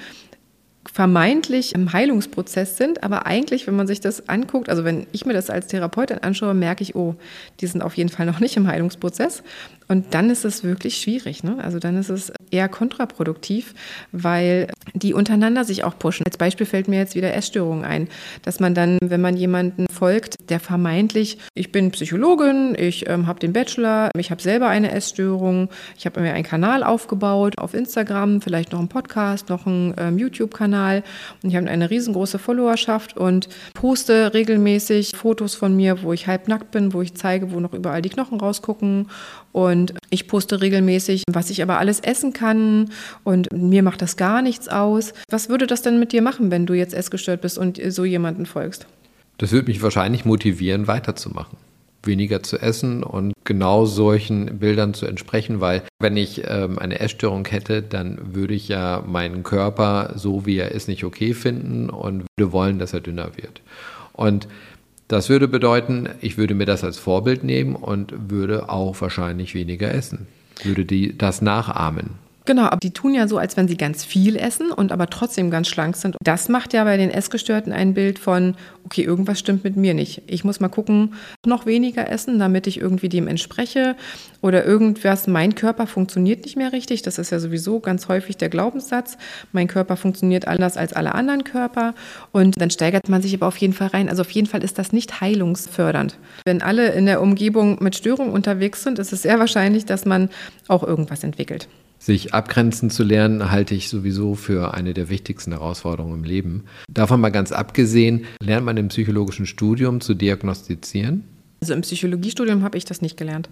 vermeintlich 0.93 1.75
im 1.75 1.93
Heilungsprozess 1.93 2.77
sind, 2.77 3.03
aber 3.03 3.27
eigentlich, 3.27 3.67
wenn 3.67 3.77
man 3.77 3.87
sich 3.87 4.01
das 4.01 4.29
anguckt, 4.29 4.69
also 4.69 4.85
wenn 4.85 5.07
ich 5.13 5.27
mir 5.27 5.33
das 5.33 5.51
als 5.51 5.67
Therapeutin 5.67 6.19
anschaue, 6.19 6.55
merke 6.55 6.83
ich, 6.83 6.95
oh, 6.95 7.15
die 7.61 7.67
sind 7.67 7.83
auf 7.83 7.97
jeden 7.97 8.11
Fall 8.11 8.27
noch 8.27 8.41
nicht 8.41 8.57
im 8.57 8.67
Heilungsprozess. 8.67 9.43
Und 9.89 10.15
dann 10.15 10.31
ist 10.31 10.45
es 10.45 10.65
wirklich 10.65 10.97
schwierig. 10.99 11.45
Ne? 11.45 11.59
Also 11.63 11.79
dann 11.79 11.97
ist 11.97 12.09
es 12.09 12.33
eher 12.51 12.69
kontraproduktiv, 12.69 13.75
weil 14.11 14.69
die 14.95 15.15
untereinander 15.15 15.65
sich 15.65 15.85
auch 15.85 15.97
pushen. 15.99 16.27
Als 16.27 16.39
Beispiel 16.39 16.67
fällt 16.67 16.89
mir 16.89 16.99
jetzt 16.99 17.15
wieder 17.15 17.35
Essstörungen 17.35 17.85
ein, 17.85 18.09
dass 18.43 18.59
man 18.59 18.75
dann, 18.75 18.99
wenn 19.01 19.21
man 19.21 19.37
jemanden 19.37 19.87
folgt, 19.89 20.51
der 20.51 20.59
vermeintlich, 20.59 21.39
ich 21.55 21.71
bin 21.71 21.93
Psychologin, 21.93 22.75
ich 22.77 23.09
ähm, 23.09 23.27
habe 23.27 23.39
den 23.39 23.53
Bachelor, 23.53 24.11
ich 24.19 24.31
habe 24.31 24.43
selber 24.43 24.69
eine 24.69 24.91
Essstörung, 24.91 25.69
ich 25.97 26.07
habe 26.07 26.21
mir 26.21 26.33
einen 26.33 26.45
Kanal 26.45 26.83
aufgebaut 26.83 27.59
auf 27.59 27.75
Instagram, 27.75 28.41
vielleicht 28.41 28.73
noch 28.73 28.81
einen 28.81 28.89
Podcast, 28.89 29.49
noch 29.51 29.67
einen 29.67 29.95
ähm, 29.99 30.19
YouTube-Kanal 30.19 30.76
und 31.43 31.51
ich 31.51 31.57
habe 31.57 31.69
eine 31.69 31.91
riesengroße 31.91 32.39
Followerschaft 32.39 33.17
und 33.17 33.49
poste 33.75 34.35
regelmäßig 34.35 35.13
Fotos 35.17 35.55
von 35.55 35.75
mir, 35.75 36.03
wo 36.03 36.13
ich 36.13 36.27
halbnackt 36.27 36.71
bin, 36.71 36.93
wo 36.93 37.03
ich 37.03 37.15
zeige, 37.15 37.53
wo 37.53 37.61
noch 37.61 37.73
überall 37.73 38.03
die 38.03 38.09
Knochen 38.09 38.41
rausgucken 38.41 39.09
und 39.53 39.95
ich 40.11 40.29
poste 40.29 40.61
regelmäßig, 40.61 41.25
was 41.31 41.51
ich 41.51 41.63
aber 41.63 41.79
alles 41.79 42.01
essen 42.01 42.33
kann 42.33 42.91
und 43.25 43.53
mir 43.53 43.83
macht 43.83 44.03
das 44.03 44.17
gar 44.17 44.43
nichts 44.43 44.69
aus. 44.69 45.13
Was 45.31 45.49
würde 45.49 45.67
das 45.67 45.83
denn 45.83 45.99
mit 45.99 46.13
dir 46.13 46.23
machen, 46.23 46.51
wenn 46.51 46.67
du 46.67 46.75
jetzt 46.75 46.95
essgestört 46.95 47.41
bist 47.41 47.59
und 47.59 47.81
so 47.89 48.05
jemanden 48.05 48.47
folgst? 48.47 48.87
Das 49.39 49.53
würde 49.53 49.69
mich 49.69 49.83
wahrscheinlich 49.83 50.25
motivieren, 50.25 50.87
weiterzumachen 50.87 51.59
weniger 52.07 52.43
zu 52.43 52.59
essen 52.59 53.03
und 53.03 53.33
genau 53.47 53.87
solchen 53.87 54.59
Bildern 54.59 54.93
zu 54.93 55.07
entsprechen, 55.07 55.61
weil 55.61 55.83
wenn 55.99 56.17
ich 56.17 56.43
ähm, 56.47 56.79
eine 56.79 57.01
Essstörung 57.01 57.47
hätte, 57.47 57.83
dann 57.83 58.35
würde 58.35 58.55
ich 58.55 58.69
ja 58.69 59.03
meinen 59.07 59.43
Körper 59.43 60.13
so 60.17 60.45
wie 60.45 60.59
er 60.59 60.73
ist 60.73 60.89
nicht 60.89 61.05
okay 61.05 61.33
finden 61.33 61.89
und 61.89 62.25
würde 62.37 62.53
wollen, 62.53 62.79
dass 62.79 62.93
er 62.93 63.01
dünner 63.01 63.31
wird. 63.37 63.63
Und 64.13 64.49
das 65.09 65.29
würde 65.29 65.47
bedeuten, 65.47 66.09
ich 66.21 66.37
würde 66.37 66.55
mir 66.55 66.67
das 66.67 66.83
als 66.83 66.99
Vorbild 66.99 67.45
nehmen 67.45 67.77
und 67.77 68.13
würde 68.31 68.69
auch 68.69 69.01
wahrscheinlich 69.01 69.55
weniger 69.55 69.95
essen, 69.95 70.27
würde 70.65 70.85
die 70.85 71.17
das 71.17 71.41
nachahmen. 71.41 72.26
Genau, 72.47 72.63
aber 72.63 72.79
die 72.79 72.93
tun 72.93 73.13
ja 73.13 73.27
so, 73.27 73.39
als 73.39 73.57
wenn 73.57 73.67
sie 73.67 73.77
ganz 73.77 74.05
viel 74.05 74.37
essen 74.37 74.71
und 74.71 74.93
aber 74.93 75.11
trotzdem 75.11 75.51
ganz 75.51 75.67
schlank 75.67 75.97
sind. 75.97 76.17
Das 76.23 76.49
macht 76.49 76.73
ja 76.73 76.85
bei 76.85 76.97
den 76.97 77.11
Essgestörten 77.11 77.73
ein 77.73 77.93
Bild 77.93 78.21
von, 78.21 78.55
okay, 78.85 79.03
irgendwas 79.03 79.41
stimmt 79.41 79.65
mit 79.65 79.77
mir 79.77 79.95
nicht. 79.95 80.23
Ich 80.29 80.45
muss 80.45 80.61
mal 80.61 80.69
gucken, 80.69 81.15
noch 81.45 81.67
weniger 81.67 82.09
essen, 82.09 82.39
damit 82.39 82.69
ich 82.69 82.81
irgendwie 82.81 83.09
dem 83.09 83.27
entspreche 83.27 83.97
oder 84.43 84.65
irgendwas, 84.65 85.27
mein 85.27 85.57
Körper 85.57 85.89
funktioniert 85.89 86.45
nicht 86.45 86.57
mehr 86.57 86.73
richtig. 86.73 87.03
Das 87.03 87.19
ist 87.19 87.31
ja 87.31 87.41
sowieso 87.41 87.81
ganz 87.81 88.07
häufig 88.07 88.37
der 88.37 88.49
Glaubenssatz. 88.49 89.19
Mein 89.51 89.67
Körper 89.67 89.97
funktioniert 89.97 90.47
anders 90.47 90.77
als 90.77 90.93
alle 90.93 91.17
anderen 91.17 91.43
Körper 91.43 91.95
und 92.31 92.61
dann 92.61 92.71
steigert 92.71 93.09
man 93.09 93.23
sich 93.23 93.35
aber 93.35 93.49
auf 93.49 93.57
jeden 93.57 93.73
Fall 93.73 93.89
rein. 93.89 94.09
Also 94.09 94.23
auf 94.23 94.31
jeden 94.31 94.47
Fall 94.47 94.63
ist 94.63 94.79
das 94.79 94.93
nicht 94.93 95.21
heilungsfördernd. 95.21 96.17
Wenn 96.45 96.63
alle 96.63 96.93
in 96.93 97.07
der 97.07 97.23
Umgebung 97.23 97.83
mit 97.83 97.97
Störungen 97.97 98.33
unterwegs 98.33 98.85
sind, 98.85 99.01
ist 99.01 99.13
es 99.13 99.23
sehr 99.23 99.41
wahrscheinlich, 99.41 99.85
dass 99.85 100.05
man 100.05 100.31
auch 100.69 100.85
irgendwas 100.85 101.25
entwickelt. 101.25 101.67
Sich 102.07 102.35
abgrenzen 102.35 102.89
zu 102.89 103.03
lernen, 103.03 103.51
halte 103.51 103.75
ich 103.75 103.89
sowieso 103.89 104.37
für 104.37 104.75
eine 104.75 104.95
der 104.95 105.09
wichtigsten 105.09 105.51
Herausforderungen 105.51 106.19
im 106.19 106.23
Leben. 106.23 106.63
Davon 106.89 107.21
mal 107.21 107.31
ganz 107.31 107.51
abgesehen, 107.51 108.27
lernt 108.41 108.65
man 108.65 108.77
im 108.77 108.87
psychologischen 108.87 109.45
Studium 109.45 110.01
zu 110.01 110.15
diagnostizieren? 110.15 111.25
Also 111.61 111.75
im 111.75 111.81
Psychologiestudium 111.81 112.63
habe 112.63 112.79
ich 112.79 112.85
das 112.85 113.03
nicht 113.03 113.17
gelernt. 113.17 113.49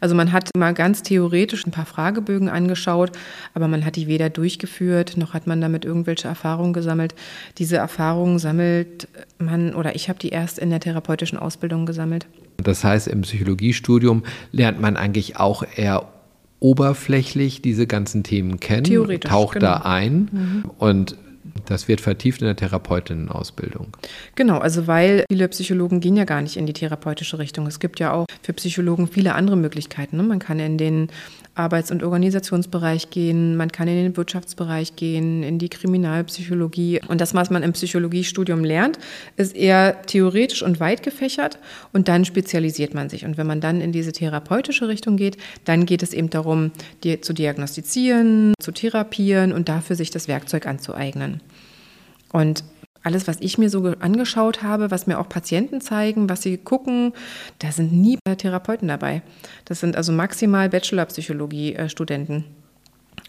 Also 0.00 0.14
man 0.14 0.32
hat 0.32 0.48
mal 0.56 0.72
ganz 0.72 1.02
theoretisch 1.02 1.66
ein 1.66 1.70
paar 1.70 1.84
Fragebögen 1.84 2.48
angeschaut, 2.48 3.12
aber 3.52 3.68
man 3.68 3.84
hat 3.84 3.96
die 3.96 4.06
weder 4.06 4.30
durchgeführt, 4.30 5.18
noch 5.18 5.34
hat 5.34 5.46
man 5.46 5.60
damit 5.60 5.84
irgendwelche 5.84 6.28
Erfahrungen 6.28 6.72
gesammelt. 6.72 7.14
Diese 7.58 7.76
Erfahrungen 7.76 8.38
sammelt 8.38 9.06
man 9.36 9.74
oder 9.74 9.94
ich 9.94 10.08
habe 10.08 10.18
die 10.18 10.30
erst 10.30 10.58
in 10.58 10.70
der 10.70 10.80
therapeutischen 10.80 11.38
Ausbildung 11.38 11.84
gesammelt. 11.84 12.26
Das 12.56 12.84
heißt, 12.84 13.06
im 13.06 13.20
Psychologiestudium 13.20 14.22
lernt 14.50 14.80
man 14.80 14.96
eigentlich 14.96 15.36
auch 15.36 15.62
eher 15.76 16.08
oberflächlich 16.60 17.62
diese 17.62 17.86
ganzen 17.86 18.22
Themen 18.22 18.60
kennen, 18.60 19.20
taucht 19.20 19.54
genau. 19.54 19.66
da 19.66 19.76
ein 19.82 20.28
mhm. 20.32 20.70
und 20.78 21.16
das 21.66 21.88
wird 21.88 22.00
vertieft 22.00 22.40
in 22.40 22.46
der 22.46 22.56
Therapeutinnenausbildung. 22.56 23.96
Genau, 24.34 24.58
also 24.58 24.86
weil 24.86 25.24
viele 25.30 25.48
Psychologen 25.48 26.00
gehen 26.00 26.16
ja 26.16 26.24
gar 26.24 26.40
nicht 26.40 26.56
in 26.56 26.66
die 26.66 26.72
therapeutische 26.72 27.38
Richtung. 27.38 27.66
Es 27.66 27.80
gibt 27.80 28.00
ja 28.00 28.12
auch 28.12 28.26
für 28.42 28.52
Psychologen 28.52 29.08
viele 29.08 29.34
andere 29.34 29.56
Möglichkeiten. 29.56 30.16
Ne? 30.16 30.22
Man 30.22 30.38
kann 30.38 30.60
in 30.60 30.78
den 30.78 31.08
Arbeits- 31.58 31.90
und 31.90 32.02
Organisationsbereich 32.02 33.10
gehen, 33.10 33.56
man 33.56 33.72
kann 33.72 33.88
in 33.88 33.96
den 33.96 34.16
Wirtschaftsbereich 34.16 34.96
gehen, 34.96 35.42
in 35.42 35.58
die 35.58 35.68
Kriminalpsychologie. 35.68 37.00
Und 37.08 37.20
das, 37.20 37.34
was 37.34 37.50
man 37.50 37.62
im 37.62 37.72
Psychologiestudium 37.72 38.64
lernt, 38.64 38.98
ist 39.36 39.56
eher 39.56 40.02
theoretisch 40.02 40.62
und 40.62 40.80
weit 40.80 41.02
gefächert 41.02 41.58
und 41.92 42.08
dann 42.08 42.24
spezialisiert 42.24 42.94
man 42.94 43.08
sich. 43.08 43.24
Und 43.24 43.36
wenn 43.36 43.46
man 43.46 43.60
dann 43.60 43.80
in 43.80 43.92
diese 43.92 44.12
therapeutische 44.12 44.88
Richtung 44.88 45.16
geht, 45.16 45.36
dann 45.64 45.86
geht 45.86 46.02
es 46.02 46.12
eben 46.12 46.30
darum, 46.30 46.70
die 47.02 47.20
zu 47.20 47.32
diagnostizieren, 47.32 48.54
zu 48.60 48.72
therapieren 48.72 49.52
und 49.52 49.68
dafür 49.68 49.96
sich 49.96 50.10
das 50.10 50.28
Werkzeug 50.28 50.66
anzueignen. 50.66 51.40
Und 52.32 52.62
alles, 53.02 53.28
was 53.28 53.38
ich 53.40 53.58
mir 53.58 53.70
so 53.70 53.84
angeschaut 54.00 54.62
habe, 54.62 54.90
was 54.90 55.06
mir 55.06 55.18
auch 55.18 55.28
Patienten 55.28 55.80
zeigen, 55.80 56.28
was 56.28 56.42
sie 56.42 56.58
gucken, 56.58 57.12
da 57.58 57.70
sind 57.72 57.92
nie 57.92 58.18
Therapeuten 58.36 58.88
dabei. 58.88 59.22
Das 59.64 59.80
sind 59.80 59.96
also 59.96 60.12
maximal 60.12 60.68
Bachelor-Psychologie-Studenten. 60.68 62.44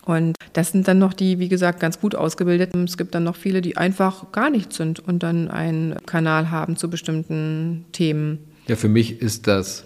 Und 0.06 0.36
das 0.54 0.72
sind 0.72 0.88
dann 0.88 0.98
noch 0.98 1.14
die, 1.14 1.40
wie 1.40 1.50
gesagt, 1.50 1.80
ganz 1.80 2.00
gut 2.00 2.16
ausgebildeten. 2.16 2.86
Es 2.86 2.98
gibt 2.98 3.14
dann 3.14 3.24
noch 3.24 3.36
viele, 3.36 3.62
die 3.62 3.78
einfach 3.78 4.32
gar 4.32 4.50
nichts 4.50 4.78
sind 4.78 5.00
und 5.00 5.22
dann 5.24 5.50
einen 5.50 5.98
Kanal 6.06 6.50
haben 6.52 6.78
zu 6.78 6.90
bestimmten 6.90 7.86
Themen. 7.92 8.40
Ja, 8.68 8.76
für 8.76 8.90
mich 8.90 9.22
ist 9.22 9.48
das 9.48 9.86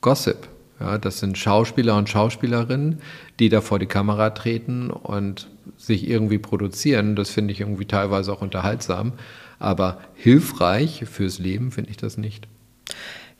Gossip 0.00 0.48
Ja, 0.78 0.96
das 0.98 1.18
sind 1.18 1.36
Schauspieler 1.36 1.96
und 1.96 2.08
Schauspielerinnen, 2.08 3.00
die 3.38 3.48
da 3.48 3.60
vor 3.60 3.78
die 3.78 3.86
Kamera 3.86 4.30
treten 4.30 4.90
und 4.90 5.48
sich 5.76 6.08
irgendwie 6.08 6.38
produzieren. 6.38 7.16
Das 7.16 7.30
finde 7.30 7.52
ich 7.52 7.60
irgendwie 7.60 7.86
teilweise 7.86 8.32
auch 8.32 8.42
unterhaltsam. 8.42 9.12
Aber 9.58 10.00
hilfreich 10.14 11.04
fürs 11.10 11.38
Leben 11.38 11.70
finde 11.70 11.90
ich 11.90 11.96
das 11.96 12.16
nicht. 12.16 12.48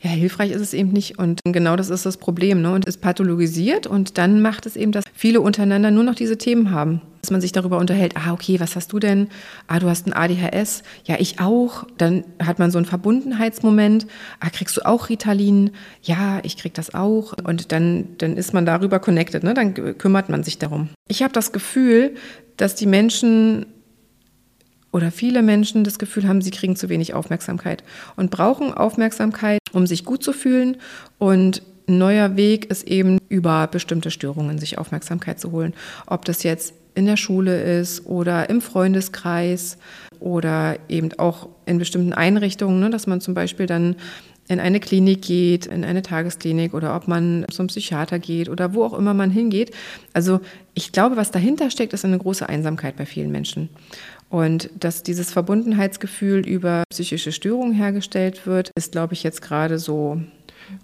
Ja, 0.03 0.09
hilfreich 0.09 0.51
ist 0.51 0.61
es 0.61 0.73
eben 0.73 0.91
nicht. 0.91 1.19
Und 1.19 1.41
genau 1.43 1.75
das 1.75 1.89
ist 1.89 2.05
das 2.05 2.17
Problem. 2.17 2.61
Ne? 2.61 2.73
Und 2.73 2.87
es 2.87 2.97
pathologisiert 2.97 3.85
und 3.85 4.17
dann 4.17 4.41
macht 4.41 4.65
es 4.65 4.75
eben, 4.75 4.91
dass 4.91 5.03
viele 5.13 5.41
untereinander 5.41 5.91
nur 5.91 6.03
noch 6.03 6.15
diese 6.15 6.37
Themen 6.37 6.71
haben. 6.71 7.01
Dass 7.21 7.29
man 7.29 7.39
sich 7.39 7.51
darüber 7.51 7.77
unterhält, 7.77 8.15
ah, 8.17 8.33
okay, 8.33 8.59
was 8.59 8.75
hast 8.75 8.93
du 8.93 8.99
denn? 8.99 9.27
Ah, 9.67 9.77
du 9.77 9.87
hast 9.87 10.07
ein 10.07 10.13
ADHS. 10.13 10.81
Ja, 11.05 11.17
ich 11.19 11.39
auch. 11.39 11.85
Dann 11.97 12.23
hat 12.41 12.57
man 12.57 12.71
so 12.71 12.79
einen 12.79 12.87
Verbundenheitsmoment. 12.87 14.07
Ah, 14.39 14.49
kriegst 14.49 14.75
du 14.77 14.81
auch 14.87 15.09
Ritalin? 15.09 15.69
Ja, 16.01 16.39
ich 16.41 16.57
krieg 16.57 16.73
das 16.73 16.95
auch. 16.95 17.33
Und 17.43 17.71
dann, 17.71 18.17
dann 18.17 18.37
ist 18.37 18.53
man 18.53 18.65
darüber 18.65 18.97
connected. 18.99 19.43
Ne? 19.43 19.53
Dann 19.53 19.97
kümmert 19.99 20.29
man 20.29 20.41
sich 20.43 20.57
darum. 20.57 20.89
Ich 21.07 21.21
habe 21.21 21.33
das 21.33 21.51
Gefühl, 21.51 22.15
dass 22.57 22.73
die 22.73 22.87
Menschen 22.87 23.67
oder 24.91 25.11
viele 25.11 25.41
Menschen 25.41 25.83
das 25.83 25.99
Gefühl 25.99 26.27
haben, 26.27 26.41
sie 26.41 26.51
kriegen 26.51 26.75
zu 26.75 26.89
wenig 26.89 27.13
Aufmerksamkeit 27.13 27.83
und 28.15 28.31
brauchen 28.31 28.73
Aufmerksamkeit, 28.73 29.59
um 29.71 29.87
sich 29.87 30.05
gut 30.05 30.23
zu 30.23 30.33
fühlen. 30.33 30.77
Und 31.17 31.63
ein 31.87 31.97
neuer 31.97 32.35
Weg 32.35 32.65
ist 32.65 32.87
eben 32.87 33.17
über 33.29 33.67
bestimmte 33.67 34.11
Störungen 34.11 34.59
sich 34.59 34.77
Aufmerksamkeit 34.77 35.39
zu 35.39 35.51
holen. 35.51 35.73
Ob 36.07 36.25
das 36.25 36.43
jetzt 36.43 36.73
in 36.93 37.05
der 37.05 37.17
Schule 37.17 37.79
ist 37.79 38.05
oder 38.05 38.49
im 38.49 38.61
Freundeskreis 38.61 39.77
oder 40.19 40.77
eben 40.89 41.09
auch 41.17 41.47
in 41.65 41.77
bestimmten 41.77 42.13
Einrichtungen, 42.13 42.79
ne, 42.79 42.89
dass 42.89 43.07
man 43.07 43.21
zum 43.21 43.33
Beispiel 43.33 43.65
dann 43.65 43.95
in 44.47 44.59
eine 44.59 44.81
Klinik 44.81 45.21
geht, 45.21 45.67
in 45.67 45.85
eine 45.85 46.01
Tagesklinik 46.01 46.73
oder 46.73 46.95
ob 46.95 47.07
man 47.07 47.45
zum 47.49 47.67
Psychiater 47.67 48.19
geht 48.19 48.49
oder 48.49 48.73
wo 48.73 48.83
auch 48.83 48.93
immer 48.93 49.13
man 49.13 49.31
hingeht. 49.31 49.71
Also 50.13 50.41
ich 50.73 50.91
glaube, 50.91 51.15
was 51.15 51.31
dahinter 51.31 51.69
steckt, 51.69 51.93
ist 51.93 52.03
eine 52.03 52.17
große 52.17 52.47
Einsamkeit 52.49 52.97
bei 52.97 53.05
vielen 53.05 53.31
Menschen. 53.31 53.69
Und 54.31 54.69
dass 54.79 55.03
dieses 55.03 55.29
Verbundenheitsgefühl 55.33 56.47
über 56.47 56.83
psychische 56.89 57.33
Störungen 57.33 57.73
hergestellt 57.73 58.47
wird, 58.47 58.71
ist, 58.75 58.93
glaube 58.93 59.13
ich, 59.13 59.23
jetzt 59.23 59.41
gerade 59.41 59.77
so 59.77 60.21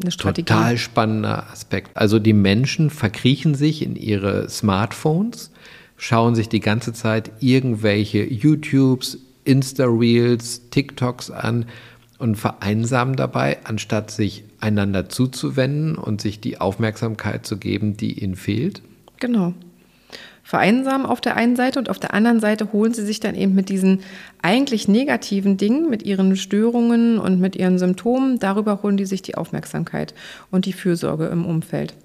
eine 0.01 0.11
Strategie. 0.11 0.45
Total 0.45 0.77
spannender 0.77 1.49
Aspekt. 1.49 1.91
Also 1.95 2.19
die 2.19 2.33
Menschen 2.33 2.89
verkriechen 2.89 3.55
sich 3.55 3.83
in 3.83 3.95
ihre 3.95 4.49
Smartphones, 4.49 5.51
schauen 5.95 6.35
sich 6.35 6.49
die 6.49 6.59
ganze 6.59 6.91
Zeit 6.91 7.31
irgendwelche 7.39 8.25
YouTubes, 8.25 9.19
Insta-Reels, 9.45 10.69
TikToks 10.69 11.31
an 11.31 11.67
und 12.19 12.35
vereinsamen 12.35 13.15
dabei, 13.15 13.59
anstatt 13.63 14.11
sich 14.11 14.43
einander 14.59 15.07
zuzuwenden 15.07 15.95
und 15.95 16.19
sich 16.19 16.41
die 16.41 16.59
Aufmerksamkeit 16.59 17.45
zu 17.45 17.55
geben, 17.55 17.95
die 17.95 18.21
ihnen 18.21 18.35
fehlt. 18.35 18.81
Genau 19.19 19.53
vereinsamen 20.47 21.05
auf 21.05 21.19
der 21.19 21.35
einen 21.35 21.57
Seite 21.57 21.77
und 21.77 21.89
auf 21.89 21.99
der 21.99 22.13
anderen 22.13 22.39
Seite 22.39 22.71
holen 22.71 22.93
sie 22.93 23.05
sich 23.05 23.19
dann 23.19 23.35
eben 23.35 23.53
mit 23.53 23.67
diesen 23.67 23.99
eigentlich 24.41 24.87
negativen 24.87 25.57
Dingen, 25.57 25.89
mit 25.89 26.03
ihren 26.03 26.37
Störungen 26.37 27.19
und 27.19 27.41
mit 27.41 27.57
ihren 27.57 27.77
Symptomen, 27.77 28.39
darüber 28.39 28.81
holen 28.81 28.95
die 28.95 29.05
sich 29.05 29.21
die 29.21 29.35
Aufmerksamkeit 29.35 30.13
und 30.49 30.65
die 30.65 30.71
Fürsorge 30.71 31.25
im 31.25 31.45
Umfeld. 31.45 31.95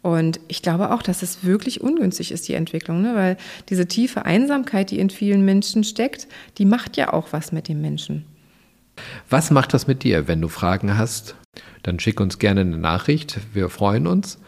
Und 0.00 0.38
ich 0.46 0.62
glaube 0.62 0.92
auch, 0.92 1.02
dass 1.02 1.22
es 1.22 1.44
wirklich 1.44 1.80
ungünstig 1.80 2.30
ist, 2.30 2.46
die 2.46 2.54
Entwicklung, 2.54 3.02
ne? 3.02 3.16
weil 3.16 3.36
diese 3.68 3.88
tiefe 3.88 4.24
Einsamkeit, 4.24 4.92
die 4.92 5.00
in 5.00 5.10
vielen 5.10 5.44
Menschen 5.44 5.82
steckt, 5.82 6.28
die 6.58 6.66
macht 6.66 6.96
ja 6.96 7.12
auch 7.12 7.32
was 7.32 7.50
mit 7.50 7.66
dem 7.66 7.80
Menschen. 7.80 8.24
Was 9.28 9.50
macht 9.50 9.74
das 9.74 9.88
mit 9.88 10.04
dir? 10.04 10.28
Wenn 10.28 10.40
du 10.40 10.46
Fragen 10.46 10.96
hast, 10.96 11.34
dann 11.82 11.98
schick 11.98 12.20
uns 12.20 12.38
gerne 12.38 12.60
eine 12.60 12.78
Nachricht. 12.78 13.40
Wir 13.52 13.68
freuen 13.70 14.06
uns. 14.06 14.38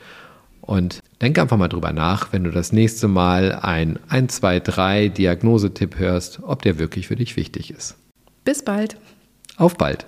Und 0.61 1.01
denk 1.25 1.39
einfach 1.39 1.57
mal 1.57 1.69
drüber 1.69 1.93
nach, 1.93 2.33
wenn 2.33 2.45
du 2.45 2.51
das 2.51 2.73
nächste 2.73 3.09
Mal 3.09 3.53
ein 3.53 3.99
1, 4.09 4.37
2, 4.37 4.61
3 4.61 5.09
Diagnosetipp 5.09 5.99
hörst, 5.99 6.41
ob 6.43 6.63
der 6.63 6.79
wirklich 6.79 7.09
für 7.09 7.17
dich 7.17 7.37
wichtig 7.37 7.71
ist. 7.71 7.97
Bis 8.45 8.63
bald. 8.63 8.97
Auf 9.57 9.77
bald. 9.77 10.07